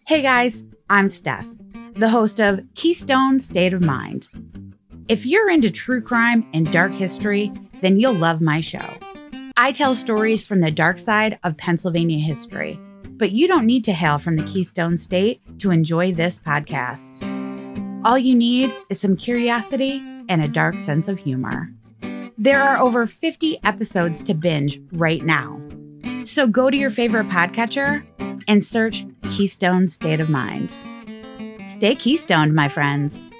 Hey 0.06 0.22
guys, 0.22 0.64
I'm 0.88 1.09
Steph, 1.09 1.46
the 1.94 2.09
host 2.09 2.40
of 2.40 2.61
Keystone 2.74 3.38
State 3.38 3.74
of 3.74 3.82
Mind. 3.84 4.28
If 5.09 5.26
you're 5.26 5.50
into 5.50 5.70
true 5.70 6.00
crime 6.00 6.46
and 6.54 6.70
dark 6.72 6.92
history, 6.92 7.52
then 7.82 7.98
you'll 7.98 8.14
love 8.14 8.40
my 8.40 8.61
show. 8.61 8.86
I 9.59 9.72
tell 9.72 9.94
stories 9.94 10.42
from 10.42 10.61
the 10.61 10.70
dark 10.70 10.98
side 10.98 11.38
of 11.44 11.59
Pennsylvania 11.59 12.24
history, 12.24 12.78
but 13.18 13.32
you 13.32 13.48
don't 13.48 13.66
need 13.66 13.84
to 13.84 13.92
hail 13.92 14.18
from 14.18 14.36
the 14.36 14.44
Keystone 14.44 14.96
State 14.96 15.40
to 15.58 15.70
enjoy 15.72 16.12
this 16.12 16.38
podcast. 16.38 17.24
All 18.04 18.16
you 18.16 18.34
need 18.34 18.72
is 18.88 19.00
some 19.00 19.16
curiosity 19.16 20.02
and 20.28 20.40
a 20.40 20.48
dark 20.48 20.78
sense 20.78 21.08
of 21.08 21.18
humor. 21.18 21.68
There 22.38 22.62
are 22.62 22.78
over 22.78 23.06
50 23.06 23.58
episodes 23.64 24.22
to 24.22 24.34
binge 24.34 24.80
right 24.92 25.22
now. 25.22 25.60
So 26.24 26.46
go 26.46 26.70
to 26.70 26.76
your 26.76 26.90
favorite 26.90 27.26
podcatcher 27.28 28.04
and 28.46 28.62
search 28.62 29.04
Keystone 29.24 29.88
State 29.88 30.20
of 30.20 30.30
Mind. 30.30 30.76
Stay 31.66 31.96
Keystoned, 31.96 32.54
my 32.54 32.68
friends. 32.68 33.30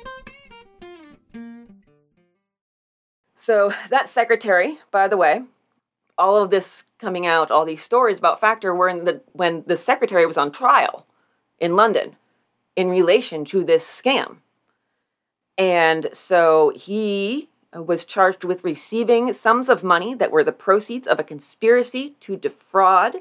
So 3.39 3.73
that 3.91 4.11
secretary, 4.11 4.79
by 4.91 5.07
the 5.07 5.17
way, 5.17 5.43
all 6.19 6.37
of 6.37 6.51
this 6.51 6.83
coming 6.99 7.27
out, 7.27 7.51
all 7.51 7.65
these 7.65 7.83
stories 7.83 8.19
about 8.19 8.41
Factor 8.41 8.75
were 8.75 8.89
in 8.89 9.05
the 9.05 9.23
when 9.33 9.65
the 9.67 9.77
secretary 9.77 10.27
was 10.27 10.37
on 10.37 10.53
trial 10.53 11.07
in 11.59 11.77
London 11.77 12.17
in 12.77 12.89
relation 12.89 13.45
to 13.47 13.65
this 13.65 13.85
scam. 13.85 14.37
And 15.57 16.09
so 16.13 16.73
he 16.77 17.49
was 17.75 18.05
charged 18.05 18.45
with 18.45 18.65
receiving 18.65 19.33
sums 19.35 19.69
of 19.69 19.83
money 19.83 20.15
that 20.15 20.31
were 20.31 20.45
the 20.45 20.53
proceeds 20.53 21.07
of 21.07 21.19
a 21.19 21.25
conspiracy 21.25 22.15
to 22.21 22.37
defraud 22.37 23.17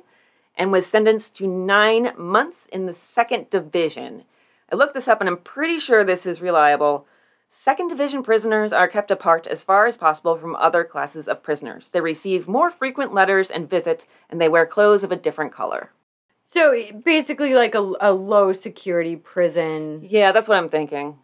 and 0.56 0.72
was 0.72 0.88
sentenced 0.88 1.36
to 1.38 1.48
nine 1.48 2.14
months 2.18 2.68
in 2.72 2.86
the 2.86 2.94
second 2.94 3.50
division. 3.50 4.24
I 4.72 4.76
looked 4.76 4.94
this 4.94 5.08
up 5.08 5.20
and 5.20 5.30
I'm 5.30 5.38
pretty 5.38 5.80
sure 5.80 6.04
this 6.04 6.26
is 6.26 6.42
reliable. 6.42 7.08
Second 7.50 7.88
division 7.88 8.24
prisoners 8.24 8.74
are 8.74 8.88
kept 8.88 9.10
apart 9.10 9.48
as 9.48 9.64
far 9.64 9.88
as 9.88 9.98
possible 9.98 10.38
from 10.38 10.56
other 10.56 10.84
classes 10.84 11.28
of 11.28 11.44
prisoners. 11.44 11.90
They 11.92 12.02
receive 12.02 12.48
more 12.48 12.70
frequent 12.70 13.14
letters 13.14 13.50
and 13.50 13.70
visit, 13.70 14.06
and 14.30 14.40
they 14.40 14.50
wear 14.50 14.66
clothes 14.66 15.04
of 15.04 15.12
a 15.12 15.16
different 15.16 15.54
color. 15.54 15.92
So 16.44 16.72
eh, 16.72 16.92
basically, 16.92 17.54
like 17.54 17.76
a, 17.76 17.94
a 18.00 18.14
low 18.14 18.54
security 18.54 19.16
prison. 19.16 20.08
Yeah, 20.10 20.32
that's 20.32 20.48
what 20.48 20.58
I'm 20.58 20.70
thinking. 20.70 21.18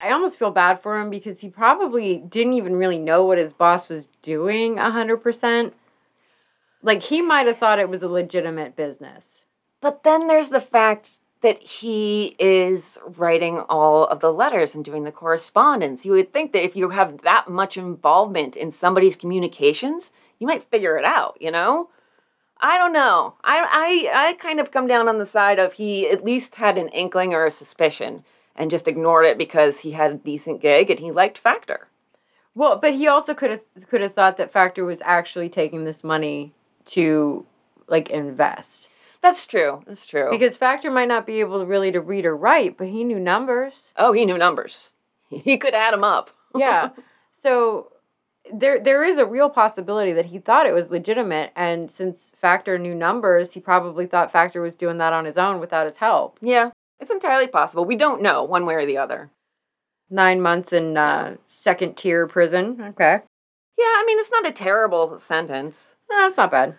I 0.00 0.10
almost 0.10 0.38
feel 0.38 0.50
bad 0.50 0.82
for 0.82 1.00
him 1.00 1.10
because 1.10 1.40
he 1.40 1.48
probably 1.48 2.16
didn't 2.16 2.54
even 2.54 2.76
really 2.76 2.98
know 2.98 3.24
what 3.24 3.38
his 3.38 3.52
boss 3.52 3.88
was 3.88 4.08
doing 4.20 4.76
100%. 4.76 5.72
Like, 6.82 7.02
he 7.04 7.22
might 7.22 7.46
have 7.46 7.58
thought 7.58 7.78
it 7.78 7.88
was 7.88 8.02
a 8.02 8.08
legitimate 8.08 8.74
business. 8.74 9.44
But 9.80 10.02
then 10.02 10.26
there's 10.26 10.50
the 10.50 10.60
fact 10.60 11.10
that 11.42 11.60
he 11.60 12.36
is 12.38 12.98
writing 13.16 13.60
all 13.68 14.06
of 14.06 14.20
the 14.20 14.32
letters 14.32 14.74
and 14.74 14.84
doing 14.84 15.04
the 15.04 15.12
correspondence. 15.12 16.04
You 16.04 16.12
would 16.12 16.32
think 16.32 16.52
that 16.52 16.64
if 16.64 16.76
you 16.76 16.90
have 16.90 17.22
that 17.22 17.48
much 17.48 17.76
involvement 17.76 18.56
in 18.56 18.70
somebody's 18.70 19.16
communications, 19.16 20.12
you 20.38 20.46
might 20.46 20.70
figure 20.70 20.96
it 20.96 21.04
out, 21.04 21.36
you 21.40 21.50
know? 21.50 21.88
I 22.60 22.78
don't 22.78 22.92
know. 22.92 23.34
I, 23.42 24.08
I, 24.12 24.28
I 24.28 24.32
kind 24.34 24.60
of 24.60 24.70
come 24.70 24.86
down 24.86 25.08
on 25.08 25.18
the 25.18 25.26
side 25.26 25.58
of 25.58 25.74
he 25.74 26.08
at 26.08 26.24
least 26.24 26.54
had 26.54 26.78
an 26.78 26.88
inkling 26.88 27.34
or 27.34 27.44
a 27.44 27.50
suspicion 27.50 28.24
and 28.54 28.70
just 28.70 28.86
ignored 28.86 29.26
it 29.26 29.36
because 29.36 29.80
he 29.80 29.92
had 29.92 30.12
a 30.12 30.16
decent 30.16 30.60
gig 30.60 30.90
and 30.90 31.00
he 31.00 31.10
liked 31.10 31.38
Factor. 31.38 31.88
Well, 32.54 32.76
but 32.76 32.94
he 32.94 33.08
also 33.08 33.34
could 33.34 33.50
have 33.50 33.62
could 33.88 34.02
have 34.02 34.14
thought 34.14 34.36
that 34.36 34.52
Factor 34.52 34.84
was 34.84 35.00
actually 35.04 35.48
taking 35.48 35.84
this 35.84 36.04
money 36.04 36.52
to 36.86 37.46
like 37.88 38.10
invest. 38.10 38.88
That's 39.22 39.46
true. 39.46 39.82
That's 39.86 40.04
true. 40.04 40.28
Because 40.30 40.56
Factor 40.56 40.90
might 40.90 41.08
not 41.08 41.26
be 41.26 41.40
able 41.40 41.60
to 41.60 41.66
really 41.66 41.92
to 41.92 42.00
read 42.00 42.24
or 42.26 42.36
write, 42.36 42.76
but 42.76 42.88
he 42.88 43.04
knew 43.04 43.20
numbers. 43.20 43.92
oh, 43.96 44.12
he 44.12 44.24
knew 44.24 44.38
numbers. 44.38 44.90
He 45.30 45.56
could 45.56 45.72
add 45.74 45.94
them 45.94 46.04
up. 46.04 46.30
Yeah. 46.54 46.90
so 47.32 47.90
there 48.52 48.78
there 48.78 49.02
is 49.04 49.16
a 49.16 49.24
real 49.24 49.48
possibility 49.48 50.12
that 50.12 50.26
he 50.26 50.38
thought 50.38 50.66
it 50.66 50.74
was 50.74 50.90
legitimate 50.90 51.52
and 51.56 51.90
since 51.90 52.32
Factor 52.36 52.76
knew 52.76 52.94
numbers, 52.94 53.52
he 53.52 53.60
probably 53.60 54.06
thought 54.06 54.30
Factor 54.32 54.60
was 54.60 54.74
doing 54.74 54.98
that 54.98 55.12
on 55.14 55.24
his 55.24 55.38
own 55.38 55.60
without 55.60 55.86
his 55.86 55.96
help. 55.98 56.36
Yeah, 56.42 56.72
it's 57.00 57.10
entirely 57.10 57.46
possible. 57.46 57.84
We 57.86 57.96
don't 57.96 58.20
know 58.20 58.42
one 58.42 58.66
way 58.66 58.74
or 58.74 58.84
the 58.84 58.98
other. 58.98 59.30
9 60.10 60.42
months 60.42 60.74
in 60.74 60.98
uh, 60.98 61.36
second 61.48 61.96
tier 61.96 62.26
prison. 62.26 62.78
Okay. 62.90 63.20
Yeah, 63.78 63.84
I 63.84 64.04
mean, 64.06 64.18
it's 64.18 64.30
not 64.30 64.46
a 64.46 64.52
terrible 64.52 65.18
sentence. 65.18 65.94
Ah, 66.10 66.24
that's 66.28 66.36
not 66.36 66.50
bad. 66.50 66.74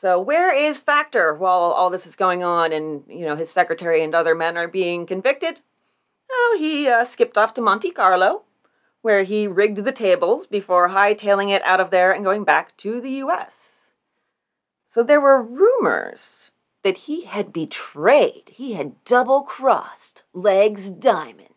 So 0.00 0.20
where 0.20 0.54
is 0.54 0.78
Factor 0.78 1.34
while 1.34 1.58
all 1.58 1.90
this 1.90 2.06
is 2.06 2.14
going 2.14 2.44
on 2.44 2.72
and, 2.72 3.02
you 3.08 3.26
know, 3.26 3.34
his 3.34 3.50
secretary 3.50 4.04
and 4.04 4.14
other 4.14 4.32
men 4.32 4.56
are 4.56 4.68
being 4.68 5.06
convicted? 5.06 5.58
Oh, 6.30 6.56
he 6.60 6.86
uh, 6.86 7.04
skipped 7.04 7.36
off 7.36 7.52
to 7.54 7.60
Monte 7.60 7.90
Carlo, 7.90 8.42
where 9.02 9.24
he 9.24 9.48
rigged 9.48 9.78
the 9.78 9.90
tables 9.90 10.46
before 10.46 10.90
hightailing 10.90 11.50
it 11.50 11.62
out 11.64 11.80
of 11.80 11.90
there 11.90 12.12
and 12.12 12.22
going 12.24 12.44
back 12.44 12.76
to 12.76 13.00
the 13.00 13.10
U.S. 13.10 13.86
So 14.88 15.02
there 15.02 15.20
were 15.20 15.42
rumors 15.42 16.52
that 16.84 16.98
he 16.98 17.24
had 17.24 17.52
betrayed, 17.52 18.52
he 18.52 18.74
had 18.74 19.04
double 19.04 19.42
crossed 19.42 20.22
Legs 20.32 20.90
Diamond. 20.90 21.48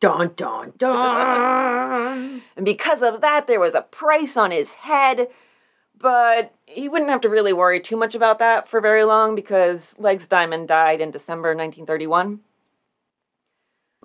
Dun 0.00 0.32
dun 0.36 0.74
dun. 0.76 2.42
And 2.56 2.64
because 2.64 3.02
of 3.02 3.20
that, 3.22 3.46
there 3.46 3.60
was 3.60 3.74
a 3.74 3.82
price 3.82 4.36
on 4.36 4.50
his 4.50 4.74
head. 4.74 5.28
But 5.98 6.54
he 6.66 6.88
wouldn't 6.88 7.10
have 7.10 7.22
to 7.22 7.28
really 7.28 7.52
worry 7.52 7.80
too 7.80 7.96
much 7.96 8.14
about 8.14 8.38
that 8.38 8.68
for 8.68 8.80
very 8.80 9.04
long 9.04 9.34
because 9.34 9.94
Legs 9.98 10.26
Diamond 10.26 10.68
died 10.68 11.00
in 11.00 11.10
December 11.10 11.48
1931. 11.48 12.40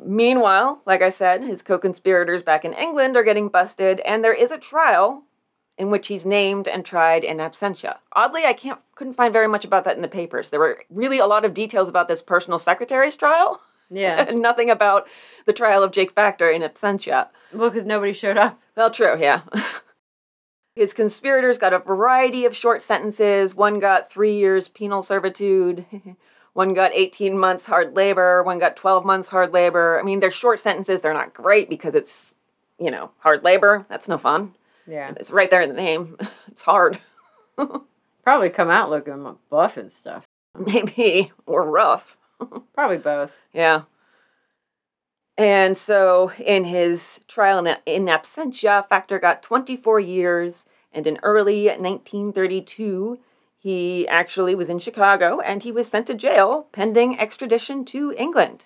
Meanwhile, 0.04 0.82
like 0.86 1.02
I 1.02 1.10
said, 1.10 1.44
his 1.44 1.62
co 1.62 1.78
conspirators 1.78 2.42
back 2.42 2.66
in 2.66 2.74
England 2.74 3.16
are 3.16 3.24
getting 3.24 3.50
busted, 3.50 4.00
and 4.02 4.24
there 4.24 4.34
is 4.34 4.52
a 4.52 4.58
trial 4.58 5.24
in 5.78 5.90
which 5.90 6.08
he's 6.08 6.26
named 6.26 6.68
and 6.68 6.86
tried 6.86 7.24
in 7.24 7.38
absentia. 7.38 7.98
Oddly, 8.14 8.46
I 8.46 8.54
can't 8.54 8.80
couldn't 8.96 9.14
find 9.16 9.34
very 9.34 9.48
much 9.48 9.66
about 9.66 9.86
that 9.86 9.96
in 9.96 10.02
the 10.02 10.08
papers. 10.08 10.50
There 10.50 10.60
were 10.60 10.84
really 10.90 11.20
a 11.20 11.28
lot 11.28 11.46
of 11.46 11.54
details 11.54 11.90
about 11.90 12.08
this 12.08 12.22
personal 12.22 12.60
secretary's 12.60 13.16
trial, 13.16 13.62
yeah. 13.92 14.26
and 14.28 14.42
nothing 14.42 14.70
about 14.70 15.08
the 15.46 15.54
trial 15.54 15.84
of 15.84 15.92
Jake 15.92 16.12
Factor 16.12 16.50
in 16.50 16.62
absentia. 16.64 17.28
Well, 17.52 17.72
cuz 17.72 17.86
nobody 17.86 18.14
showed 18.14 18.38
up. 18.38 18.60
Well, 18.76 18.90
true, 18.90 19.16
yeah. 19.20 19.42
His 20.76 20.94
conspirators 20.94 21.58
got 21.58 21.74
a 21.74 21.80
variety 21.80 22.46
of 22.46 22.56
short 22.56 22.82
sentences. 22.82 23.54
One 23.54 23.80
got 23.80 24.12
three 24.12 24.36
years 24.36 24.68
penal 24.68 25.04
servitude. 25.04 25.86
one 26.54 26.74
got 26.74 26.92
18 26.94 27.38
months 27.38 27.68
hard 27.68 27.96
labor. 27.96 28.42
One 28.42 28.60
got 28.60 28.76
12 28.76 29.06
months 29.06 29.30
hard 29.30 29.54
labor. 29.54 30.00
I 30.00 30.04
mean, 30.04 30.20
they're 30.20 30.32
short 30.32 30.60
sentences. 30.60 31.02
They're 31.02 31.14
not 31.14 31.34
great 31.34 31.70
because 31.70 31.94
it's, 31.94 32.34
you 32.80 32.90
know, 32.90 33.12
hard 33.20 33.44
labor. 33.44 33.86
That's 33.88 34.08
no 34.08 34.18
fun. 34.18 34.56
Yeah. 34.88 35.14
It's 35.18 35.32
right 35.32 35.50
there 35.50 35.62
in 35.62 35.70
the 35.70 35.76
name. 35.76 36.18
It's 36.48 36.62
hard. 36.62 37.00
Probably 38.24 38.52
come 38.52 38.70
out 38.70 38.92
looking 38.92 39.38
buff 39.50 39.76
and 39.76 39.92
stuff. 39.92 40.24
Maybe. 40.56 41.32
Or 41.48 41.68
rough. 41.68 42.16
Probably 42.76 42.98
both. 42.98 43.32
Yeah. 43.54 43.84
And 45.38 45.78
so 45.78 46.32
in 46.40 46.66
his 46.66 47.20
trial 47.28 47.60
in, 47.86 48.06
absentia, 48.06 48.88
Factor 48.88 49.20
got 49.20 49.42
24 49.42 50.00
years, 50.00 50.66
and 50.92 51.08
in 51.08 51.20
early 51.24 51.66
1932, 51.66 53.20
he 53.58 54.08
actually 54.08 54.54
was 54.54 54.70
in 54.70 54.78
Chicago 54.78 55.40
and 55.40 55.64
he 55.64 55.72
was 55.72 55.88
sent 55.88 56.06
to 56.08 56.14
jail 56.14 56.68
pending 56.74 57.18
extradition 57.18 57.86
to 57.86 58.14
England. 58.18 58.66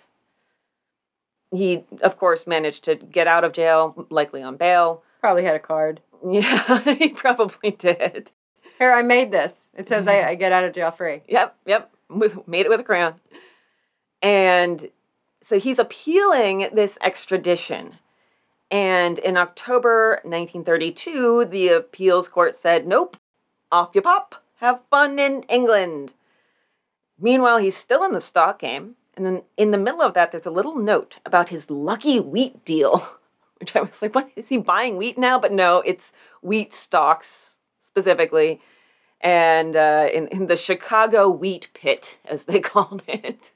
He, 1.51 1.85
of 2.01 2.17
course, 2.17 2.47
managed 2.47 2.83
to 2.85 2.95
get 2.95 3.27
out 3.27 3.43
of 3.43 3.53
jail, 3.53 4.07
likely 4.09 4.41
on 4.41 4.57
bail. 4.57 5.03
Probably 5.21 5.45
had 5.45 5.55
a 5.55 5.59
card. 5.59 6.01
Yeah, 6.27 6.79
he 6.95 7.09
probably 7.09 7.71
did. 7.71 8.31
Here, 8.79 8.91
I 8.91 9.03
made 9.03 9.31
this. 9.31 9.69
It 9.75 9.87
says 9.87 10.07
I, 10.07 10.15
mm-hmm. 10.15 10.29
I 10.29 10.35
get 10.35 10.51
out 10.51 10.63
of 10.63 10.73
jail 10.73 10.91
free. 10.91 11.21
Yep, 11.27 11.55
yep. 11.65 11.91
With- 12.09 12.47
Made 12.47 12.65
it 12.65 12.69
with 12.69 12.79
a 12.79 12.83
crayon. 12.83 13.13
And 14.21 14.89
so 15.47 15.57
he's 15.59 15.79
appealing 15.79 16.67
this 16.73 16.97
extradition. 17.01 17.95
And 18.69 19.17
in 19.17 19.37
October 19.37 20.19
1932, 20.25 21.45
the 21.45 21.69
appeals 21.69 22.27
court 22.27 22.57
said, 22.57 22.85
nope, 22.85 23.15
off 23.71 23.91
you 23.93 24.01
pop. 24.01 24.43
Have 24.55 24.81
fun 24.89 25.19
in 25.19 25.43
England. 25.43 26.15
Meanwhile, 27.17 27.59
he's 27.59 27.77
still 27.77 28.03
in 28.03 28.11
the 28.11 28.19
stock 28.19 28.59
game, 28.59 28.95
and 29.15 29.25
then 29.25 29.43
in 29.55 29.71
the 29.71 29.77
middle 29.77 30.01
of 30.01 30.13
that, 30.15 30.33
there's 30.33 30.45
a 30.45 30.51
little 30.51 30.75
note 30.75 31.19
about 31.25 31.47
his 31.47 31.69
lucky 31.69 32.19
wheat 32.19 32.65
deal, 32.65 33.07
which 33.61 33.73
I 33.73 33.81
was 33.83 34.01
like, 34.01 34.13
what? 34.13 34.29
Is 34.35 34.49
he 34.49 34.57
buying 34.57 34.97
wheat 34.97 35.17
now? 35.17 35.39
But 35.39 35.53
no, 35.53 35.79
it's 35.85 36.11
wheat 36.41 36.73
stocks 36.73 37.53
specifically, 37.85 38.59
and 39.21 39.77
uh, 39.77 40.09
in, 40.13 40.27
in 40.27 40.47
the 40.47 40.57
Chicago 40.57 41.29
wheat 41.29 41.69
pit, 41.73 42.17
as 42.25 42.43
they 42.43 42.59
called 42.73 43.03
it. 43.07 43.53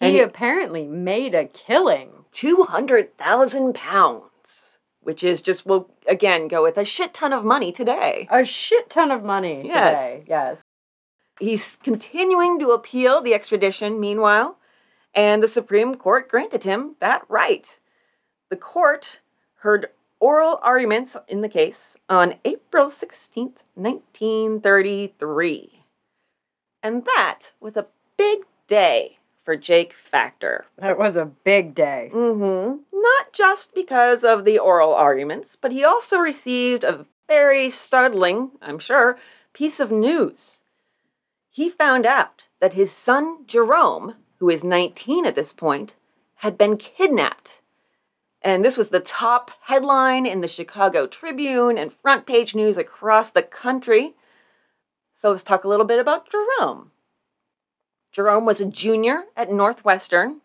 And 0.00 0.14
he 0.14 0.20
apparently 0.20 0.86
made 0.86 1.34
a 1.34 1.46
killing. 1.46 2.10
200,000 2.32 3.74
pounds, 3.74 4.78
which 5.00 5.24
is 5.24 5.40
just, 5.40 5.64
will 5.64 5.88
again 6.06 6.48
go 6.48 6.62
with 6.62 6.76
a 6.76 6.84
shit 6.84 7.14
ton 7.14 7.32
of 7.32 7.44
money 7.44 7.72
today. 7.72 8.28
A 8.30 8.44
shit 8.44 8.90
ton 8.90 9.10
of 9.10 9.22
money 9.24 9.62
Yes. 9.64 9.98
today. 9.98 10.24
Yes. 10.28 10.56
He's 11.40 11.76
continuing 11.82 12.58
to 12.60 12.70
appeal 12.72 13.22
the 13.22 13.32
extradition, 13.34 13.98
meanwhile, 14.00 14.58
and 15.14 15.42
the 15.42 15.48
Supreme 15.48 15.94
Court 15.94 16.28
granted 16.28 16.64
him 16.64 16.96
that 17.00 17.22
right. 17.28 17.78
The 18.50 18.56
court 18.56 19.20
heard 19.60 19.88
oral 20.20 20.58
arguments 20.62 21.16
in 21.28 21.40
the 21.40 21.48
case 21.48 21.96
on 22.08 22.34
April 22.44 22.90
16th, 22.90 23.56
1933. 23.74 25.82
And 26.82 27.04
that 27.16 27.52
was 27.60 27.76
a 27.76 27.86
big 28.16 28.40
day 28.66 29.18
for 29.46 29.56
Jake 29.56 29.94
Factor. 29.94 30.66
That 30.76 30.98
was 30.98 31.14
a 31.16 31.24
big 31.24 31.74
day. 31.74 32.10
Mm-hmm. 32.12 32.80
Not 32.92 33.32
just 33.32 33.74
because 33.74 34.24
of 34.24 34.44
the 34.44 34.58
oral 34.58 34.92
arguments, 34.92 35.56
but 35.58 35.70
he 35.70 35.84
also 35.84 36.18
received 36.18 36.82
a 36.82 37.06
very 37.28 37.70
startling, 37.70 38.50
I'm 38.60 38.80
sure, 38.80 39.16
piece 39.52 39.78
of 39.78 39.92
news. 39.92 40.60
He 41.48 41.70
found 41.70 42.04
out 42.04 42.48
that 42.60 42.74
his 42.74 42.90
son 42.90 43.46
Jerome, 43.46 44.16
who 44.40 44.50
is 44.50 44.64
19 44.64 45.24
at 45.24 45.36
this 45.36 45.52
point, 45.52 45.94
had 46.40 46.58
been 46.58 46.76
kidnapped. 46.76 47.62
And 48.42 48.64
this 48.64 48.76
was 48.76 48.88
the 48.88 49.00
top 49.00 49.52
headline 49.62 50.26
in 50.26 50.40
the 50.40 50.48
Chicago 50.48 51.06
Tribune 51.06 51.78
and 51.78 51.92
front 51.92 52.26
page 52.26 52.54
news 52.54 52.76
across 52.76 53.30
the 53.30 53.42
country. 53.42 54.14
So 55.14 55.30
let's 55.30 55.44
talk 55.44 55.62
a 55.62 55.68
little 55.68 55.86
bit 55.86 56.00
about 56.00 56.28
Jerome. 56.30 56.90
Jerome 58.16 58.46
was 58.46 58.62
a 58.62 58.64
junior 58.64 59.24
at 59.36 59.52
Northwestern. 59.52 60.40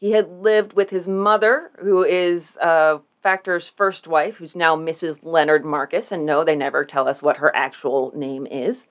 He 0.00 0.10
had 0.10 0.28
lived 0.28 0.72
with 0.72 0.90
his 0.90 1.06
mother, 1.06 1.70
who 1.78 2.02
is 2.02 2.56
uh, 2.56 2.98
Factor's 3.22 3.68
first 3.68 4.08
wife, 4.08 4.34
who's 4.34 4.56
now 4.56 4.74
Mrs. 4.74 5.20
Leonard 5.22 5.64
Marcus. 5.64 6.10
And 6.10 6.26
no, 6.26 6.42
they 6.42 6.56
never 6.56 6.84
tell 6.84 7.06
us 7.06 7.22
what 7.22 7.36
her 7.36 7.54
actual 7.54 8.10
name 8.16 8.48
is. 8.48 8.88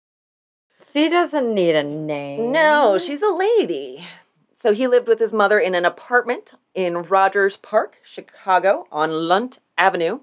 She 0.93 1.09
doesn't 1.09 1.53
need 1.53 1.75
a 1.75 1.83
name. 1.83 2.53
No, 2.53 2.97
she's 2.97 3.21
a 3.21 3.29
lady. 3.29 4.07
So 4.55 4.71
he 4.71 4.87
lived 4.87 5.09
with 5.09 5.19
his 5.19 5.33
mother 5.33 5.59
in 5.59 5.75
an 5.75 5.83
apartment 5.83 6.53
in 6.73 7.03
Rogers 7.03 7.57
Park, 7.57 7.97
Chicago, 8.05 8.87
on 8.89 9.27
Lunt 9.27 9.59
Avenue. 9.77 10.21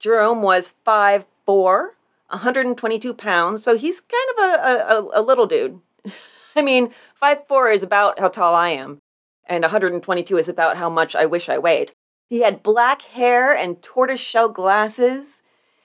Jerome 0.00 0.42
was 0.42 0.74
5'4, 0.86 1.24
122 1.46 3.14
pounds, 3.14 3.62
so 3.62 3.74
he's 3.74 4.02
kind 4.02 4.28
of 4.36 4.44
a, 4.44 5.18
a, 5.18 5.20
a 5.20 5.22
little 5.22 5.46
dude. 5.46 5.80
I 6.56 6.62
mean, 6.62 6.90
5'4 7.22 7.74
is 7.74 7.82
about 7.82 8.18
how 8.18 8.28
tall 8.28 8.54
I 8.54 8.70
am, 8.70 8.98
and 9.46 9.62
122 9.62 10.36
is 10.38 10.48
about 10.48 10.76
how 10.76 10.88
much 10.88 11.14
I 11.14 11.26
wish 11.26 11.48
I 11.48 11.58
weighed. 11.58 11.92
He 12.28 12.40
had 12.40 12.62
black 12.62 13.02
hair 13.02 13.52
and 13.52 13.82
tortoiseshell 13.82 14.48
glasses. 14.48 15.42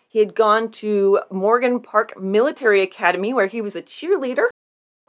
He 0.07 0.20
had 0.20 0.34
gone 0.36 0.72
to 0.74 1.20
Morgan 1.30 1.80
Park 1.80 2.20
Military 2.20 2.82
Academy, 2.82 3.34
where 3.34 3.47
he 3.47 3.61
was 3.61 3.76
a 3.76 3.82
cheerleader. 3.82 4.47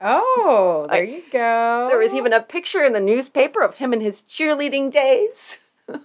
Oh, 0.02 0.86
there 0.90 1.04
you 1.04 1.22
go. 1.30 1.86
There 1.90 1.98
was 1.98 2.14
even 2.14 2.32
a 2.32 2.40
picture 2.40 2.82
in 2.82 2.92
the 2.94 3.00
newspaper 3.00 3.62
of 3.62 3.74
him 3.74 3.92
in 3.92 4.00
his 4.00 4.22
cheerleading 4.22 4.90
days. 4.90 5.58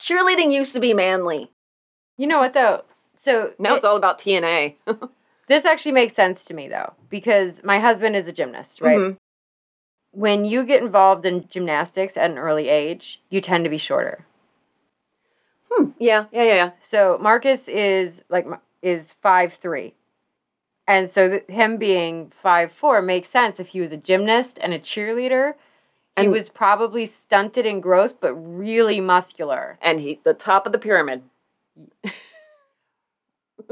cheerleading 0.00 0.52
used 0.52 0.72
to 0.74 0.80
be 0.80 0.94
manly. 0.94 1.50
You 2.16 2.26
know 2.26 2.38
what 2.38 2.54
though? 2.54 2.84
So 3.16 3.52
Now 3.58 3.74
it- 3.74 3.76
it's 3.78 3.84
all 3.84 3.96
about 3.96 4.18
TNA. 4.18 4.74
this 5.48 5.64
actually 5.64 5.92
makes 5.92 6.14
sense 6.14 6.44
to 6.46 6.54
me 6.54 6.68
though, 6.68 6.92
because 7.10 7.62
my 7.64 7.78
husband 7.78 8.16
is 8.16 8.28
a 8.28 8.32
gymnast, 8.32 8.80
right? 8.80 8.98
Mhm. 8.98 9.16
When 10.12 10.44
you 10.44 10.64
get 10.64 10.82
involved 10.82 11.26
in 11.26 11.46
gymnastics 11.48 12.16
at 12.16 12.30
an 12.30 12.38
early 12.38 12.68
age, 12.68 13.22
you 13.30 13.40
tend 13.40 13.64
to 13.64 13.70
be 13.70 13.78
shorter. 13.78 14.24
Hmm. 15.70 15.90
Yeah, 15.98 16.26
yeah, 16.32 16.42
yeah, 16.44 16.54
yeah. 16.54 16.70
So 16.82 17.18
Marcus 17.20 17.68
is 17.68 18.22
like 18.28 18.46
is 18.82 19.12
five 19.22 19.54
three, 19.54 19.94
and 20.86 21.10
so 21.10 21.28
th- 21.28 21.46
him 21.48 21.76
being 21.76 22.32
five 22.42 22.72
four 22.72 23.02
makes 23.02 23.28
sense 23.28 23.60
if 23.60 23.68
he 23.68 23.80
was 23.80 23.92
a 23.92 23.96
gymnast 23.96 24.58
and 24.62 24.72
a 24.72 24.78
cheerleader. 24.78 25.54
he 26.18 26.26
was 26.26 26.48
probably 26.48 27.06
stunted 27.06 27.64
in 27.64 27.80
growth, 27.80 28.14
but 28.20 28.34
really 28.34 29.00
muscular. 29.00 29.78
And 29.80 30.00
he, 30.00 30.18
the 30.24 30.34
top 30.34 30.66
of 30.66 30.72
the 30.72 30.78
pyramid. 30.78 31.22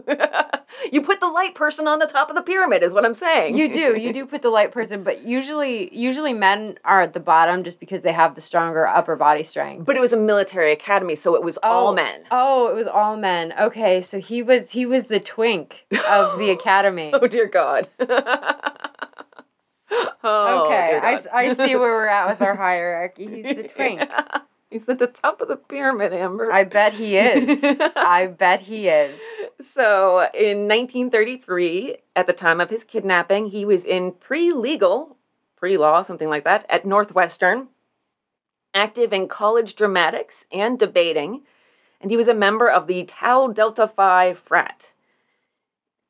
you 0.93 1.03
put 1.03 1.21
the 1.21 1.29
light 1.29 1.55
person 1.55 1.89
on 1.89 1.99
the 1.99 2.07
top 2.07 2.31
of 2.31 2.37
the 2.37 2.43
pyramid, 2.43 2.83
is 2.83 2.93
what 2.93 3.05
I'm 3.05 3.15
saying. 3.15 3.57
You 3.57 3.73
do, 3.73 3.97
you 3.97 4.13
do 4.13 4.27
put 4.27 4.43
the 4.43 4.51
light 4.51 4.73
person, 4.73 5.03
but 5.03 5.23
usually, 5.23 5.95
usually 5.97 6.33
men 6.33 6.79
are 6.85 7.03
at 7.03 7.15
the 7.15 7.21
bottom 7.21 7.65
just 7.65 7.81
because 7.81 8.03
they 8.03 8.13
have 8.13 8.35
the 8.35 8.41
stronger 8.41 8.87
upper 8.87 9.17
body 9.17 9.45
strength. 9.45 9.87
But 9.87 9.97
it 9.97 10.01
was 10.01 10.13
a 10.13 10.17
military 10.17 10.73
academy, 10.73 11.17
so 11.17 11.35
it 11.35 11.43
was 11.43 11.57
all 11.59 11.89
oh, 11.89 11.95
men. 11.95 12.23
Oh, 12.31 12.69
it 12.69 12.75
was 12.75 12.87
all 12.87 13.17
men. 13.17 13.53
Okay, 13.59 14.03
so 14.03 14.21
he 14.21 14.43
was 14.43 14.71
he 14.71 14.87
was 14.87 15.05
the 15.05 15.21
twink 15.21 15.87
of 16.09 16.39
the 16.39 16.51
academy. 16.61 17.11
Oh 17.13 17.27
dear 17.27 17.47
God. 17.47 17.89
oh, 18.01 18.07
okay, 20.67 20.89
dear 20.91 21.05
I, 21.05 21.15
God. 21.15 21.21
s- 21.21 21.27
I 21.33 21.55
see 21.55 21.77
where 21.77 21.95
we're 21.95 22.07
at 22.07 22.29
with 22.29 22.43
our 22.43 22.57
hierarchy. 22.57 23.43
He's 23.43 23.57
the 23.57 23.69
twink. 23.69 24.01
Yeah. 24.01 24.41
He's 24.71 24.89
at 24.89 24.99
the 24.99 25.07
top 25.07 25.41
of 25.41 25.49
the 25.49 25.57
pyramid, 25.57 26.13
Amber. 26.13 26.53
I 26.53 26.65
bet 26.65 26.95
he 26.95 27.17
is. 27.17 27.61
I 27.97 28.27
bet 28.27 28.61
he 28.63 28.89
is. 28.89 29.21
So, 29.71 30.29
in 30.35 30.69
1933, 30.69 31.97
at 32.17 32.27
the 32.27 32.33
time 32.33 32.61
of 32.61 32.71
his 32.71 32.83
kidnapping, 32.83 33.51
he 33.51 33.65
was 33.65 33.85
in 33.85 34.13
pre 34.13 34.53
legal, 34.53 35.17
pre 35.57 35.79
law, 35.79 36.03
something 36.03 36.29
like 36.29 36.45
that, 36.45 36.67
at 36.69 36.85
Northwestern, 36.85 37.69
active 38.75 39.13
in 39.13 39.29
college 39.29 39.77
dramatics 39.77 40.45
and 40.53 40.79
debating, 40.79 41.43
and 42.01 42.11
he 42.11 42.17
was 42.17 42.29
a 42.29 42.35
member 42.35 42.69
of 42.69 42.89
the 42.89 43.05
Tau 43.05 43.49
Delta 43.49 43.87
Phi 43.87 44.35
frat. 44.35 44.93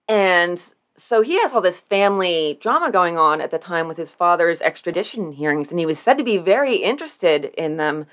And 0.09 0.61
so 0.97 1.21
he 1.21 1.41
has 1.41 1.53
all 1.53 1.61
this 1.61 1.81
family 1.81 2.59
drama 2.61 2.91
going 2.91 3.19
on 3.19 3.41
at 3.41 3.51
the 3.51 3.59
time 3.59 3.87
with 3.87 3.99
his 3.99 4.13
father's 4.13 4.63
extradition 4.63 5.33
hearings, 5.33 5.71
and 5.71 5.79
he 5.79 5.87
was 5.87 5.99
said 5.99 6.17
to 6.19 6.25
be 6.25 6.39
very 6.39 6.77
interested 6.77 7.47
in 7.57 7.77
them 7.77 8.07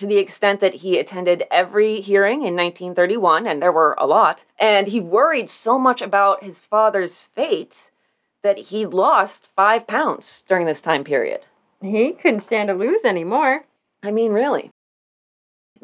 to 0.00 0.06
the 0.06 0.16
extent 0.16 0.60
that 0.60 0.76
he 0.76 0.98
attended 0.98 1.44
every 1.50 2.00
hearing 2.00 2.36
in 2.36 2.56
1931, 2.56 3.46
and 3.46 3.60
there 3.60 3.70
were 3.70 3.94
a 3.98 4.06
lot. 4.06 4.44
And 4.58 4.86
he 4.86 4.98
worried 4.98 5.50
so 5.50 5.78
much 5.78 6.00
about 6.00 6.42
his 6.42 6.58
father's 6.58 7.24
fate 7.24 7.90
that 8.42 8.56
he 8.56 8.86
lost 8.86 9.48
five 9.54 9.86
pounds 9.86 10.42
during 10.48 10.64
this 10.64 10.80
time 10.80 11.04
period. 11.04 11.42
He 11.82 12.12
couldn't 12.12 12.40
stand 12.40 12.68
to 12.68 12.74
lose 12.74 13.04
anymore. 13.04 13.66
I 14.02 14.10
mean, 14.10 14.32
really. 14.32 14.70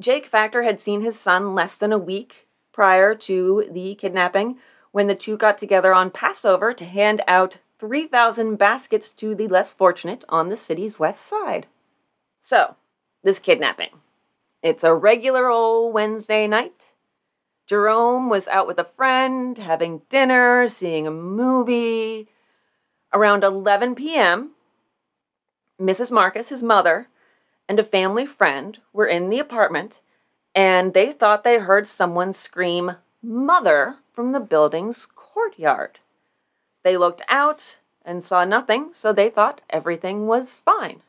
Jake 0.01 0.25
Factor 0.25 0.63
had 0.63 0.81
seen 0.81 1.03
his 1.03 1.21
son 1.21 1.55
less 1.55 1.77
than 1.77 1.93
a 1.93 1.99
week 1.99 2.49
prior 2.73 3.15
to 3.15 3.69
the 3.71 3.97
kidnapping 3.97 4.57
when 4.93 5.09
the 5.09 5.15
two 5.15 5.37
got 5.37 5.59
together 5.59 5.93
on 5.93 6.11
Passover 6.11 6.73
to 6.73 6.87
hand 6.87 7.21
out 7.29 7.59
3,000 7.79 8.57
baskets 8.57 9.11
to 9.13 9.35
the 9.35 9.47
less 9.47 9.75
fortunate 9.75 10.25
on 10.31 10.49
the 10.49 10.57
city's 10.57 10.99
west 10.99 11.27
side. 11.27 11.67
So, 12.43 12.77
this 13.23 13.39
kidnapping. 13.39 13.91
It's 14.63 14.85
a 14.85 14.95
regular 14.95 15.49
old 15.49 15.95
Wednesday 15.95 16.47
night. 16.47 16.75
Jerome 17.67 18.29
was 18.29 18.49
out 18.49 18.67
with 18.67 18.79
a 18.79 18.85
friend, 18.85 19.59
having 19.59 20.03
dinner, 20.09 20.69
seeing 20.69 21.07
a 21.07 21.11
movie. 21.11 22.29
Around 23.13 23.45
11 23.45 23.95
p.m., 23.95 24.53
Mrs. 25.81 26.11
Marcus, 26.11 26.49
his 26.49 26.63
mother, 26.63 27.09
and 27.69 27.79
a 27.79 27.85
family 27.85 28.25
friend 28.25 28.79
were 28.93 29.07
in 29.07 29.29
the 29.29 29.39
apartment, 29.39 30.01
and 30.55 30.95
they 30.95 31.13
thought 31.13 31.45
they 31.45 31.59
heard 31.59 31.87
someone 31.89 32.33
scream, 32.33 32.97
Mother, 33.23 33.97
from 34.13 34.33
the 34.33 34.41
building's 34.41 35.07
courtyard. 35.07 35.99
They 36.83 36.97
looked 36.97 37.23
out 37.29 37.79
and 38.05 38.25
saw 38.25 38.45
nothing, 38.45 38.91
so 38.93 39.13
they 39.13 39.29
thought 39.29 39.61
everything 39.69 40.27
was 40.27 40.61
fine. 40.65 41.03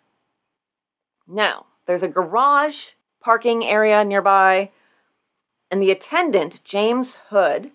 Now, 1.27 1.67
there's 1.85 2.03
a 2.03 2.07
garage 2.07 2.89
parking 3.19 3.65
area 3.65 4.03
nearby, 4.03 4.71
and 5.69 5.81
the 5.81 5.91
attendant, 5.91 6.63
James 6.63 7.17
Hood, 7.29 7.71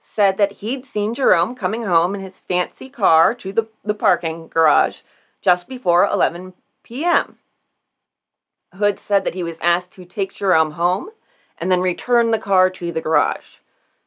said 0.00 0.36
that 0.38 0.52
he'd 0.52 0.86
seen 0.86 1.14
Jerome 1.14 1.54
coming 1.54 1.84
home 1.84 2.14
in 2.14 2.20
his 2.20 2.40
fancy 2.40 2.88
car 2.88 3.34
to 3.34 3.52
the, 3.52 3.68
the 3.84 3.94
parking 3.94 4.48
garage 4.48 4.98
just 5.40 5.68
before 5.68 6.04
11 6.06 6.54
p.m. 6.82 7.36
Hood 8.74 8.98
said 8.98 9.24
that 9.24 9.34
he 9.34 9.42
was 9.42 9.58
asked 9.60 9.92
to 9.92 10.04
take 10.04 10.34
Jerome 10.34 10.72
home 10.72 11.10
and 11.58 11.70
then 11.70 11.80
return 11.80 12.30
the 12.30 12.38
car 12.38 12.70
to 12.70 12.92
the 12.92 13.00
garage. 13.00 13.58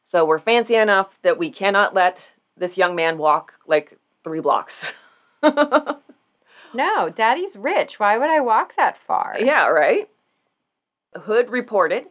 So 0.02 0.24
we're 0.24 0.38
fancy 0.38 0.74
enough 0.74 1.18
that 1.22 1.38
we 1.38 1.50
cannot 1.50 1.94
let 1.94 2.32
this 2.56 2.76
young 2.76 2.94
man 2.94 3.18
walk 3.18 3.54
like 3.66 3.98
three 4.22 4.40
blocks. 4.40 4.94
No, 6.74 7.08
daddy's 7.08 7.56
rich. 7.56 8.00
Why 8.00 8.18
would 8.18 8.28
I 8.28 8.40
walk 8.40 8.74
that 8.76 8.98
far? 8.98 9.36
yeah, 9.40 9.68
right? 9.68 10.08
Hood 11.16 11.50
reported 11.50 12.06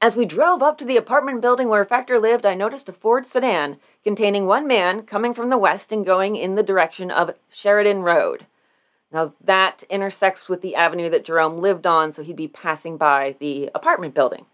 As 0.00 0.16
we 0.16 0.24
drove 0.24 0.62
up 0.62 0.78
to 0.78 0.84
the 0.84 0.96
apartment 0.96 1.40
building 1.40 1.68
where 1.68 1.84
Factor 1.84 2.18
lived, 2.18 2.44
I 2.44 2.54
noticed 2.54 2.88
a 2.88 2.92
Ford 2.92 3.26
sedan 3.26 3.78
containing 4.04 4.46
one 4.46 4.66
man 4.66 5.02
coming 5.02 5.32
from 5.32 5.48
the 5.48 5.58
west 5.58 5.92
and 5.92 6.04
going 6.04 6.36
in 6.36 6.54
the 6.54 6.62
direction 6.62 7.10
of 7.10 7.34
Sheridan 7.50 8.02
Road. 8.02 8.46
Now, 9.12 9.34
that 9.44 9.84
intersects 9.90 10.48
with 10.48 10.62
the 10.62 10.74
avenue 10.74 11.10
that 11.10 11.24
Jerome 11.24 11.58
lived 11.58 11.86
on, 11.86 12.12
so 12.12 12.22
he'd 12.22 12.34
be 12.34 12.48
passing 12.48 12.96
by 12.96 13.36
the 13.38 13.70
apartment 13.74 14.14
building. 14.14 14.46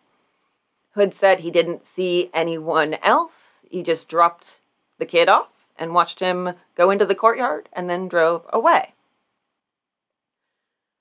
Hood 0.95 1.15
said 1.15 1.41
he 1.41 1.51
didn't 1.51 1.87
see 1.87 2.29
anyone 2.35 2.95
else. 2.95 3.65
He 3.71 3.83
just 3.83 4.09
dropped 4.09 4.61
the 4.99 5.07
kid 5.07 5.29
off 5.29 5.49
and 5.79 5.95
watched 5.95 6.19
him 6.19 6.55
go 6.77 6.91
into 6.91 7.07
the 7.07 7.15
courtyard 7.15 7.69
and 7.73 7.89
then 7.89 8.09
drove 8.09 8.45
away. 8.53 8.95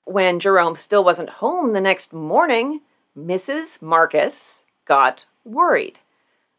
When 0.08 0.40
Jerome 0.40 0.74
still 0.74 1.04
wasn't 1.04 1.28
home 1.28 1.74
the 1.74 1.82
next 1.82 2.14
morning, 2.14 2.80
Mrs. 3.14 3.82
Marcus 3.82 4.62
got 4.86 5.26
worried. 5.44 5.98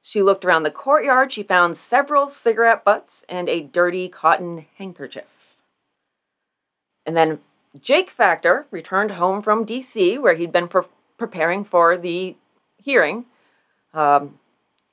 She 0.04 0.22
looked 0.22 0.46
around 0.46 0.62
the 0.62 0.70
courtyard. 0.70 1.34
She 1.34 1.42
found 1.42 1.76
several 1.76 2.30
cigarette 2.30 2.84
butts 2.84 3.26
and 3.28 3.50
a 3.50 3.62
dirty 3.62 4.08
cotton 4.08 4.68
handkerchief. 4.78 5.58
And 7.08 7.18
then 7.18 7.40
Jake 7.82 8.12
Factor 8.12 8.68
returned 8.70 9.14
home 9.14 9.42
from 9.42 9.66
D.C., 9.66 10.20
where 10.20 10.36
he'd 10.36 10.52
been 10.52 10.68
pre- 10.68 10.84
preparing 11.18 11.64
for 11.64 11.98
the 11.98 12.36
hearing. 12.78 13.26
Um, 13.96 14.38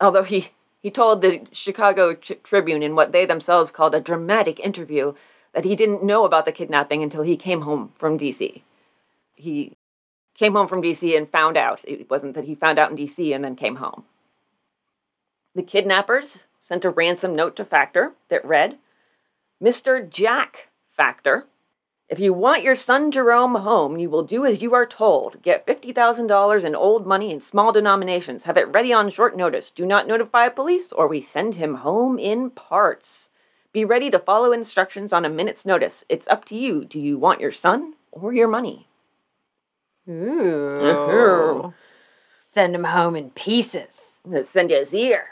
although 0.01 0.23
he, 0.23 0.53
he 0.81 0.91
told 0.91 1.21
the 1.21 1.43
Chicago 1.53 2.15
Tribune 2.15 2.83
in 2.83 2.95
what 2.95 3.13
they 3.13 3.27
themselves 3.27 3.71
called 3.71 3.95
a 3.95 4.01
dramatic 4.01 4.59
interview 4.61 5.13
that 5.57 5.65
he 5.65 5.75
didn't 5.75 6.05
know 6.05 6.27
about 6.27 6.45
the 6.45 6.53
kidnapping 6.53 7.03
until 7.03 7.23
he 7.23 7.35
came 7.35 7.63
home 7.63 7.91
from 7.97 8.19
D.C. 8.19 8.63
He 9.37 9.73
came 10.35 10.53
home 10.53 10.69
from 10.69 10.83
D.C. 10.83 11.17
and 11.17 11.27
found 11.27 11.57
out. 11.57 11.81
It 11.85 12.11
wasn't 12.11 12.35
that 12.35 12.45
he 12.45 12.55
found 12.55 12.79
out 12.79 12.91
in 12.91 12.97
D.C. 12.97 13.33
and 13.33 13.43
then 13.43 13.57
came 13.57 13.77
home. 13.77 14.05
The 15.55 15.63
kidnappers 15.63 16.45
sent 16.61 16.85
a 16.85 16.91
ransom 16.91 17.35
note 17.35 17.57
to 17.57 17.65
Factor 17.65 18.13
that 18.29 18.45
read 18.45 18.77
Mr. 19.63 20.07
Jack 20.07 20.69
Factor, 20.95 21.47
if 22.11 22.19
you 22.19 22.35
want 22.35 22.63
your 22.63 22.77
son 22.77 23.11
Jerome 23.11 23.55
home, 23.55 23.97
you 23.97 24.11
will 24.11 24.25
do 24.25 24.45
as 24.45 24.61
you 24.61 24.75
are 24.75 24.87
told. 24.87 25.41
Get 25.41 25.67
$50,000 25.67 26.65
in 26.65 26.75
old 26.75 27.07
money 27.07 27.33
in 27.33 27.41
small 27.41 27.73
denominations. 27.73 28.43
Have 28.43 28.59
it 28.59 28.69
ready 28.69 28.93
on 28.93 29.11
short 29.11 29.35
notice. 29.35 29.71
Do 29.71 29.87
not 29.87 30.07
notify 30.07 30.51
police, 30.51 30.93
or 30.93 31.09
we 31.09 31.23
send 31.23 31.55
him 31.55 31.77
home 31.77 32.19
in 32.19 32.51
parts. 32.51 33.31
Be 33.77 33.85
ready 33.85 34.09
to 34.09 34.19
follow 34.19 34.53
instructions 34.53 35.13
on 35.13 35.27
a 35.27 35.29
minute's 35.29 35.67
notice. 35.67 36.03
It's 36.09 36.27
up 36.29 36.47
to 36.47 36.57
you. 36.57 36.87
Do 36.87 36.99
you 36.99 37.19
want 37.19 37.43
your 37.43 37.53
son 37.53 37.93
or 38.11 38.33
your 38.33 38.49
money? 38.49 38.89
Ooh. 40.09 40.81
Uh-huh. 40.81 41.71
Send 42.39 42.75
him 42.75 42.85
home 42.85 43.15
in 43.15 43.33
pieces. 43.33 44.01
Send 44.49 44.71
you 44.71 44.79
his 44.79 44.95
ear. 44.95 45.27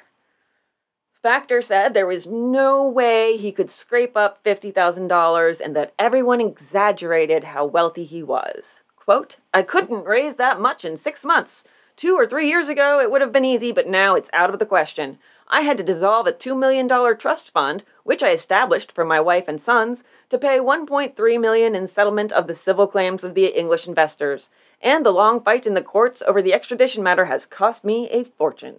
Factor 1.23 1.63
said 1.63 1.95
there 1.95 2.07
was 2.07 2.27
no 2.27 2.87
way 2.87 3.39
he 3.39 3.51
could 3.51 3.71
scrape 3.71 4.15
up 4.15 4.45
$50,000 4.45 5.61
and 5.63 5.75
that 5.75 5.95
everyone 5.99 6.43
exaggerated 6.43 7.45
how 7.45 7.65
wealthy 7.65 8.05
he 8.05 8.23
was. 8.23 8.81
Quote, 8.95 9.37
I 9.55 9.63
couldn't 9.63 10.05
raise 10.05 10.35
that 10.35 10.61
much 10.61 10.85
in 10.85 10.99
six 10.99 11.25
months. 11.25 11.65
Two 11.97 12.15
or 12.15 12.27
three 12.27 12.49
years 12.49 12.69
ago, 12.69 13.01
it 13.01 13.11
would 13.11 13.23
have 13.23 13.33
been 13.33 13.47
easy, 13.47 13.73
but 13.73 13.89
now 13.89 14.17
it's 14.17 14.29
out 14.35 14.53
of 14.53 14.59
the 14.59 14.67
question. 14.67 15.19
I 15.49 15.61
had 15.63 15.77
to 15.79 15.85
dissolve 15.85 16.27
a 16.27 16.33
$2 16.33 16.59
million 16.59 16.89
trust 17.19 17.51
fund, 17.51 17.85
which 18.03 18.23
I 18.23 18.31
established 18.31 18.93
for 18.93 19.05
my 19.05 19.21
wife 19.21 19.49
and 19.49 19.61
sons, 19.61 20.03
to 20.31 20.39
pay 20.39 20.59
1.3 20.59 21.41
million 21.41 21.75
in 21.75 21.87
settlement 21.87 22.33
of 22.33 22.47
the 22.47 22.55
civil 22.55 22.87
claims 22.87 23.25
of 23.25 23.35
the 23.35 23.47
English 23.47 23.87
investors. 23.87 24.49
And 24.81 25.05
the 25.05 25.11
long 25.11 25.41
fight 25.41 25.67
in 25.67 25.75
the 25.75 25.83
courts 25.83 26.23
over 26.27 26.43
the 26.43 26.53
extradition 26.53 27.03
matter 27.03 27.27
has 27.27 27.47
cost 27.47 27.85
me 27.85 28.09
a 28.11 28.25
fortune. 28.25 28.77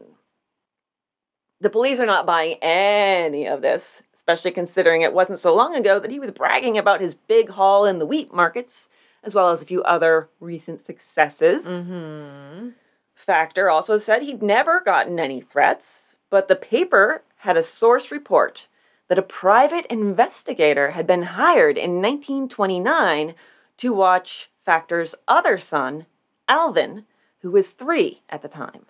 The 1.61 1.69
police 1.69 1.99
are 1.99 2.05
not 2.05 2.25
buying 2.25 2.57
any 2.61 3.47
of 3.47 3.61
this, 3.61 4.03
especially 4.13 4.51
considering 4.51 5.01
it 5.01 5.13
wasn't 5.13 5.39
so 5.39 5.55
long 5.55 5.75
ago 5.75 5.99
that 5.99 6.11
he 6.11 6.19
was 6.19 6.31
bragging 6.31 6.77
about 6.77 7.01
his 7.01 7.13
big 7.13 7.49
haul 7.49 7.85
in 7.85 7.99
the 7.99 8.05
wheat 8.05 8.33
markets, 8.33 8.87
as 9.23 9.33
well 9.33 9.49
as 9.49 9.61
a 9.61 9.65
few 9.65 9.81
other 9.83 10.29
recent 10.39 10.85
successes. 10.85 11.63
Mm-hmm. 11.63 12.69
Factor 13.15 13.69
also 13.69 13.97
said 13.97 14.21
he'd 14.21 14.43
never 14.43 14.81
gotten 14.81 15.19
any 15.19 15.41
threats, 15.41 16.04
but 16.35 16.49
the 16.49 16.55
paper 16.57 17.21
had 17.37 17.55
a 17.55 17.63
source 17.63 18.11
report 18.11 18.67
that 19.07 19.17
a 19.17 19.21
private 19.21 19.85
investigator 19.85 20.91
had 20.91 21.07
been 21.07 21.21
hired 21.21 21.77
in 21.77 22.01
1929 22.01 23.35
to 23.77 23.93
watch 23.93 24.49
Factor's 24.65 25.15
other 25.29 25.57
son, 25.57 26.07
Alvin, 26.49 27.05
who 27.39 27.51
was 27.51 27.71
three 27.71 28.21
at 28.29 28.41
the 28.41 28.49
time. 28.49 28.81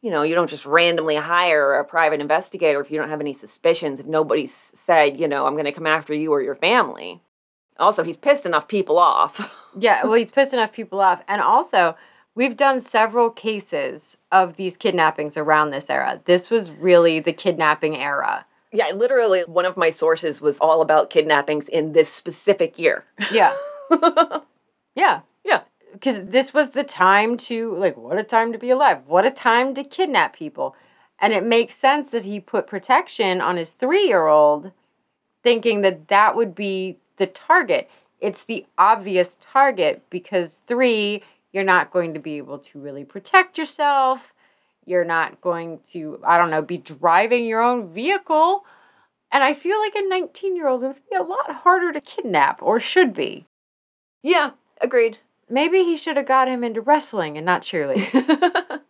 You 0.00 0.10
know, 0.10 0.22
you 0.22 0.34
don't 0.34 0.48
just 0.48 0.64
randomly 0.64 1.16
hire 1.16 1.74
a 1.74 1.84
private 1.84 2.22
investigator 2.22 2.80
if 2.80 2.90
you 2.90 2.96
don't 2.96 3.10
have 3.10 3.20
any 3.20 3.34
suspicions, 3.34 4.00
if 4.00 4.06
nobody's 4.06 4.72
said, 4.74 5.20
you 5.20 5.28
know, 5.28 5.46
I'm 5.46 5.52
going 5.52 5.66
to 5.66 5.72
come 5.72 5.86
after 5.86 6.14
you 6.14 6.32
or 6.32 6.40
your 6.40 6.54
family. 6.54 7.20
Also, 7.78 8.02
he's 8.02 8.16
pissed 8.16 8.46
enough 8.46 8.68
people 8.68 8.98
off. 8.98 9.54
Yeah, 9.78 10.02
well, 10.04 10.14
he's 10.14 10.30
pissed 10.30 10.54
enough 10.54 10.72
people 10.72 10.98
off. 10.98 11.22
And 11.28 11.42
also, 11.42 11.94
we've 12.40 12.56
done 12.56 12.80
several 12.80 13.28
cases 13.28 14.16
of 14.32 14.56
these 14.56 14.74
kidnappings 14.78 15.36
around 15.36 15.70
this 15.70 15.90
era. 15.90 16.22
This 16.24 16.48
was 16.48 16.70
really 16.70 17.20
the 17.20 17.34
kidnapping 17.34 17.98
era. 17.98 18.46
yeah, 18.72 18.90
literally, 18.94 19.42
one 19.42 19.66
of 19.66 19.76
my 19.76 19.90
sources 19.90 20.40
was 20.40 20.56
all 20.58 20.80
about 20.80 21.10
kidnappings 21.10 21.68
in 21.68 21.92
this 21.92 22.10
specific 22.10 22.78
year. 22.78 23.04
Yeah. 23.30 23.54
yeah. 24.94 25.20
Yeah. 25.44 25.60
Because 25.92 26.24
this 26.24 26.54
was 26.54 26.70
the 26.70 26.82
time 26.82 27.36
to, 27.36 27.74
like, 27.76 27.98
what 27.98 28.16
a 28.16 28.22
time 28.22 28.52
to 28.52 28.58
be 28.58 28.70
alive. 28.70 29.00
What 29.06 29.26
a 29.26 29.30
time 29.30 29.74
to 29.74 29.84
kidnap 29.84 30.34
people. 30.34 30.74
And 31.18 31.34
it 31.34 31.44
makes 31.44 31.74
sense 31.74 32.10
that 32.12 32.24
he 32.24 32.40
put 32.40 32.66
protection 32.66 33.42
on 33.42 33.58
his 33.58 33.72
three 33.72 34.06
year 34.06 34.28
old, 34.28 34.72
thinking 35.42 35.82
that 35.82 36.08
that 36.08 36.34
would 36.36 36.54
be 36.54 36.96
the 37.18 37.26
target. 37.26 37.90
It's 38.18 38.44
the 38.44 38.64
obvious 38.78 39.36
target 39.42 40.02
because 40.08 40.62
three, 40.66 41.22
you're 41.52 41.64
not 41.64 41.90
going 41.90 42.14
to 42.14 42.20
be 42.20 42.38
able 42.38 42.58
to 42.58 42.78
really 42.78 43.04
protect 43.04 43.58
yourself. 43.58 44.32
You're 44.84 45.04
not 45.04 45.40
going 45.40 45.80
to, 45.92 46.20
I 46.26 46.38
don't 46.38 46.50
know, 46.50 46.62
be 46.62 46.78
driving 46.78 47.44
your 47.44 47.62
own 47.62 47.92
vehicle. 47.92 48.64
And 49.32 49.44
I 49.44 49.54
feel 49.54 49.78
like 49.78 49.94
a 49.94 50.06
19 50.06 50.56
year 50.56 50.68
old 50.68 50.82
would 50.82 50.96
be 51.10 51.16
a 51.16 51.22
lot 51.22 51.50
harder 51.50 51.92
to 51.92 52.00
kidnap, 52.00 52.62
or 52.62 52.80
should 52.80 53.14
be. 53.14 53.46
Yeah, 54.22 54.52
agreed. 54.80 55.18
Maybe 55.48 55.84
he 55.84 55.96
should 55.96 56.16
have 56.16 56.26
got 56.26 56.48
him 56.48 56.62
into 56.62 56.80
wrestling 56.80 57.36
and 57.36 57.46
not 57.46 57.62
cheerleading. 57.62 58.80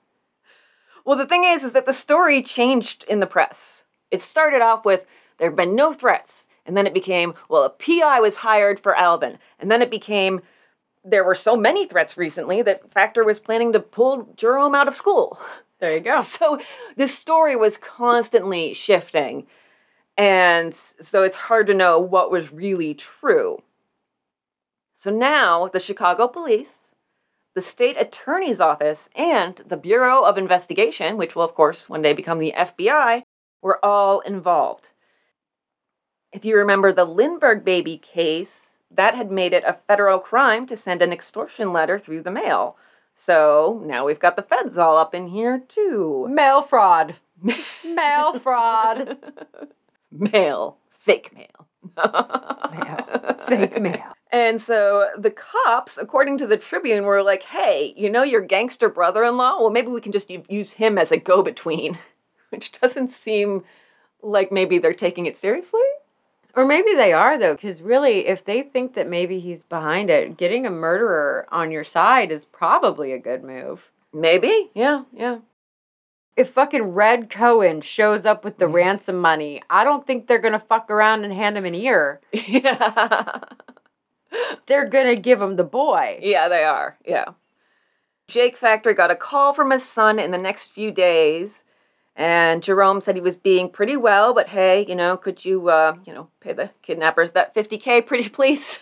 well, 1.05 1.17
the 1.17 1.27
thing 1.27 1.45
is, 1.45 1.63
is 1.63 1.73
that 1.73 1.87
the 1.87 1.93
story 1.93 2.43
changed 2.43 3.05
in 3.09 3.21
the 3.21 3.27
press. 3.27 3.85
It 4.11 4.23
started 4.23 4.61
off 4.61 4.85
with 4.85 5.07
there 5.39 5.49
have 5.49 5.57
been 5.57 5.75
no 5.75 5.95
threats, 5.95 6.47
and 6.67 6.77
then 6.77 6.87
it 6.87 6.95
became 6.95 7.35
well, 7.49 7.65
a 7.65 7.71
PI 7.71 8.21
was 8.21 8.37
hired 8.37 8.79
for 8.79 8.95
Alvin, 8.95 9.39
and 9.59 9.71
then 9.71 9.83
it 9.83 9.91
became 9.91 10.43
there 11.05 11.25
were 11.25 11.35
so 11.35 11.57
many 11.57 11.87
threats 11.87 12.17
recently 12.17 12.63
that 12.63 12.91
Factor 12.93 13.25
was 13.25 13.39
planning 13.39 13.73
to 13.73 13.81
pull 13.81 14.29
Jerome 14.37 14.75
out 14.75 14.89
of 14.89 14.95
school. 14.95 15.39
There 15.79 15.95
you 15.95 16.01
go. 16.01 16.23
So 16.23 16.61
this 16.97 17.17
story 17.17 17.57
was 17.57 17.77
constantly 17.77 18.75
shifting, 18.75 19.47
and 20.17 20.75
so 21.03 21.23
it's 21.23 21.37
hard 21.37 21.67
to 21.69 21.75
know 21.75 21.99
what 21.99 22.31
was 22.31 22.53
really 22.53 22.95
true. 22.95 23.63
So 24.95 25.11
now 25.11 25.69
the 25.69 25.81
Chicago 25.81 26.29
police, 26.29 26.91
the 27.55 27.63
state 27.63 27.97
attorney's 27.99 28.61
office, 28.61 29.09
and 29.17 29.63
the 29.67 29.79
Bureau 29.79 30.23
of 30.25 30.37
Investigation, 30.37 31.17
which 31.17 31.35
will, 31.35 31.43
of 31.43 31.55
course, 31.55 31.89
one 31.89 32.03
day 32.03 32.13
become 32.13 32.39
the 32.39 32.53
FBI, 32.55 33.23
were 33.63 33.83
all 33.83 34.21
involved. 34.21 34.89
If 36.33 36.45
you 36.45 36.57
remember 36.57 36.93
the 36.93 37.07
Lindbergh 37.07 37.65
baby 37.65 37.97
case, 37.97 38.60
that 38.91 39.15
had 39.15 39.31
made 39.31 39.53
it 39.53 39.65
a 39.65 39.79
federal 39.87 40.19
crime 40.19 40.67
to 40.67 40.77
send 40.77 41.03
an 41.03 41.13
extortion 41.13 41.73
letter 41.73 41.99
through 41.99 42.23
the 42.23 42.31
mail. 42.31 42.77
So 43.17 43.83
now 43.85 44.07
we've 44.07 44.19
got 44.19 44.37
the 44.37 44.43
feds 44.43 44.79
all 44.79 44.97
up 44.97 45.15
in 45.15 45.29
here, 45.29 45.63
too. 45.69 46.27
Mail 46.31 46.63
fraud. 46.63 47.17
Mail 47.85 48.39
fraud. 48.39 49.19
Mail. 50.11 50.79
Fake 50.99 51.31
mail. 51.35 51.67
Mail. 51.97 53.45
Fake 53.47 53.81
mail. 53.81 54.13
And 54.33 54.63
so 54.63 55.09
the 55.19 55.31
cops, 55.31 55.99
according 55.99 56.39
to 56.39 56.47
the 56.47 56.57
Tribune, 56.57 57.05
were 57.05 57.23
like, 57.23 57.43
hey, 57.43 57.95
you 57.97 58.11
know 58.11 58.23
your 58.23 58.41
gangster 58.41 58.89
brother 58.89 59.25
in 59.25 59.37
law? 59.37 59.61
Well, 59.61 59.71
maybe 59.71 59.89
we 59.89 60.01
can 60.01 60.13
just 60.13 60.31
use 60.31 60.73
him 60.73 60.99
as 60.99 61.11
a 61.11 61.17
go 61.17 61.43
between, 61.43 61.99
which 62.51 62.73
doesn't 62.81 63.11
seem 63.11 63.65
like 64.23 64.53
maybe 64.53 64.79
they're 64.79 64.95
taking 64.95 65.27
it 65.27 65.37
seriously. 65.37 65.81
Or 66.55 66.65
maybe 66.67 66.95
they 66.95 67.13
are, 67.13 67.39
though, 67.39 67.55
because 67.55 67.81
really, 67.81 68.27
if 68.27 68.45
they 68.45 68.63
think 68.63 68.95
that 68.95 69.09
maybe 69.09 69.39
he's 69.41 69.63
behind 69.63 70.11
it, 70.11 70.37
getting 70.37 70.67
a 70.67 70.71
murderer 70.71 71.47
on 71.51 71.71
your 71.71 71.85
side 71.85 72.33
is 72.33 72.45
probably 72.45 73.13
a 73.13 73.19
good 73.19 73.45
move. 73.45 73.91
Maybe. 74.13 74.71
Yeah, 74.75 75.05
yeah. 75.13 75.39
If 76.37 76.51
fucking 76.51 76.93
Red 76.93 77.29
Cohen 77.31 77.81
shows 77.83 78.25
up 78.25 78.45
with 78.45 78.59
the 78.59 78.65
Mm. 78.67 78.73
ransom 78.75 79.17
money, 79.21 79.63
I 79.71 79.85
don't 79.85 80.07
think 80.07 80.27
they're 80.27 80.39
gonna 80.39 80.59
fuck 80.61 80.91
around 80.91 81.25
and 81.25 81.33
hand 81.33 81.57
him 81.57 81.65
an 81.67 81.75
ear. 81.75 82.21
yeah. 82.33 83.41
They're 84.67 84.89
gonna 84.89 85.17
give 85.17 85.43
him 85.43 85.57
the 85.57 85.65
boy. 85.65 86.21
Yeah, 86.23 86.49
they 86.49 86.63
are. 86.63 86.97
Yeah. 87.05 87.31
Jake 88.29 88.57
Factor 88.57 88.93
got 88.93 89.11
a 89.11 89.17
call 89.17 89.53
from 89.53 89.73
his 89.73 89.85
son 89.85 90.21
in 90.21 90.31
the 90.31 90.39
next 90.39 90.69
few 90.71 90.93
days, 90.93 91.63
and 92.17 92.63
Jerome 92.63 93.01
said 93.01 93.15
he 93.15 93.21
was 93.21 93.37
being 93.37 93.69
pretty 93.69 93.97
well, 93.97 94.35
but 94.35 94.49
hey, 94.49 94.85
you 94.89 94.95
know, 94.95 95.17
could 95.17 95.45
you, 95.45 95.69
uh, 95.69 95.97
you 96.05 96.13
know, 96.13 96.29
pay 96.41 96.53
the 96.53 96.71
kidnappers 96.83 97.33
that 97.33 97.55
50K 97.55 98.05
pretty 98.05 98.29
please? 98.31 98.79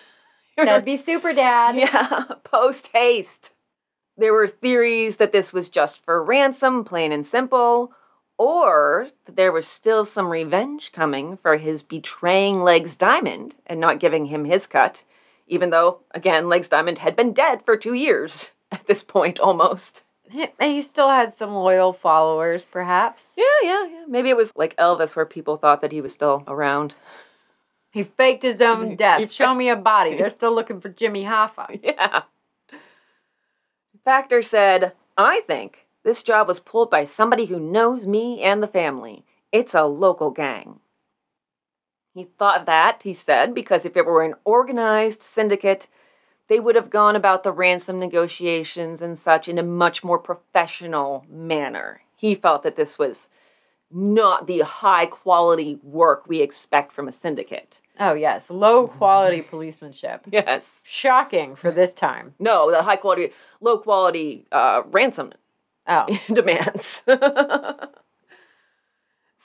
That'd 0.56 0.84
be 0.84 0.96
super, 0.96 1.32
Dad. 1.32 1.76
yeah, 1.76 2.24
post 2.42 2.88
haste. 2.88 3.50
There 4.16 4.32
were 4.32 4.48
theories 4.48 5.18
that 5.18 5.30
this 5.30 5.52
was 5.52 5.68
just 5.68 6.04
for 6.04 6.22
ransom, 6.22 6.84
plain 6.84 7.12
and 7.12 7.24
simple, 7.24 7.92
or 8.36 9.08
that 9.26 9.36
there 9.36 9.52
was 9.52 9.66
still 9.66 10.04
some 10.04 10.28
revenge 10.28 10.90
coming 10.92 11.36
for 11.36 11.56
his 11.56 11.82
betraying 11.82 12.62
Legs 12.62 12.96
Diamond 12.96 13.54
and 13.66 13.78
not 13.78 14.00
giving 14.00 14.26
him 14.26 14.44
his 14.44 14.66
cut, 14.66 15.04
even 15.46 15.70
though, 15.70 16.00
again, 16.12 16.48
Legs 16.48 16.68
Diamond 16.68 16.98
had 16.98 17.14
been 17.14 17.32
dead 17.32 17.64
for 17.64 17.76
two 17.76 17.94
years 17.94 18.50
at 18.72 18.86
this 18.86 19.04
point 19.04 19.38
almost. 19.38 20.02
He- 20.30 20.48
He 20.60 20.82
still 20.82 21.08
had 21.08 21.32
some 21.32 21.54
loyal 21.54 21.92
followers, 21.92 22.64
perhaps. 22.64 23.32
Yeah, 23.36 23.44
yeah, 23.62 23.84
yeah. 23.86 24.04
Maybe 24.06 24.28
it 24.30 24.36
was 24.36 24.52
like 24.56 24.76
Elvis 24.76 25.16
where 25.16 25.24
people 25.26 25.56
thought 25.56 25.80
that 25.80 25.92
he 25.92 26.00
was 26.00 26.12
still 26.12 26.44
around. 26.46 26.94
He 27.90 28.04
faked 28.04 28.42
his 28.42 28.60
own 28.60 28.96
death. 28.96 29.32
Show 29.32 29.54
me 29.54 29.68
a 29.70 29.76
body. 29.76 30.16
They're 30.16 30.30
still 30.40 30.54
looking 30.54 30.80
for 30.80 30.88
Jimmy 30.90 31.24
Hoffa. 31.24 31.80
Yeah. 31.82 32.22
Factor 34.04 34.42
said, 34.42 34.92
I 35.16 35.40
think 35.46 35.86
this 36.04 36.22
job 36.22 36.48
was 36.48 36.60
pulled 36.60 36.90
by 36.90 37.04
somebody 37.04 37.46
who 37.46 37.58
knows 37.60 38.06
me 38.06 38.40
and 38.42 38.62
the 38.62 38.66
family. 38.68 39.24
It's 39.52 39.74
a 39.74 39.84
local 39.84 40.30
gang. 40.30 40.80
He 42.14 42.24
thought 42.38 42.66
that, 42.66 43.02
he 43.02 43.12
said, 43.14 43.54
because 43.54 43.84
if 43.84 43.96
it 43.96 44.06
were 44.06 44.22
an 44.24 44.34
organized 44.44 45.22
syndicate, 45.22 45.88
they 46.48 46.60
would 46.60 46.74
have 46.74 46.90
gone 46.90 47.16
about 47.16 47.44
the 47.44 47.52
ransom 47.52 47.98
negotiations 47.98 49.02
and 49.02 49.18
such 49.18 49.48
in 49.48 49.58
a 49.58 49.62
much 49.62 50.02
more 50.02 50.18
professional 50.18 51.24
manner. 51.30 52.02
He 52.16 52.34
felt 52.34 52.62
that 52.62 52.76
this 52.76 52.98
was 52.98 53.28
not 53.90 54.46
the 54.46 54.60
high 54.60 55.06
quality 55.06 55.78
work 55.82 56.26
we 56.26 56.40
expect 56.40 56.92
from 56.92 57.08
a 57.08 57.12
syndicate. 57.12 57.80
Oh, 57.98 58.14
yes. 58.14 58.50
Low 58.50 58.88
quality 58.88 59.42
policemanship. 59.50 60.22
Yes. 60.30 60.82
Shocking 60.84 61.56
for 61.56 61.70
this 61.70 61.94
time. 61.94 62.34
No, 62.38 62.70
the 62.70 62.82
high 62.82 62.96
quality, 62.96 63.32
low 63.60 63.78
quality 63.78 64.46
uh, 64.52 64.82
ransom 64.86 65.32
Oh. 65.90 66.06
demands. 66.32 67.00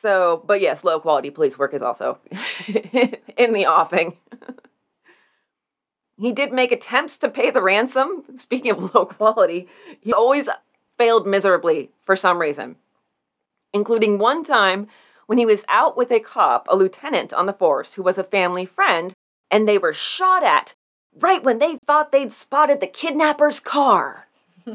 so, 0.01 0.43
but 0.45 0.59
yes, 0.59 0.83
low 0.83 0.99
quality 0.99 1.29
police 1.29 1.57
work 1.57 1.73
is 1.73 1.81
also 1.81 2.17
in 3.37 3.53
the 3.53 3.65
offing. 3.65 4.17
He 6.17 6.31
did 6.31 6.53
make 6.53 6.71
attempts 6.71 7.17
to 7.17 7.29
pay 7.29 7.49
the 7.49 7.61
ransom. 7.61 8.23
Speaking 8.37 8.71
of 8.71 8.93
low 8.95 9.05
quality, 9.05 9.67
he 10.01 10.13
always 10.13 10.49
failed 10.97 11.27
miserably 11.27 11.91
for 12.01 12.15
some 12.15 12.39
reason, 12.39 12.75
including 13.73 14.17
one 14.17 14.43
time 14.43 14.87
when 15.25 15.37
he 15.37 15.45
was 15.45 15.63
out 15.67 15.97
with 15.97 16.11
a 16.11 16.19
cop, 16.19 16.67
a 16.69 16.75
lieutenant 16.75 17.33
on 17.33 17.45
the 17.45 17.53
force 17.53 17.93
who 17.93 18.03
was 18.03 18.17
a 18.17 18.23
family 18.23 18.65
friend, 18.65 19.13
and 19.49 19.67
they 19.67 19.77
were 19.77 19.93
shot 19.93 20.43
at 20.43 20.73
right 21.19 21.43
when 21.43 21.59
they 21.59 21.77
thought 21.87 22.11
they'd 22.11 22.33
spotted 22.33 22.81
the 22.81 22.87
kidnapper's 22.87 23.59
car. 23.59 24.27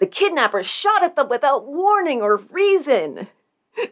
The 0.00 0.06
kidnappers 0.06 0.66
shot 0.66 1.02
at 1.02 1.14
them 1.14 1.28
without 1.28 1.66
warning 1.66 2.22
or 2.22 2.36
reason. 2.36 3.28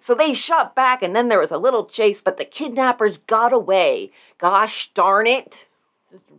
So 0.00 0.14
they 0.14 0.34
shot 0.34 0.74
back, 0.74 1.02
and 1.02 1.14
then 1.14 1.28
there 1.28 1.38
was 1.38 1.52
a 1.52 1.58
little 1.58 1.84
chase, 1.84 2.20
but 2.20 2.38
the 2.38 2.44
kidnappers 2.44 3.18
got 3.18 3.52
away. 3.52 4.10
Gosh 4.38 4.90
darn 4.94 5.26
it. 5.26 5.66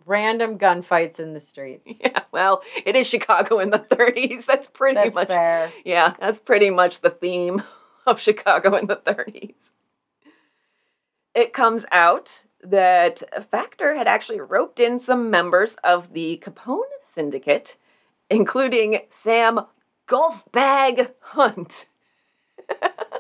Random 0.10 0.58
gunfights 0.58 1.20
in 1.20 1.34
the 1.34 1.40
streets. 1.52 2.00
Yeah, 2.02 2.24
well, 2.32 2.64
it 2.86 2.96
is 2.96 3.06
Chicago 3.08 3.60
in 3.60 3.70
the 3.70 3.80
30s. 3.92 4.46
That's 4.46 4.68
pretty 4.68 4.96
That's 4.96 5.14
much. 5.16 5.28
fair. 5.28 5.72
Yeah, 5.86 6.16
that's 6.20 6.40
pretty 6.40 6.72
much 6.72 7.02
the 7.02 7.12
theme 7.12 7.62
of 8.08 8.20
Chicago 8.20 8.76
in 8.76 8.88
the 8.88 8.98
30s. 8.98 9.70
It 11.36 11.54
comes 11.54 11.86
out 11.92 12.46
that 12.64 13.22
Factor 13.52 13.96
had 13.96 14.08
actually 14.08 14.40
roped 14.42 14.80
in 14.80 15.00
some 15.00 15.30
members 15.30 15.76
of 15.84 16.12
the 16.14 16.42
Capone 16.44 16.82
syndicate, 17.06 17.76
including 18.32 19.02
Sam 19.12 19.60
Golfbag 20.08 21.12
Hunt. 21.22 21.86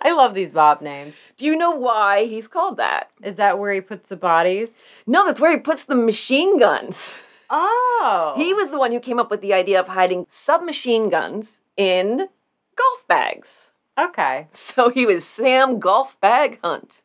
I 0.01 0.11
love 0.11 0.33
these 0.33 0.51
Bob 0.51 0.81
names. 0.81 1.21
Do 1.37 1.45
you 1.45 1.55
know 1.55 1.71
why 1.71 2.25
he's 2.25 2.47
called 2.47 2.77
that? 2.77 3.11
Is 3.21 3.35
that 3.35 3.59
where 3.59 3.73
he 3.73 3.81
puts 3.81 4.09
the 4.09 4.15
bodies? 4.15 4.83
No, 5.05 5.25
that's 5.25 5.41
where 5.41 5.51
he 5.51 5.57
puts 5.57 5.83
the 5.83 5.95
machine 5.95 6.57
guns. 6.59 7.09
Oh. 7.49 8.33
He 8.37 8.53
was 8.53 8.69
the 8.69 8.77
one 8.77 8.91
who 8.91 8.99
came 8.99 9.19
up 9.19 9.31
with 9.31 9.41
the 9.41 9.53
idea 9.53 9.79
of 9.79 9.87
hiding 9.87 10.25
submachine 10.29 11.09
guns 11.09 11.59
in 11.75 12.29
golf 12.75 13.07
bags. 13.07 13.71
Okay. 13.97 14.47
So 14.53 14.89
he 14.89 15.05
was 15.05 15.25
Sam 15.25 15.79
Golf 15.79 16.19
Bag 16.21 16.59
Hunt. 16.63 17.01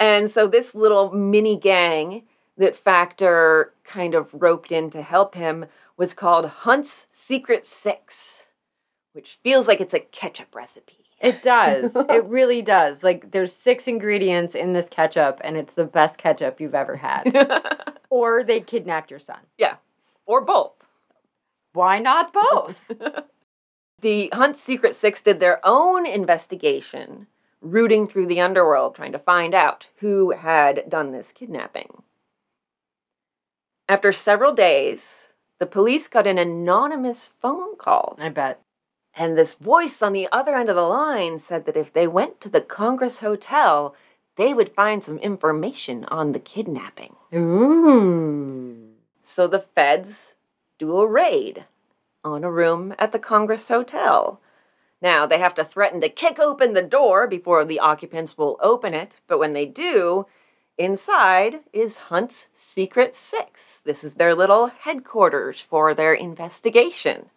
And 0.00 0.30
so 0.30 0.46
this 0.46 0.74
little 0.74 1.12
mini 1.12 1.56
gang 1.56 2.22
that 2.56 2.76
Factor 2.76 3.72
kind 3.84 4.14
of 4.14 4.28
roped 4.32 4.72
in 4.72 4.90
to 4.90 5.02
help 5.02 5.34
him 5.34 5.66
was 5.96 6.14
called 6.14 6.46
Hunt's 6.46 7.06
Secret 7.12 7.66
Six, 7.66 8.44
which 9.12 9.38
feels 9.42 9.66
like 9.66 9.80
it's 9.80 9.94
a 9.94 10.00
ketchup 10.00 10.54
recipe. 10.54 11.07
It 11.20 11.42
does. 11.42 11.96
it 12.08 12.24
really 12.24 12.62
does. 12.62 13.02
Like 13.02 13.30
there's 13.32 13.52
six 13.52 13.86
ingredients 13.86 14.54
in 14.54 14.72
this 14.72 14.88
ketchup 14.88 15.40
and 15.42 15.56
it's 15.56 15.74
the 15.74 15.84
best 15.84 16.18
ketchup 16.18 16.60
you've 16.60 16.74
ever 16.74 16.96
had. 16.96 17.94
or 18.10 18.44
they 18.44 18.60
kidnapped 18.60 19.10
your 19.10 19.20
son. 19.20 19.40
yeah, 19.56 19.76
or 20.26 20.40
both. 20.40 20.72
Why 21.72 21.98
not 21.98 22.32
both? 22.32 22.80
The 24.00 24.30
Hunt 24.32 24.58
Secret 24.58 24.94
Six 24.94 25.20
did 25.20 25.40
their 25.40 25.60
own 25.64 26.06
investigation, 26.06 27.26
rooting 27.60 28.06
through 28.06 28.26
the 28.28 28.40
underworld, 28.40 28.94
trying 28.94 29.10
to 29.10 29.18
find 29.18 29.54
out 29.54 29.86
who 29.96 30.30
had 30.30 30.88
done 30.88 31.10
this 31.10 31.32
kidnapping. 31.34 32.04
After 33.88 34.12
several 34.12 34.54
days, 34.54 35.30
the 35.58 35.66
police 35.66 36.06
got 36.06 36.28
an 36.28 36.38
anonymous 36.38 37.26
phone 37.40 37.76
call, 37.76 38.16
I 38.20 38.28
bet. 38.28 38.60
And 39.18 39.36
this 39.36 39.54
voice 39.54 40.00
on 40.00 40.12
the 40.12 40.28
other 40.30 40.54
end 40.54 40.68
of 40.68 40.76
the 40.76 40.82
line 40.82 41.40
said 41.40 41.66
that 41.66 41.76
if 41.76 41.92
they 41.92 42.06
went 42.06 42.40
to 42.40 42.48
the 42.48 42.60
Congress 42.60 43.18
Hotel, 43.18 43.94
they 44.36 44.54
would 44.54 44.72
find 44.72 45.02
some 45.02 45.18
information 45.18 46.04
on 46.04 46.30
the 46.30 46.38
kidnapping. 46.38 47.16
Ooh. 47.34 48.76
So 49.24 49.48
the 49.48 49.58
feds 49.58 50.34
do 50.78 51.00
a 51.00 51.06
raid 51.06 51.64
on 52.22 52.44
a 52.44 52.50
room 52.50 52.94
at 52.96 53.10
the 53.10 53.18
Congress 53.18 53.66
Hotel. 53.66 54.40
Now, 55.02 55.26
they 55.26 55.38
have 55.38 55.54
to 55.56 55.64
threaten 55.64 56.00
to 56.00 56.08
kick 56.08 56.38
open 56.38 56.72
the 56.72 56.82
door 56.82 57.26
before 57.26 57.64
the 57.64 57.80
occupants 57.80 58.38
will 58.38 58.56
open 58.62 58.94
it, 58.94 59.10
but 59.26 59.38
when 59.38 59.52
they 59.52 59.66
do, 59.66 60.26
inside 60.76 61.60
is 61.72 61.96
Hunt's 61.96 62.46
Secret 62.56 63.16
Six. 63.16 63.80
This 63.84 64.04
is 64.04 64.14
their 64.14 64.34
little 64.34 64.68
headquarters 64.68 65.60
for 65.60 65.92
their 65.92 66.14
investigation. 66.14 67.30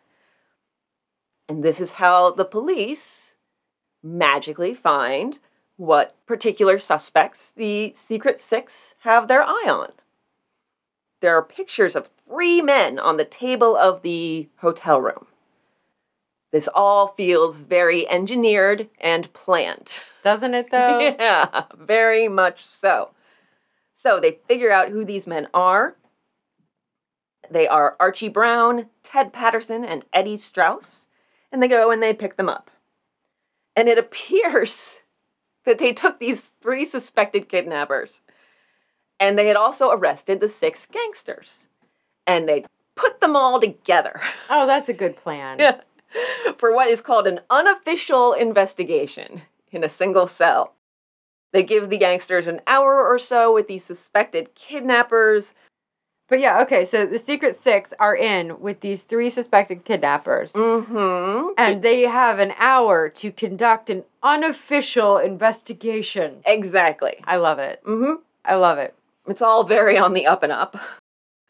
And 1.52 1.64
this 1.64 1.82
is 1.82 1.93
how 1.93 2.32
the 2.32 2.45
police 2.45 3.36
magically 4.02 4.74
find 4.74 5.39
what 5.78 6.16
particular 6.26 6.80
suspects 6.80 7.52
the 7.56 7.95
Secret 7.97 8.39
Six 8.39 8.95
have 8.99 9.28
their 9.28 9.43
eye 9.43 9.68
on 9.68 9.91
there 11.22 11.38
are 11.38 11.43
pictures 11.43 11.95
of 11.95 12.10
three 12.28 12.62
men 12.62 12.99
on 12.99 13.18
the 13.18 13.26
table 13.26 13.78
of 13.78 14.02
the 14.02 14.49
hotel 14.58 14.99
room. 14.99 15.28
This 16.52 16.68
all 16.68 17.10
feels 17.10 17.60
very 17.60 18.10
engineered 18.10 18.89
and 18.99 19.32
planned. 19.32 19.89
Doesn't 20.24 20.54
it 20.54 20.70
though? 20.72 20.99
Yeah, 20.99 21.66
very 21.78 22.28
much 22.28 22.66
so. 22.66 23.12
So 23.93 24.20
they 24.20 24.39
figure 24.47 24.72
out 24.72 24.89
who 24.89 25.06
these 25.06 25.28
men 25.28 25.47
are. 25.54 25.95
They 27.49 27.68
are 27.68 27.95
Archie 27.99 28.30
Brown, 28.30 28.88
Ted 29.04 29.32
Patterson, 29.32 29.86
and 29.86 30.06
Eddie 30.12 30.38
Strauss. 30.38 31.01
And 31.52 31.62
they 31.62 31.68
go 31.68 31.91
and 31.91 32.02
they 32.02 32.14
pick 32.14 32.38
them 32.38 32.49
up. 32.49 32.72
And 33.76 33.88
it 33.89 33.97
appears 33.97 34.91
that 35.66 35.78
they 35.78 35.93
took 35.93 36.20
these 36.20 36.52
three 36.62 36.86
suspected 36.86 37.49
kidnappers 37.49 38.22
and 39.20 39.38
they 39.38 39.47
had 39.47 39.56
also 39.56 39.91
arrested 39.91 40.39
the 40.39 40.49
six 40.49 40.88
gangsters. 40.91 41.66
And 42.26 42.47
they 42.49 42.66
put 42.95 43.22
them 43.22 43.36
all 43.36 43.60
together 43.62 44.22
Oh, 44.49 44.66
that's 44.66 44.89
a 44.89 44.93
good 44.93 45.16
plan. 45.16 45.60
Yeah. 45.60 45.82
for 46.58 46.74
what 46.76 46.89
is 46.89 47.02
called 47.02 47.28
an 47.28 47.39
unofficial 47.49 48.34
investigation 48.34 49.43
in 49.72 49.84
a 49.84 49.89
single 49.89 50.28
cell. 50.28 50.74
They 51.54 51.64
give 51.64 51.89
the 51.89 51.97
gangsters 51.97 52.47
an 52.47 52.62
hour 52.66 53.06
or 53.06 53.20
so 53.20 53.54
with 53.54 53.68
these 53.68 53.84
suspected 53.84 54.56
kidnappers. 54.56 55.54
But 56.32 56.39
yeah, 56.39 56.61
okay, 56.61 56.86
so 56.86 57.05
the 57.05 57.19
Secret 57.19 57.57
Six 57.57 57.93
are 57.99 58.15
in 58.15 58.61
with 58.61 58.79
these 58.79 59.03
three 59.03 59.29
suspected 59.29 59.84
kidnappers. 59.84 60.53
Mm-hmm. 60.53 61.49
And 61.57 61.82
they 61.82 62.03
have 62.03 62.39
an 62.39 62.53
hour 62.57 63.09
to 63.09 63.34
conduct 63.34 63.89
an 63.89 64.05
unofficial 64.23 65.17
investigation. 65.17 66.38
Exactly. 66.45 67.17
I 67.25 67.36
love 67.36 67.59
it. 67.59 67.84
Mm-hmm. 67.84 68.21
I 68.45 68.55
love 68.55 68.77
it. 68.77 68.95
It's 69.27 69.41
all 69.41 69.65
very 69.65 69.97
on 69.97 70.13
the 70.13 70.25
up 70.25 70.41
and 70.41 70.53
up. 70.53 70.79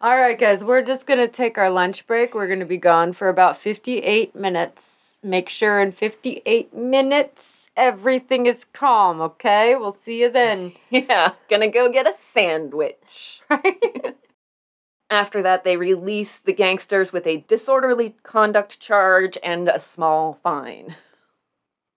All 0.02 0.18
right, 0.18 0.40
guys, 0.40 0.64
we're 0.64 0.82
just 0.82 1.06
going 1.06 1.20
to 1.20 1.28
take 1.28 1.60
our 1.60 1.70
lunch 1.70 2.08
break. 2.08 2.34
We're 2.34 2.48
going 2.48 2.60
to 2.60 2.66
be 2.66 2.78
gone 2.78 3.14
for 3.14 3.30
about 3.30 3.58
58 3.58 4.36
minutes. 4.36 5.20
Make 5.22 5.48
sure 5.48 5.80
in 5.80 5.92
58 5.92 6.74
minutes 6.74 7.70
everything 7.78 8.48
is 8.48 8.66
calm, 8.74 9.22
okay? 9.22 9.76
We'll 9.76 9.92
see 9.92 10.22
you 10.22 10.32
then. 10.32 10.74
Yeah, 10.90 11.34
gonna 11.52 11.70
go 11.70 11.92
get 11.92 12.08
a 12.08 12.16
sandwich. 12.18 13.42
Right? 13.52 14.16
After 15.12 15.42
that, 15.44 15.66
they 15.66 15.76
release 15.76 16.40
the 16.40 16.54
gangsters 16.54 17.12
with 17.12 17.28
a 17.28 17.44
disorderly 17.50 18.16
conduct 18.24 18.80
charge 18.80 19.38
and 19.44 19.68
a 19.68 19.78
small 19.78 20.34
fine. 20.34 20.96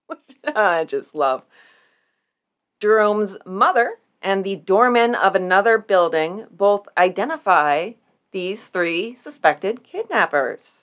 Which 0.09 0.37
I 0.45 0.85
just 0.85 1.15
love. 1.15 1.47
Jerome's 2.81 3.39
mother 3.47 3.99
and 4.21 4.43
the 4.43 4.57
doorman 4.57 5.15
of 5.15 5.37
another 5.37 5.79
building 5.79 6.47
both 6.51 6.89
identify 6.99 7.93
these 8.33 8.67
three 8.67 9.17
suspected 9.17 9.85
kidnappers. 9.85 10.83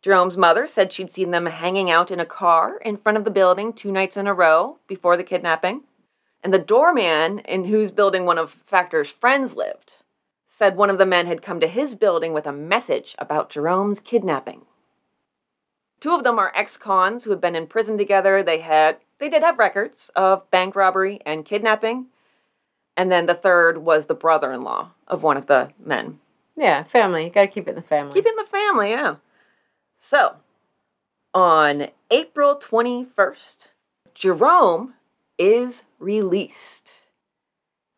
Jerome's 0.00 0.36
mother 0.36 0.68
said 0.68 0.92
she'd 0.92 1.10
seen 1.10 1.32
them 1.32 1.46
hanging 1.46 1.90
out 1.90 2.12
in 2.12 2.20
a 2.20 2.26
car 2.26 2.76
in 2.78 2.96
front 2.96 3.18
of 3.18 3.24
the 3.24 3.30
building 3.30 3.72
two 3.72 3.90
nights 3.90 4.16
in 4.16 4.28
a 4.28 4.34
row 4.34 4.78
before 4.86 5.16
the 5.16 5.24
kidnapping. 5.24 5.82
And 6.44 6.54
the 6.54 6.58
doorman, 6.58 7.40
in 7.40 7.64
whose 7.64 7.90
building 7.90 8.24
one 8.24 8.38
of 8.38 8.50
Factor's 8.50 9.10
friends 9.10 9.54
lived, 9.54 9.92
said 10.54 10.76
one 10.76 10.90
of 10.90 10.98
the 10.98 11.06
men 11.06 11.26
had 11.26 11.40
come 11.40 11.60
to 11.60 11.66
his 11.66 11.94
building 11.94 12.34
with 12.34 12.46
a 12.46 12.52
message 12.52 13.14
about 13.18 13.48
Jerome's 13.48 14.00
kidnapping. 14.00 14.62
Two 15.98 16.14
of 16.14 16.24
them 16.24 16.38
are 16.38 16.52
ex-cons 16.54 17.24
who 17.24 17.30
had 17.30 17.40
been 17.40 17.56
in 17.56 17.66
prison 17.66 17.96
together. 17.96 18.42
They 18.42 18.60
had 18.60 18.98
they 19.18 19.30
did 19.30 19.42
have 19.42 19.58
records 19.58 20.10
of 20.14 20.50
bank 20.50 20.76
robbery 20.76 21.20
and 21.24 21.44
kidnapping. 21.44 22.06
And 22.96 23.10
then 23.10 23.24
the 23.26 23.34
third 23.34 23.78
was 23.78 24.06
the 24.06 24.14
brother-in-law 24.14 24.90
of 25.08 25.22
one 25.22 25.36
of 25.36 25.46
the 25.46 25.70
men. 25.82 26.18
yeah, 26.56 26.82
family. 26.84 27.24
You 27.24 27.30
got 27.30 27.42
to 27.42 27.48
keep 27.48 27.66
it 27.66 27.70
in 27.70 27.76
the 27.76 27.82
family. 27.82 28.14
Keep 28.14 28.26
it 28.26 28.30
in 28.30 28.36
the 28.36 28.50
family, 28.50 28.90
yeah. 28.90 29.16
So, 29.98 30.34
on 31.32 31.88
April 32.10 32.60
21st, 32.60 33.68
Jerome 34.14 34.94
is 35.38 35.84
released. 35.98 36.92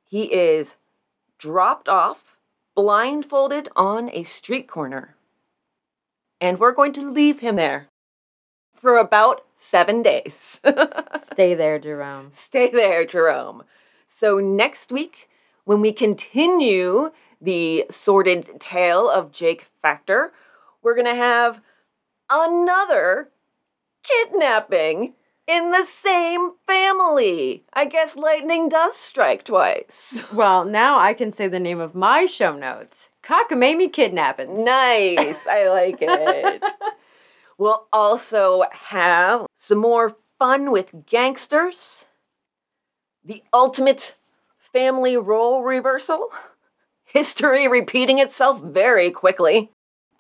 He 0.04 0.24
is 0.24 0.74
dropped 1.38 1.88
off, 1.88 2.33
blindfolded 2.74 3.68
on 3.76 4.10
a 4.12 4.22
street 4.24 4.68
corner. 4.68 5.16
And 6.40 6.58
we're 6.58 6.72
going 6.72 6.92
to 6.94 7.10
leave 7.10 7.40
him 7.40 7.56
there 7.56 7.88
for 8.74 8.98
about 8.98 9.44
seven 9.58 10.02
days. 10.02 10.60
Stay 11.32 11.54
there, 11.54 11.78
Jerome. 11.78 12.32
Stay 12.34 12.68
there, 12.68 13.04
Jerome. 13.06 13.64
So, 14.08 14.38
next 14.38 14.92
week, 14.92 15.28
when 15.64 15.80
we 15.80 15.92
continue 15.92 17.10
the 17.40 17.86
sordid 17.90 18.60
tale 18.60 19.08
of 19.08 19.32
Jake 19.32 19.66
Factor, 19.80 20.32
we're 20.82 20.94
going 20.94 21.06
to 21.06 21.14
have 21.14 21.62
another 22.30 23.30
kidnapping 24.02 25.14
in 25.46 25.70
the 25.70 25.86
same 25.86 26.52
family. 26.66 27.64
I 27.72 27.84
guess 27.84 28.16
lightning 28.16 28.68
does 28.68 28.96
strike 28.96 29.44
twice. 29.44 30.18
Well, 30.32 30.64
now 30.64 30.98
I 30.98 31.14
can 31.14 31.30
say 31.32 31.48
the 31.48 31.60
name 31.60 31.80
of 31.80 31.94
my 31.94 32.26
show 32.26 32.56
notes. 32.56 33.08
Cockamamie 33.22 33.92
Kidnappings. 33.92 34.60
Nice. 34.64 35.46
I 35.46 35.68
like 35.68 35.98
it. 36.00 36.62
we'll 37.58 37.86
also 37.92 38.64
have 38.72 39.46
some 39.56 39.78
more 39.78 40.16
fun 40.38 40.70
with 40.70 41.06
gangsters, 41.06 42.04
the 43.24 43.42
ultimate 43.52 44.16
family 44.58 45.16
role 45.16 45.62
reversal, 45.62 46.30
history 47.04 47.68
repeating 47.68 48.18
itself 48.18 48.60
very 48.60 49.10
quickly, 49.10 49.70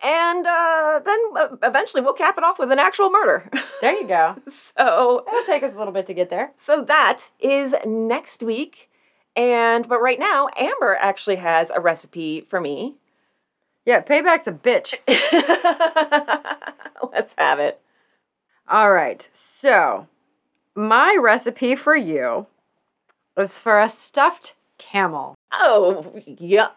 and 0.04 0.46
uh, 0.46 1.00
then 1.04 1.18
uh, 1.36 1.48
eventually 1.62 2.02
we'll 2.02 2.12
cap 2.12 2.36
it 2.36 2.44
off 2.44 2.58
with 2.58 2.70
an 2.70 2.78
actual 2.78 3.10
murder. 3.10 3.50
There 3.80 3.94
you 3.94 4.06
go. 4.06 4.36
so, 4.48 5.24
It'll 5.26 5.44
take 5.44 5.62
us 5.62 5.72
a 5.74 5.78
little 5.78 5.94
bit 5.94 6.06
to 6.08 6.14
get 6.14 6.30
there. 6.30 6.52
so 6.60 6.84
that 6.84 7.22
is 7.40 7.74
next 7.86 8.42
week. 8.42 8.90
And 9.34 9.88
but 9.88 10.00
right 10.00 10.18
now, 10.18 10.48
Amber 10.56 10.94
actually 10.94 11.36
has 11.36 11.70
a 11.74 11.80
recipe 11.80 12.46
for 12.48 12.60
me. 12.60 12.96
Yeah, 13.84 14.02
payback's 14.02 14.46
a 14.46 14.52
bitch. 14.52 14.94
Let's 17.12 17.34
have 17.36 17.58
it. 17.58 17.80
All 18.68 18.92
right, 18.92 19.28
so 19.32 20.06
my 20.74 21.18
recipe 21.20 21.76
for 21.76 21.96
you 21.96 22.46
is 23.36 23.58
for 23.58 23.80
a 23.80 23.88
stuffed 23.88 24.54
camel. 24.78 25.34
Oh, 25.52 26.12
yeah. 26.26 26.68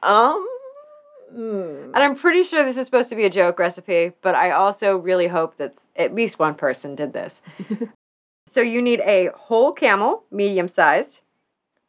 Hmm. 1.33 1.91
And 1.93 1.97
I'm 1.97 2.15
pretty 2.15 2.43
sure 2.43 2.63
this 2.63 2.77
is 2.77 2.85
supposed 2.85 3.09
to 3.09 3.15
be 3.15 3.25
a 3.25 3.29
joke 3.29 3.59
recipe, 3.59 4.13
but 4.21 4.35
I 4.35 4.51
also 4.51 4.97
really 4.97 5.27
hope 5.27 5.57
that 5.57 5.75
at 5.95 6.15
least 6.15 6.39
one 6.39 6.55
person 6.55 6.95
did 6.95 7.13
this. 7.13 7.41
so 8.47 8.61
you 8.61 8.81
need 8.81 9.01
a 9.01 9.29
whole 9.35 9.73
camel, 9.73 10.23
medium 10.31 10.67
sized, 10.67 11.19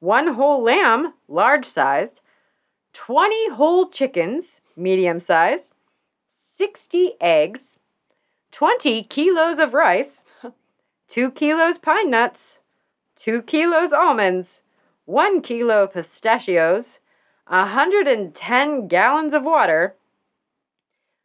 one 0.00 0.34
whole 0.34 0.62
lamb, 0.62 1.14
large 1.28 1.64
sized, 1.64 2.20
20 2.94 3.50
whole 3.50 3.88
chickens, 3.88 4.60
medium 4.76 5.20
sized, 5.20 5.74
60 6.30 7.12
eggs, 7.20 7.78
20 8.50 9.04
kilos 9.04 9.58
of 9.58 9.74
rice, 9.74 10.24
2 11.08 11.30
kilos 11.32 11.78
pine 11.78 12.10
nuts, 12.10 12.58
2 13.16 13.42
kilos 13.42 13.92
almonds, 13.92 14.60
1 15.04 15.40
kilo 15.42 15.86
pistachios, 15.86 16.98
110 17.48 18.88
gallons 18.88 19.32
of 19.32 19.44
water, 19.44 19.94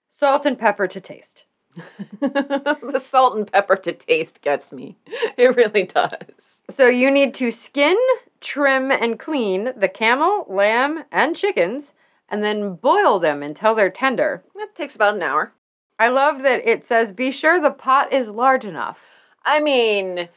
salt 0.09 0.45
and 0.45 0.57
pepper 0.57 0.87
to 0.87 0.99
taste. 1.01 1.45
the 2.21 3.01
salt 3.03 3.35
and 3.35 3.51
pepper 3.51 3.75
to 3.75 3.93
taste 3.93 4.41
gets 4.41 4.71
me. 4.71 4.95
It 5.37 5.55
really 5.55 5.83
does. 5.83 6.59
So 6.69 6.87
you 6.87 7.09
need 7.09 7.33
to 7.35 7.51
skin, 7.51 7.97
trim, 8.41 8.91
and 8.91 9.19
clean 9.19 9.73
the 9.75 9.89
camel, 9.89 10.45
lamb, 10.47 11.05
and 11.11 11.35
chickens, 11.35 11.91
and 12.29 12.43
then 12.43 12.75
boil 12.75 13.19
them 13.19 13.41
until 13.41 13.73
they're 13.75 13.89
tender. 13.89 14.43
That 14.55 14.75
takes 14.75 14.95
about 14.95 15.15
an 15.15 15.23
hour. 15.23 15.53
I 15.99 16.09
love 16.09 16.41
that 16.43 16.67
it 16.67 16.85
says 16.85 17.11
be 17.11 17.31
sure 17.31 17.59
the 17.59 17.71
pot 17.71 18.13
is 18.13 18.27
large 18.27 18.65
enough. 18.65 18.99
I 19.45 19.59
mean, 19.59 20.29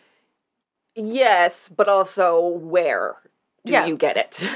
yes, 0.94 1.70
but 1.74 1.88
also 1.88 2.40
where 2.40 3.16
do 3.64 3.72
Yeah. 3.72 3.86
you 3.86 3.96
get 3.96 4.16
it? 4.16 4.38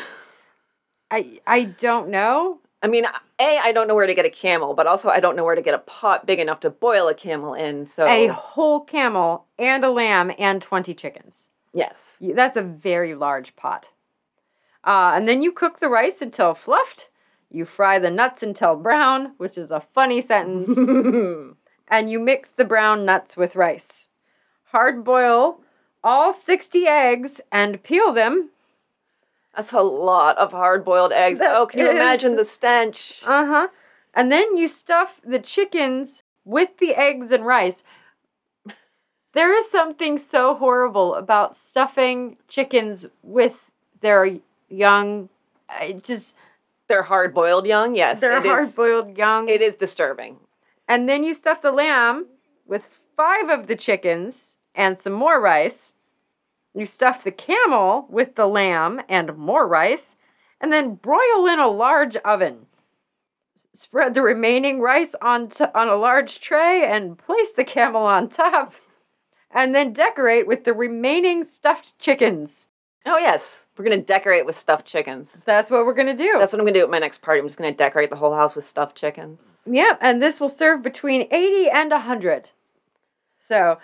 I 1.11 1.41
I 1.47 1.65
don't 1.65 2.09
know. 2.09 2.59
I 2.83 2.87
mean, 2.87 3.05
A, 3.39 3.59
I 3.59 3.73
don't 3.73 3.89
know 3.89 3.95
where 3.95 4.07
to 4.07 4.15
get 4.15 4.25
a 4.25 4.31
camel, 4.31 4.73
but 4.75 4.87
also 4.87 5.11
I 5.11 5.21
don't 5.21 5.37
know 5.37 5.45
where 5.45 5.55
to 5.55 5.61
get 5.63 5.75
a 5.75 5.79
pot 5.79 6.25
big 6.25 6.39
enough 6.39 6.61
to 6.61 6.71
boil 6.71 7.09
a 7.09 7.15
camel 7.15 7.53
in. 7.53 7.87
So, 7.87 8.07
A 8.07 8.29
whole 8.29 8.81
camel 8.81 9.45
and 9.59 9.85
a 9.85 9.91
lamb 9.91 10.33
and 10.39 10.63
20 10.63 10.95
chickens. 10.95 11.47
yes. 11.75 12.17
That's 12.21 12.57
a 12.57 12.63
very 12.63 13.15
large 13.15 13.55
pot. 13.55 13.89
Uh, 14.83 15.13
and 15.15 15.29
then 15.29 15.43
you 15.43 15.53
cook 15.53 15.79
the 15.81 15.91
rice 15.91 16.23
until 16.23 16.55
fluffed. 16.55 17.09
You 17.51 17.67
fry 17.67 17.99
the 17.99 18.11
nuts 18.11 18.43
until 18.43 18.77
brown, 18.77 19.33
which 19.37 19.59
is 19.59 19.71
a 19.71 19.81
funny 19.95 20.23
sentence. 20.23 20.71
and 21.89 22.11
you 22.11 22.19
mix 22.19 22.51
the 22.51 22.65
brown 22.65 23.05
nuts 23.05 23.37
with 23.37 23.57
rice. 23.57 24.07
Hard 24.73 25.05
boil 25.05 25.61
all 26.03 26.33
60 26.33 26.87
eggs 26.87 27.41
and 27.53 27.83
peel 27.83 28.13
them. 28.13 28.51
That's 29.57 29.73
a 29.73 29.81
lot 29.81 30.39
of 30.39 30.53
hard 30.53 30.85
boiled 30.85 31.13
eggs. 31.13 31.39
That 31.39 31.55
oh, 31.57 31.67
can 31.67 31.81
you 31.81 31.89
is- 31.89 31.95
imagine 31.95 32.37
the 32.37 32.45
stench? 32.45 33.21
Uh 33.25 33.47
huh. 33.47 33.69
And 34.15 34.31
then 34.31 34.57
you 34.57 34.69
stuff 34.69 35.21
the 35.25 35.39
chickens 35.39 36.23
with 36.45 36.79
the 36.79 36.95
eggs 36.95 37.31
and 37.31 37.47
rice. 37.47 37.83
There 39.33 39.57
is 39.57 39.71
something 39.71 40.19
so 40.19 40.57
horrible 40.57 41.15
about 41.15 41.55
stuffing 41.55 42.37
chickens 42.49 43.07
with 43.23 43.55
their 44.01 44.39
young. 44.69 45.29
I 45.69 45.93
just 45.93 46.35
They're 46.89 47.05
hard 47.05 47.33
boiled 47.33 47.67
young, 47.67 47.95
yes. 47.95 48.21
they're 48.21 48.43
hard 48.43 48.75
boiled 48.75 49.17
young. 49.17 49.49
It 49.49 49.63
is 49.63 49.77
disturbing. 49.77 50.39
And 50.89 51.09
then 51.09 51.23
you 51.23 51.35
stuff 51.35 51.63
the 51.63 51.71
lamb 51.71 52.27
with 52.67 52.83
five 53.17 53.49
of 53.49 53.69
the 53.69 53.77
chickens 53.77 54.57
and 54.75 54.99
some 54.99 55.13
more 55.13 55.41
rice. 55.41 55.93
You 56.75 56.87
stuff 56.87 57.25
the 57.25 57.33
camel 57.33 58.07
with 58.09 58.37
the 58.37 58.47
lamb 58.47 59.01
and 59.09 59.37
more 59.37 59.67
rice, 59.67 60.17
and 60.61 60.73
then 60.73 60.95
broil 60.95 61.47
in 61.47 61.59
a 61.59 61.69
large 61.69 62.17
oven. 62.19 62.67
Spread 63.73 64.15
the 64.15 64.23
remaining 64.23 64.81
rice 64.81 65.15
on, 65.23 65.49
t- 65.49 65.65
on 65.75 65.89
a 65.89 65.97
large 65.97 66.41
tray 66.41 66.85
and 66.85 67.19
place 67.19 67.51
the 67.57 67.65
camel 67.65 68.03
on 68.03 68.29
top. 68.29 68.75
And 69.51 69.75
then 69.75 69.93
decorate 69.93 70.47
with 70.47 70.65
the 70.65 70.73
remaining 70.73 71.43
stuffed 71.45 71.99
chickens. 71.99 72.67
Oh 73.07 73.17
yes, 73.17 73.67
we're 73.77 73.85
gonna 73.85 74.03
decorate 74.03 74.45
with 74.45 74.55
stuffed 74.55 74.87
chickens. 74.87 75.33
That's 75.45 75.71
what 75.71 75.87
we're 75.87 75.95
gonna 75.95 76.17
do. 76.17 76.35
That's 76.39 76.53
what 76.53 76.61
I'm 76.61 76.67
gonna 76.67 76.79
do 76.79 76.85
at 76.85 76.91
my 76.91 76.99
next 76.99 77.23
party. 77.23 77.41
I'm 77.41 77.47
just 77.47 77.59
gonna 77.59 77.73
decorate 77.73 78.11
the 78.11 78.17
whole 78.17 78.35
house 78.35 78.55
with 78.55 78.67
stuffed 78.67 78.97
chickens. 78.97 79.41
Yep, 79.67 79.99
and 80.01 80.23
this 80.23 80.39
will 80.39 80.49
serve 80.51 80.83
between 80.83 81.27
80 81.31 81.71
and 81.71 81.91
100. 81.91 82.51
So, 83.43 83.79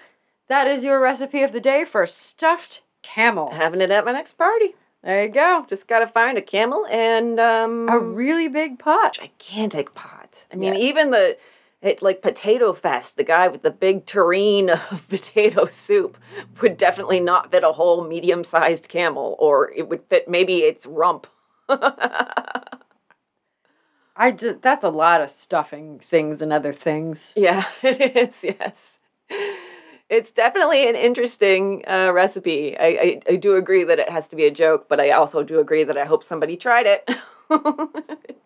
that 0.48 0.66
is 0.66 0.82
your 0.82 1.00
recipe 1.00 1.42
of 1.42 1.52
the 1.52 1.60
day 1.60 1.84
for 1.84 2.06
stuffed 2.06 2.82
camel. 3.02 3.50
Having 3.52 3.82
it 3.82 3.90
at 3.90 4.04
my 4.04 4.12
next 4.12 4.34
party. 4.38 4.74
There 5.02 5.24
you 5.24 5.28
go. 5.30 5.66
Just 5.68 5.86
gotta 5.88 6.06
find 6.06 6.38
a 6.38 6.42
camel 6.42 6.86
and 6.90 7.38
um 7.38 7.88
A 7.88 7.98
really 7.98 8.48
big 8.48 8.78
pot. 8.78 9.14
gigantic 9.14 9.94
pot. 9.94 10.46
I 10.52 10.56
mean, 10.56 10.74
Yes. 10.74 10.82
even 10.82 11.10
the 11.10 11.36
it, 11.82 12.02
like 12.02 12.22
Potato 12.22 12.72
Fest, 12.72 13.16
the 13.16 13.22
guy 13.22 13.46
with 13.48 13.62
the 13.62 13.70
big 13.70 14.06
tureen 14.06 14.70
of 14.70 15.06
potato 15.08 15.66
soup 15.66 16.16
would 16.60 16.76
definitely 16.78 17.20
not 17.20 17.50
fit 17.50 17.62
a 17.62 17.72
whole 17.72 18.02
medium-sized 18.02 18.88
camel, 18.88 19.36
or 19.38 19.70
it 19.72 19.88
would 19.88 20.02
fit 20.08 20.26
maybe 20.26 20.60
its 20.60 20.86
rump. 20.86 21.26
I 24.16 24.32
just 24.32 24.62
that's 24.62 24.84
a 24.84 24.88
lot 24.88 25.20
of 25.20 25.30
stuffing 25.30 25.98
things 26.00 26.40
and 26.40 26.52
other 26.52 26.72
things. 26.72 27.34
Yeah, 27.36 27.64
it 27.82 28.16
is. 28.16 28.42
Yes, 28.42 28.98
it's 30.08 30.30
definitely 30.30 30.88
an 30.88 30.94
interesting 30.94 31.82
uh, 31.88 32.12
recipe. 32.12 32.76
I, 32.78 32.86
I 32.86 33.20
I 33.30 33.36
do 33.36 33.56
agree 33.56 33.84
that 33.84 33.98
it 33.98 34.08
has 34.08 34.28
to 34.28 34.36
be 34.36 34.44
a 34.44 34.50
joke, 34.50 34.88
but 34.88 35.00
I 35.00 35.10
also 35.10 35.42
do 35.42 35.58
agree 35.58 35.84
that 35.84 35.98
I 35.98 36.04
hope 36.04 36.22
somebody 36.22 36.56
tried 36.56 36.86
it. 36.86 37.10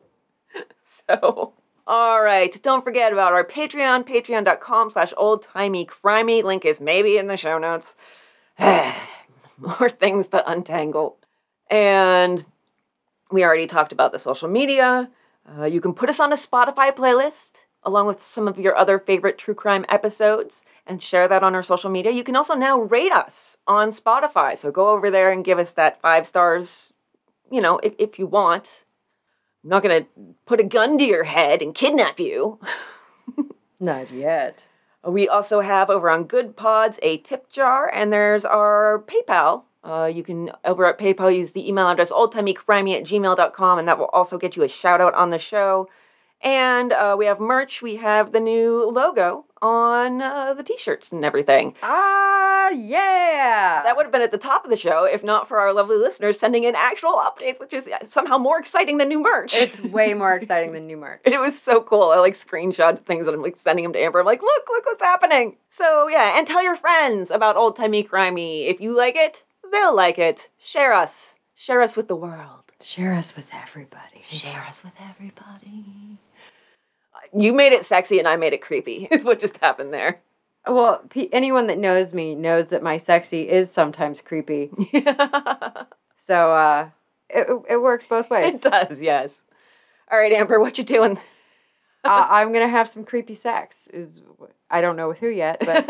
so, 1.09 1.53
all 1.87 2.23
right, 2.23 2.63
don't 2.63 2.85
forget 2.85 3.13
about 3.13 3.33
our 3.33 3.45
Patreon, 3.45 4.09
Patreon.com/slash 4.09 5.13
Old 5.17 5.43
Timey 5.43 5.87
Crimey. 5.87 6.43
Link 6.43 6.65
is 6.65 6.81
maybe 6.81 7.19
in 7.19 7.27
the 7.27 7.37
show 7.37 7.59
notes. 7.59 7.95
More 9.59 9.91
things 9.91 10.29
to 10.29 10.51
untangle, 10.51 11.19
and 11.71 12.45
we 13.31 13.45
already 13.45 13.67
talked 13.67 13.93
about 13.93 14.13
the 14.13 14.19
social 14.19 14.49
media. 14.49 15.11
Uh, 15.59 15.65
you 15.65 15.81
can 15.81 15.93
put 15.93 16.09
us 16.09 16.21
on 16.21 16.33
a 16.33 16.37
Spotify 16.37 16.95
playlist 16.95 17.50
along 17.83 18.07
with 18.07 18.25
some 18.25 18.47
of 18.47 18.59
your 18.59 18.77
other 18.77 18.99
favorite 18.99 19.39
true 19.39 19.55
crime 19.55 19.85
episodes 19.89 20.65
and 20.87 21.03
share 21.03 21.29
that 21.29 21.43
on 21.43 21.55
our 21.55 21.63
social 21.63 21.91
media. 21.91 22.13
You 22.13 22.25
can 22.25 22.37
also 22.37 22.55
now 22.55 22.81
rate 22.81 23.13
us 23.13 23.57
on 23.67 23.93
Spotify. 23.93 24.57
So 24.57 24.71
go 24.71 24.91
over 24.91 25.11
there 25.11 25.31
and 25.31 25.45
give 25.45 25.59
us 25.59 25.73
that 25.73 26.01
five 26.01 26.27
stars, 26.27 26.93
you 27.51 27.61
know, 27.61 27.79
if, 27.79 27.95
if 27.99 28.19
you 28.19 28.27
want. 28.27 28.85
I'm 29.63 29.71
not 29.71 29.83
going 29.83 30.05
to 30.05 30.09
put 30.47 30.61
a 30.61 30.65
gun 30.65 30.99
to 30.99 31.05
your 31.05 31.25
head 31.25 31.63
and 31.63 31.75
kidnap 31.75 32.19
you. 32.19 32.59
Not 33.81 34.11
yet. 34.11 34.65
We 35.07 35.29
also 35.29 35.61
have 35.61 35.89
over 35.89 36.11
on 36.11 36.27
Goodpods 36.27 36.99
a 37.03 37.19
tip 37.19 37.51
jar, 37.51 37.91
and 37.93 38.13
there's 38.13 38.45
our 38.45 39.03
PayPal. 39.07 39.63
Uh, 39.83 40.11
you 40.13 40.23
can, 40.23 40.51
over 40.65 40.85
at 40.87 40.99
PayPal, 40.99 41.35
use 41.35 41.53
the 41.53 41.67
email 41.67 41.89
address 41.89 42.13
oldtimeycrimey 42.13 42.97
at 42.97 43.05
gmail.com, 43.05 43.79
and 43.79 43.89
that 43.89 43.99
will 43.99 44.07
also 44.07 44.37
get 44.37 44.57
you 44.57 44.63
a 44.63 44.69
shout 44.69 45.01
out 45.01 45.15
on 45.15 45.31
the 45.31 45.39
show. 45.39 45.89
And 46.43 46.93
uh, 46.93 47.17
we 47.19 47.27
have 47.27 47.39
merch. 47.39 47.83
We 47.83 47.97
have 47.97 48.33
the 48.33 48.41
new 48.41 48.91
logo 48.91 49.45
on 49.61 50.23
uh, 50.23 50.55
the 50.55 50.63
t 50.63 50.77
shirts 50.79 51.13
and 51.13 51.23
everything. 51.25 51.75
Ah, 51.83 52.71
yeah. 52.71 53.83
That 53.85 53.95
would 53.97 54.07
have 54.07 54.13
been 54.13 54.23
at 54.23 54.31
the 54.31 54.39
top 54.39 54.65
of 54.65 54.71
the 54.71 54.77
show 54.77 55.05
if 55.05 55.23
not 55.23 55.49
for 55.49 55.59
our 55.59 55.75
lovely 55.75 55.97
listeners 55.97 56.41
sending 56.41 56.65
in 56.65 56.75
actual 56.75 57.13
updates, 57.13 57.61
which 57.61 57.75
is 57.75 57.89
somehow 58.07 58.39
more 58.39 58.59
exciting 58.59 58.97
than 58.97 59.09
new 59.09 59.21
merch. 59.23 59.55
It's 59.55 59.81
way 59.81 60.15
more 60.15 60.35
exciting 60.37 60.73
than 60.73 60.87
new 60.87 60.97
merch. 60.97 61.21
It 61.25 61.41
was 61.41 61.61
so 61.61 61.83
cool. 61.83 62.11
I 62.11 62.17
like 62.17 62.39
screenshot 62.39 63.05
things 63.05 63.27
and 63.27 63.37
I'm 63.37 63.43
like 63.43 63.59
sending 63.61 63.83
them 63.83 63.93
to 63.93 63.99
Amber. 63.99 64.21
I'm 64.21 64.27
like, 64.27 64.43
look, 64.43 64.63
look 64.69 64.87
what's 64.87 65.03
happening. 65.03 65.57
So 65.71 66.09
yeah, 66.09 66.39
and 66.39 66.47
tell 66.47 66.63
your 66.63 66.77
friends 66.77 67.31
about 67.31 67.57
old 67.57 67.77
timey 67.77 68.03
crimey. 68.03 68.69
If 68.69 68.81
you 68.81 68.97
like 68.97 69.17
it, 69.17 69.43
they'll 69.71 69.95
like 69.95 70.19
it. 70.19 70.49
Share 70.59 70.95
us. 70.95 71.37
Share 71.55 71.83
us 71.83 71.97
with 71.97 72.09
the 72.09 72.17
world. 72.17 72.63
Share 72.81 73.13
us 73.13 73.37
with 73.37 73.51
everybody. 73.53 74.23
Share 74.27 74.65
us 74.67 74.83
with 74.83 74.95
everybody. 74.99 76.17
You 77.37 77.53
made 77.53 77.73
it 77.73 77.85
sexy 77.87 78.19
and 78.19 78.27
I 78.29 78.37
made 78.37 78.53
it 78.53 78.63
creepy. 78.63 79.09
Is 79.11 79.25
what 79.25 79.41
just 79.41 79.59
happened 79.59 79.93
there. 79.93 80.21
Well, 80.67 81.03
pe 81.09 81.29
anyone 81.33 81.69
that 81.69 81.79
knows 81.79 82.13
me 82.13 82.35
knows 82.35 82.69
that 82.69 82.83
my 82.83 82.99
sexy 82.99 83.49
is 83.49 83.71
sometimes 83.71 84.21
creepy. 84.21 84.71
So 86.31 86.53
uh, 86.53 86.91
it, 87.29 87.49
it 87.69 87.77
works 87.79 88.07
both 88.07 88.31
ways. 88.31 88.55
it 88.55 88.63
does, 88.63 89.01
yes. 89.01 89.33
All 90.13 90.19
right, 90.19 90.33
Amber, 90.33 90.61
what 90.61 90.79
you 90.79 90.85
doing? 90.85 91.17
uh, 92.05 92.27
I'm 92.29 92.53
gonna 92.53 92.69
have 92.69 92.89
some 92.89 93.05
creepy 93.05 93.35
sex. 93.35 93.89
Is 93.93 94.21
I 94.71 94.81
don't 94.81 94.97
know 94.97 95.09
with 95.09 95.19
who 95.19 95.29
yet, 95.29 95.59
but 95.59 95.89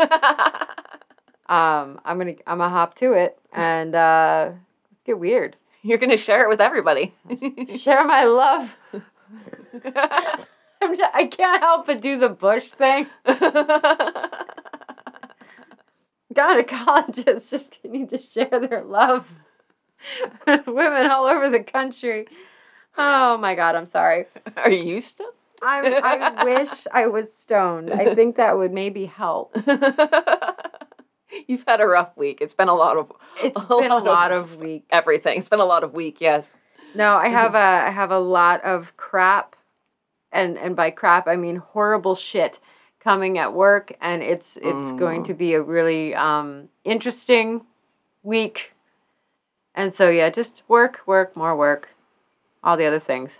um, 1.47 1.99
I'm 2.05 2.17
gonna 2.17 2.35
I'm 2.47 2.57
gonna 2.57 2.69
hop 2.69 2.95
to 2.95 3.13
it 3.13 3.37
and 3.53 3.93
uh, 3.93 4.51
let's 4.89 5.03
get 5.03 5.19
weird. 5.19 5.57
You're 5.83 5.99
gonna 5.99 6.17
share 6.17 6.43
it 6.43 6.49
with 6.49 6.61
everybody. 6.61 7.13
Share 7.77 8.03
my 8.03 8.23
love. 8.23 8.75
I'm 10.81 10.95
just, 10.97 11.11
I 11.13 11.27
can't 11.27 11.61
help 11.61 11.85
but 11.85 12.01
do 12.01 12.17
the 12.17 12.29
bush 12.29 12.69
thing. 12.69 13.07
Gynecologists 16.33 17.49
just 17.49 17.77
need 17.83 18.09
to 18.09 18.19
share 18.19 18.47
their 18.49 18.83
love 18.83 19.25
with 20.47 20.65
women 20.67 21.11
all 21.11 21.25
over 21.25 21.49
the 21.49 21.59
country. 21.61 22.27
Oh 22.97 23.37
my 23.37 23.55
god, 23.55 23.75
I'm 23.75 23.85
sorry. 23.85 24.25
Are 24.57 24.71
you 24.71 25.01
stoned? 25.01 25.33
I, 25.61 25.99
I 26.03 26.43
wish 26.43 26.69
I 26.91 27.07
was 27.07 27.35
stoned. 27.35 27.91
I 27.91 28.15
think 28.15 28.37
that 28.37 28.57
would 28.57 28.71
maybe 28.73 29.05
help. 29.05 29.55
You've 31.47 31.63
had 31.67 31.81
a 31.81 31.85
rough 31.85 32.15
week. 32.17 32.39
It's 32.41 32.53
been 32.55 32.67
a 32.67 32.73
lot 32.75 32.97
of 32.97 33.11
It's 33.43 33.61
A 33.61 33.65
been 33.67 33.91
a 33.91 33.95
lot 33.97 34.03
lot 34.05 34.31
of- 34.31 34.53
of 34.53 34.59
week. 34.59 34.85
everything. 34.89 35.37
It's 35.39 35.49
been 35.49 35.59
a 35.59 35.65
lot 35.65 35.83
of 35.83 35.93
week, 35.93 36.17
yes. 36.19 36.49
No, 36.95 37.15
I 37.15 37.27
have 37.27 37.55
a 37.55 37.57
I 37.57 37.89
have 37.89 38.11
a 38.11 38.19
lot 38.19 38.63
of 38.65 38.97
crap, 38.97 39.55
and 40.31 40.57
and 40.57 40.75
by 40.75 40.91
crap 40.91 41.27
I 41.27 41.35
mean 41.35 41.57
horrible 41.57 42.15
shit 42.15 42.59
coming 42.99 43.37
at 43.37 43.53
work, 43.53 43.93
and 43.99 44.21
it's 44.21 44.57
it's 44.57 44.91
going 44.93 45.23
to 45.25 45.33
be 45.33 45.53
a 45.53 45.61
really 45.61 46.13
um, 46.15 46.69
interesting 46.83 47.65
week. 48.23 48.73
And 49.73 49.93
so 49.93 50.09
yeah, 50.09 50.29
just 50.29 50.63
work, 50.67 51.01
work, 51.05 51.35
more 51.35 51.55
work, 51.55 51.89
all 52.63 52.77
the 52.77 52.85
other 52.85 52.99
things. 52.99 53.31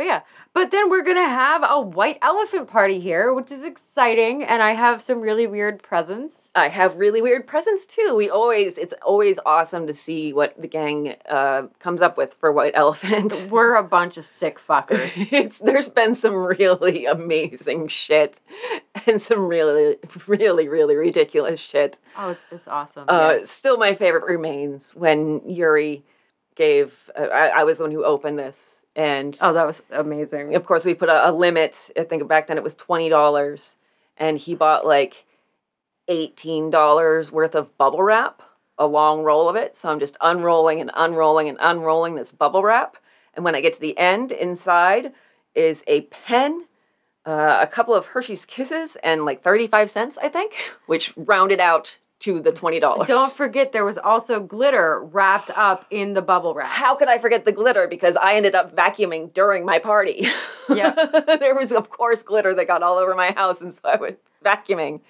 But 0.00 0.06
yeah, 0.06 0.20
but 0.54 0.70
then 0.70 0.88
we're 0.88 1.02
gonna 1.02 1.28
have 1.28 1.62
a 1.62 1.78
white 1.78 2.16
elephant 2.22 2.68
party 2.68 3.00
here, 3.00 3.34
which 3.34 3.52
is 3.52 3.64
exciting, 3.64 4.42
and 4.42 4.62
I 4.62 4.72
have 4.72 5.02
some 5.02 5.20
really 5.20 5.46
weird 5.46 5.82
presents. 5.82 6.50
I 6.54 6.68
have 6.68 6.96
really 6.96 7.20
weird 7.20 7.46
presents 7.46 7.84
too. 7.84 8.14
We 8.16 8.30
always, 8.30 8.78
it's 8.78 8.94
always 9.02 9.38
awesome 9.44 9.86
to 9.88 9.92
see 9.92 10.32
what 10.32 10.58
the 10.58 10.68
gang 10.68 11.16
uh, 11.28 11.64
comes 11.80 12.00
up 12.00 12.16
with 12.16 12.32
for 12.40 12.50
White 12.50 12.72
Elephant. 12.76 13.48
We're 13.50 13.74
a 13.74 13.84
bunch 13.84 14.16
of 14.16 14.24
sick 14.24 14.56
fuckers. 14.66 15.12
it's 15.32 15.58
there's 15.58 15.90
been 15.90 16.14
some 16.14 16.34
really 16.34 17.04
amazing 17.04 17.88
shit 17.88 18.40
and 19.06 19.20
some 19.20 19.48
really, 19.48 19.98
really, 20.26 20.66
really 20.66 20.96
ridiculous 20.96 21.60
shit. 21.60 21.98
Oh, 22.16 22.30
it's, 22.30 22.40
it's 22.50 22.68
awesome. 22.68 23.04
Uh, 23.06 23.36
yes. 23.40 23.50
Still, 23.50 23.76
my 23.76 23.94
favorite 23.94 24.24
remains 24.24 24.94
when 24.94 25.42
Yuri 25.46 26.06
gave. 26.56 27.10
Uh, 27.14 27.24
I, 27.24 27.48
I 27.48 27.64
was 27.64 27.76
the 27.76 27.84
one 27.84 27.92
who 27.92 28.02
opened 28.02 28.38
this, 28.38 28.79
and 29.00 29.36
Oh, 29.40 29.52
that 29.52 29.66
was 29.66 29.82
amazing. 29.90 30.54
of 30.54 30.66
course 30.66 30.84
we 30.84 30.94
put 30.94 31.08
a, 31.08 31.30
a 31.30 31.32
limit. 31.32 31.78
I 31.96 32.04
think 32.04 32.26
back 32.28 32.46
then 32.46 32.58
it 32.58 32.64
was 32.64 32.74
twenty 32.74 33.08
dollars, 33.08 33.76
and 34.16 34.36
he 34.38 34.54
bought 34.54 34.86
like 34.86 35.24
eighteen 36.08 36.70
dollars 36.70 37.30
worth 37.32 37.54
of 37.54 37.76
bubble 37.78 38.02
wrap, 38.02 38.42
a 38.78 38.86
long 38.86 39.22
roll 39.22 39.48
of 39.48 39.56
it. 39.56 39.76
So 39.78 39.88
I'm 39.88 40.00
just 40.00 40.16
unrolling 40.20 40.80
and 40.80 40.90
unrolling 40.94 41.48
and 41.48 41.58
unrolling 41.60 42.14
this 42.14 42.32
bubble 42.32 42.62
wrap, 42.62 42.96
and 43.34 43.44
when 43.44 43.54
I 43.54 43.60
get 43.60 43.74
to 43.74 43.80
the 43.80 43.96
end, 43.98 44.32
inside 44.32 45.12
is 45.54 45.82
a 45.86 46.02
pen. 46.02 46.64
Uh, 47.26 47.58
a 47.60 47.66
couple 47.66 47.94
of 47.94 48.06
Hershey's 48.06 48.46
Kisses 48.46 48.96
and 49.04 49.26
like 49.26 49.42
35 49.44 49.90
cents, 49.90 50.16
I 50.22 50.28
think, 50.30 50.54
which 50.86 51.12
rounded 51.16 51.60
out 51.60 51.98
to 52.20 52.40
the 52.40 52.52
$20. 52.52 53.06
Don't 53.06 53.32
forget 53.32 53.72
there 53.72 53.84
was 53.84 53.96
also 53.98 54.40
glitter 54.40 55.00
wrapped 55.02 55.50
up 55.50 55.86
in 55.90 56.12
the 56.12 56.22
bubble 56.22 56.54
wrap. 56.54 56.68
How 56.68 56.94
could 56.94 57.08
I 57.08 57.18
forget 57.18 57.46
the 57.46 57.52
glitter? 57.52 57.88
Because 57.88 58.14
I 58.16 58.34
ended 58.34 58.54
up 58.54 58.76
vacuuming 58.76 59.32
during 59.32 59.64
my 59.64 59.78
party. 59.78 60.28
Yeah. 60.68 60.90
there 61.40 61.54
was, 61.54 61.72
of 61.72 61.90
course, 61.90 62.22
glitter 62.22 62.54
that 62.54 62.66
got 62.66 62.82
all 62.82 62.98
over 62.98 63.14
my 63.14 63.32
house, 63.32 63.60
and 63.60 63.74
so 63.74 63.80
I 63.84 63.96
was 63.96 64.14
vacuuming. 64.44 65.00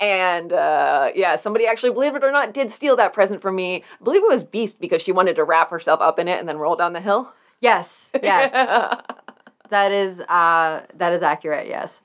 And 0.00 0.52
uh, 0.52 1.10
yeah, 1.14 1.36
somebody 1.36 1.66
actually, 1.66 1.90
believe 1.90 2.14
it 2.16 2.24
or 2.24 2.32
not, 2.32 2.54
did 2.54 2.70
steal 2.70 2.96
that 2.96 3.12
present 3.12 3.42
from 3.42 3.56
me. 3.56 3.84
I 4.00 4.04
believe 4.04 4.22
it 4.22 4.28
was 4.28 4.44
Beast 4.44 4.80
because 4.80 5.02
she 5.02 5.12
wanted 5.12 5.36
to 5.36 5.44
wrap 5.44 5.70
herself 5.70 6.00
up 6.00 6.18
in 6.18 6.28
it 6.28 6.38
and 6.38 6.48
then 6.48 6.58
roll 6.58 6.76
down 6.76 6.92
the 6.92 7.00
hill. 7.00 7.32
Yes, 7.60 8.10
yes. 8.22 8.50
that 9.70 9.92
is 9.92 10.20
uh 10.20 10.82
that 10.94 11.12
is 11.12 11.22
accurate, 11.22 11.68
yes. 11.68 12.00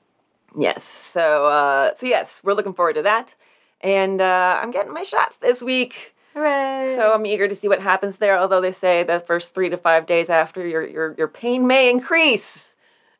yes. 0.58 0.84
So, 0.84 1.46
uh, 1.46 1.94
so 1.96 2.06
yes, 2.06 2.40
we're 2.44 2.54
looking 2.54 2.74
forward 2.74 2.94
to 2.94 3.02
that. 3.02 3.34
And 3.80 4.20
uh, 4.20 4.60
I'm 4.62 4.70
getting 4.70 4.92
my 4.92 5.02
shots 5.02 5.36
this 5.36 5.62
week. 5.62 6.14
Hooray. 6.34 6.94
So 6.96 7.12
I'm 7.12 7.26
eager 7.26 7.48
to 7.48 7.56
see 7.56 7.68
what 7.68 7.80
happens 7.80 8.18
there. 8.18 8.38
Although 8.38 8.60
they 8.60 8.72
say 8.72 9.02
the 9.02 9.20
first 9.20 9.54
three 9.54 9.68
to 9.68 9.76
five 9.76 10.06
days 10.06 10.28
after, 10.28 10.66
your 10.66 10.86
your 10.86 11.14
your 11.18 11.28
pain 11.28 11.66
may 11.66 11.90
increase, 11.90 12.74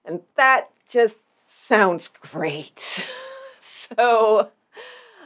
and 0.04 0.20
that 0.36 0.70
just 0.88 1.16
sounds 1.46 2.08
great. 2.08 3.06
so 3.61 4.50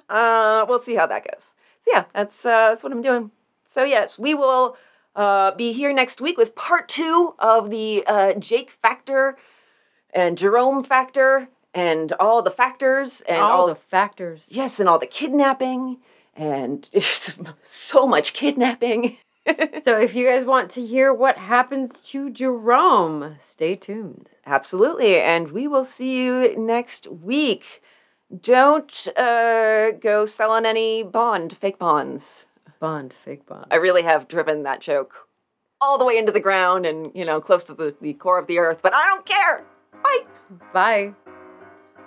uh, 0.08 0.64
we'll 0.68 0.80
see 0.80 0.94
how 0.94 1.06
that 1.06 1.24
goes. 1.24 1.50
So 1.84 1.90
yeah, 1.92 2.04
that's 2.14 2.46
uh, 2.46 2.70
that's 2.70 2.82
what 2.82 2.92
I'm 2.92 3.02
doing. 3.02 3.30
So, 3.74 3.82
yes, 3.82 4.20
we 4.20 4.34
will 4.34 4.76
uh, 5.16 5.50
be 5.50 5.72
here 5.72 5.92
next 5.92 6.20
week 6.20 6.38
with 6.38 6.54
part 6.54 6.88
two 6.88 7.34
of 7.40 7.70
the 7.70 8.04
uh, 8.06 8.34
Jake 8.34 8.70
factor 8.80 9.36
and 10.10 10.38
Jerome 10.38 10.84
factor 10.84 11.48
and 11.74 12.12
all 12.14 12.42
the 12.42 12.50
factors 12.50 13.20
and 13.22 13.38
all, 13.38 13.62
all, 13.62 13.66
the 13.66 13.74
factors. 13.74 14.46
yes, 14.48 14.78
and 14.80 14.88
all 14.88 14.98
the 14.98 15.06
kidnapping 15.06 15.98
and 16.36 16.88
so 17.64 18.06
much 18.06 18.32
kidnapping. 18.32 19.16
So 19.82 19.98
if 19.98 20.14
you 20.14 20.26
guys 20.26 20.46
want 20.46 20.70
to 20.72 20.86
hear 20.86 21.12
what 21.12 21.36
happens 21.36 22.00
to 22.00 22.30
Jerome, 22.30 23.36
stay 23.46 23.76
tuned. 23.76 24.30
Absolutely. 24.46 25.20
And 25.20 25.52
we 25.52 25.68
will 25.68 25.84
see 25.84 26.16
you 26.22 26.56
next 26.56 27.06
week. 27.08 27.82
Don't 28.40 29.06
uh, 29.18 29.90
go 29.92 30.24
selling 30.24 30.64
any 30.64 31.02
bond, 31.02 31.56
fake 31.58 31.78
bonds. 31.78 32.46
Bond, 32.80 33.12
fake 33.24 33.46
bonds. 33.46 33.68
I 33.70 33.76
really 33.76 34.02
have 34.02 34.28
driven 34.28 34.62
that 34.62 34.80
joke 34.80 35.14
all 35.80 35.98
the 35.98 36.06
way 36.06 36.16
into 36.16 36.32
the 36.32 36.40
ground 36.40 36.86
and, 36.86 37.12
you 37.14 37.24
know, 37.24 37.40
close 37.40 37.64
to 37.64 37.74
the, 37.74 37.94
the 38.00 38.14
core 38.14 38.38
of 38.38 38.46
the 38.46 38.58
earth, 38.58 38.78
but 38.82 38.94
I 38.94 39.06
don't 39.08 39.26
care. 39.26 39.62
Bye. 40.02 40.22
Bye. 40.72 41.14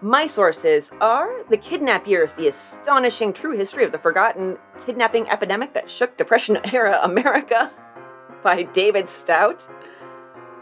My 0.01 0.27
sources 0.27 0.91
are 1.01 1.43
The 1.49 1.57
Kidnap 1.57 2.05
Years, 2.05 2.33
the 2.33 2.47
astonishing 2.47 3.33
true 3.33 3.57
history 3.57 3.83
of 3.83 3.91
the 3.91 3.97
forgotten 3.97 4.59
kidnapping 4.85 5.27
epidemic 5.27 5.73
that 5.73 5.89
shook 5.89 6.15
Depression 6.17 6.59
era 6.71 6.99
America 7.01 7.71
by 8.43 8.61
David 8.61 9.09
Stout. 9.09 9.63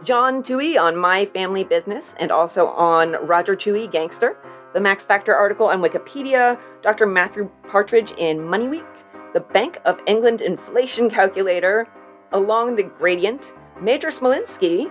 John 0.04 0.42
Tuohy 0.42 0.80
on 0.80 0.96
My 0.96 1.26
Family 1.26 1.66
Business 1.66 2.14
and 2.18 2.32
also 2.32 2.68
on 2.68 3.18
Roger 3.28 3.58
Touhy 3.58 3.92
Gangster. 3.92 4.38
The 4.74 4.80
Max 4.80 5.06
Factor 5.06 5.36
article 5.36 5.68
on 5.68 5.82
Wikipedia, 5.82 6.58
Dr. 6.82 7.06
Matthew 7.06 7.52
Partridge 7.68 8.12
in 8.12 8.42
Money 8.42 8.70
Week, 8.70 8.86
the 9.34 9.42
Bank 9.42 9.82
of 9.84 10.00
England 10.08 10.40
inflation 10.40 11.10
calculator, 11.10 11.90
Along 12.32 12.78
the 12.78 12.84
Gradient, 12.84 13.54
Major 13.82 14.08
Smolinski, 14.08 14.90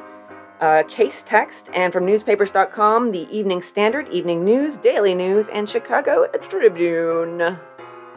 uh, 0.60 0.82
case 0.88 1.22
text, 1.26 1.66
and 1.74 1.92
from 1.92 2.06
newspapers.com, 2.06 3.12
the 3.12 3.28
Evening 3.30 3.62
Standard, 3.62 4.08
Evening 4.08 4.44
News, 4.44 4.76
Daily 4.78 5.14
News, 5.14 5.48
and 5.48 5.68
Chicago 5.68 6.26
Tribune. 6.40 7.58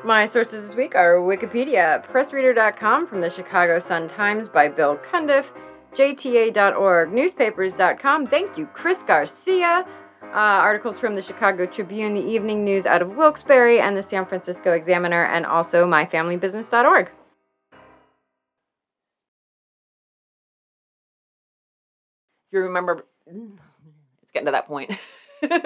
My 0.03 0.25
sources 0.25 0.67
this 0.67 0.75
week 0.75 0.95
are 0.95 1.15
Wikipedia, 1.15 2.05
pressreader.com 2.07 3.07
from 3.07 3.21
the 3.21 3.29
Chicago 3.29 3.79
Sun-Times 3.79 4.47
by 4.47 4.67
Bill 4.67 4.97
Cundiff, 5.11 5.47
JTA.org, 5.93 7.11
newspapers.com. 7.11 8.27
Thank 8.27 8.57
you, 8.57 8.67
Chris 8.67 9.03
Garcia. 9.03 9.85
Uh, 10.21 10.29
articles 10.35 10.99
from 10.99 11.15
the 11.15 11.21
Chicago 11.21 11.65
Tribune, 11.65 12.13
the 12.13 12.25
Evening 12.25 12.63
News 12.63 12.85
out 12.85 13.01
of 13.01 13.15
Wilkes-Barre, 13.15 13.79
and 13.79 13.95
the 13.95 14.03
San 14.03 14.25
Francisco 14.25 14.73
Examiner, 14.73 15.25
and 15.25 15.45
also 15.45 15.85
myfamilybusiness.org. 15.85 17.11
If 22.47 22.53
you 22.53 22.61
remember, 22.61 23.05
it's 23.25 24.31
getting 24.31 24.45
to 24.45 24.51
that 24.51 24.67
point. 24.67 24.91
it's, 25.41 25.59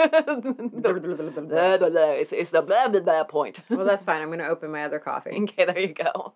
it's 2.33 2.49
the 2.49 2.61
blah, 2.61 2.89
blah, 2.89 2.99
blah 2.99 3.23
point. 3.23 3.61
Well, 3.69 3.85
that's 3.85 4.03
fine. 4.03 4.21
I'm 4.21 4.27
going 4.27 4.39
to 4.39 4.49
open 4.49 4.69
my 4.69 4.83
other 4.83 4.99
coffee. 4.99 5.31
Okay, 5.43 5.63
there 5.63 5.79
you 5.79 5.93
go. 5.93 6.33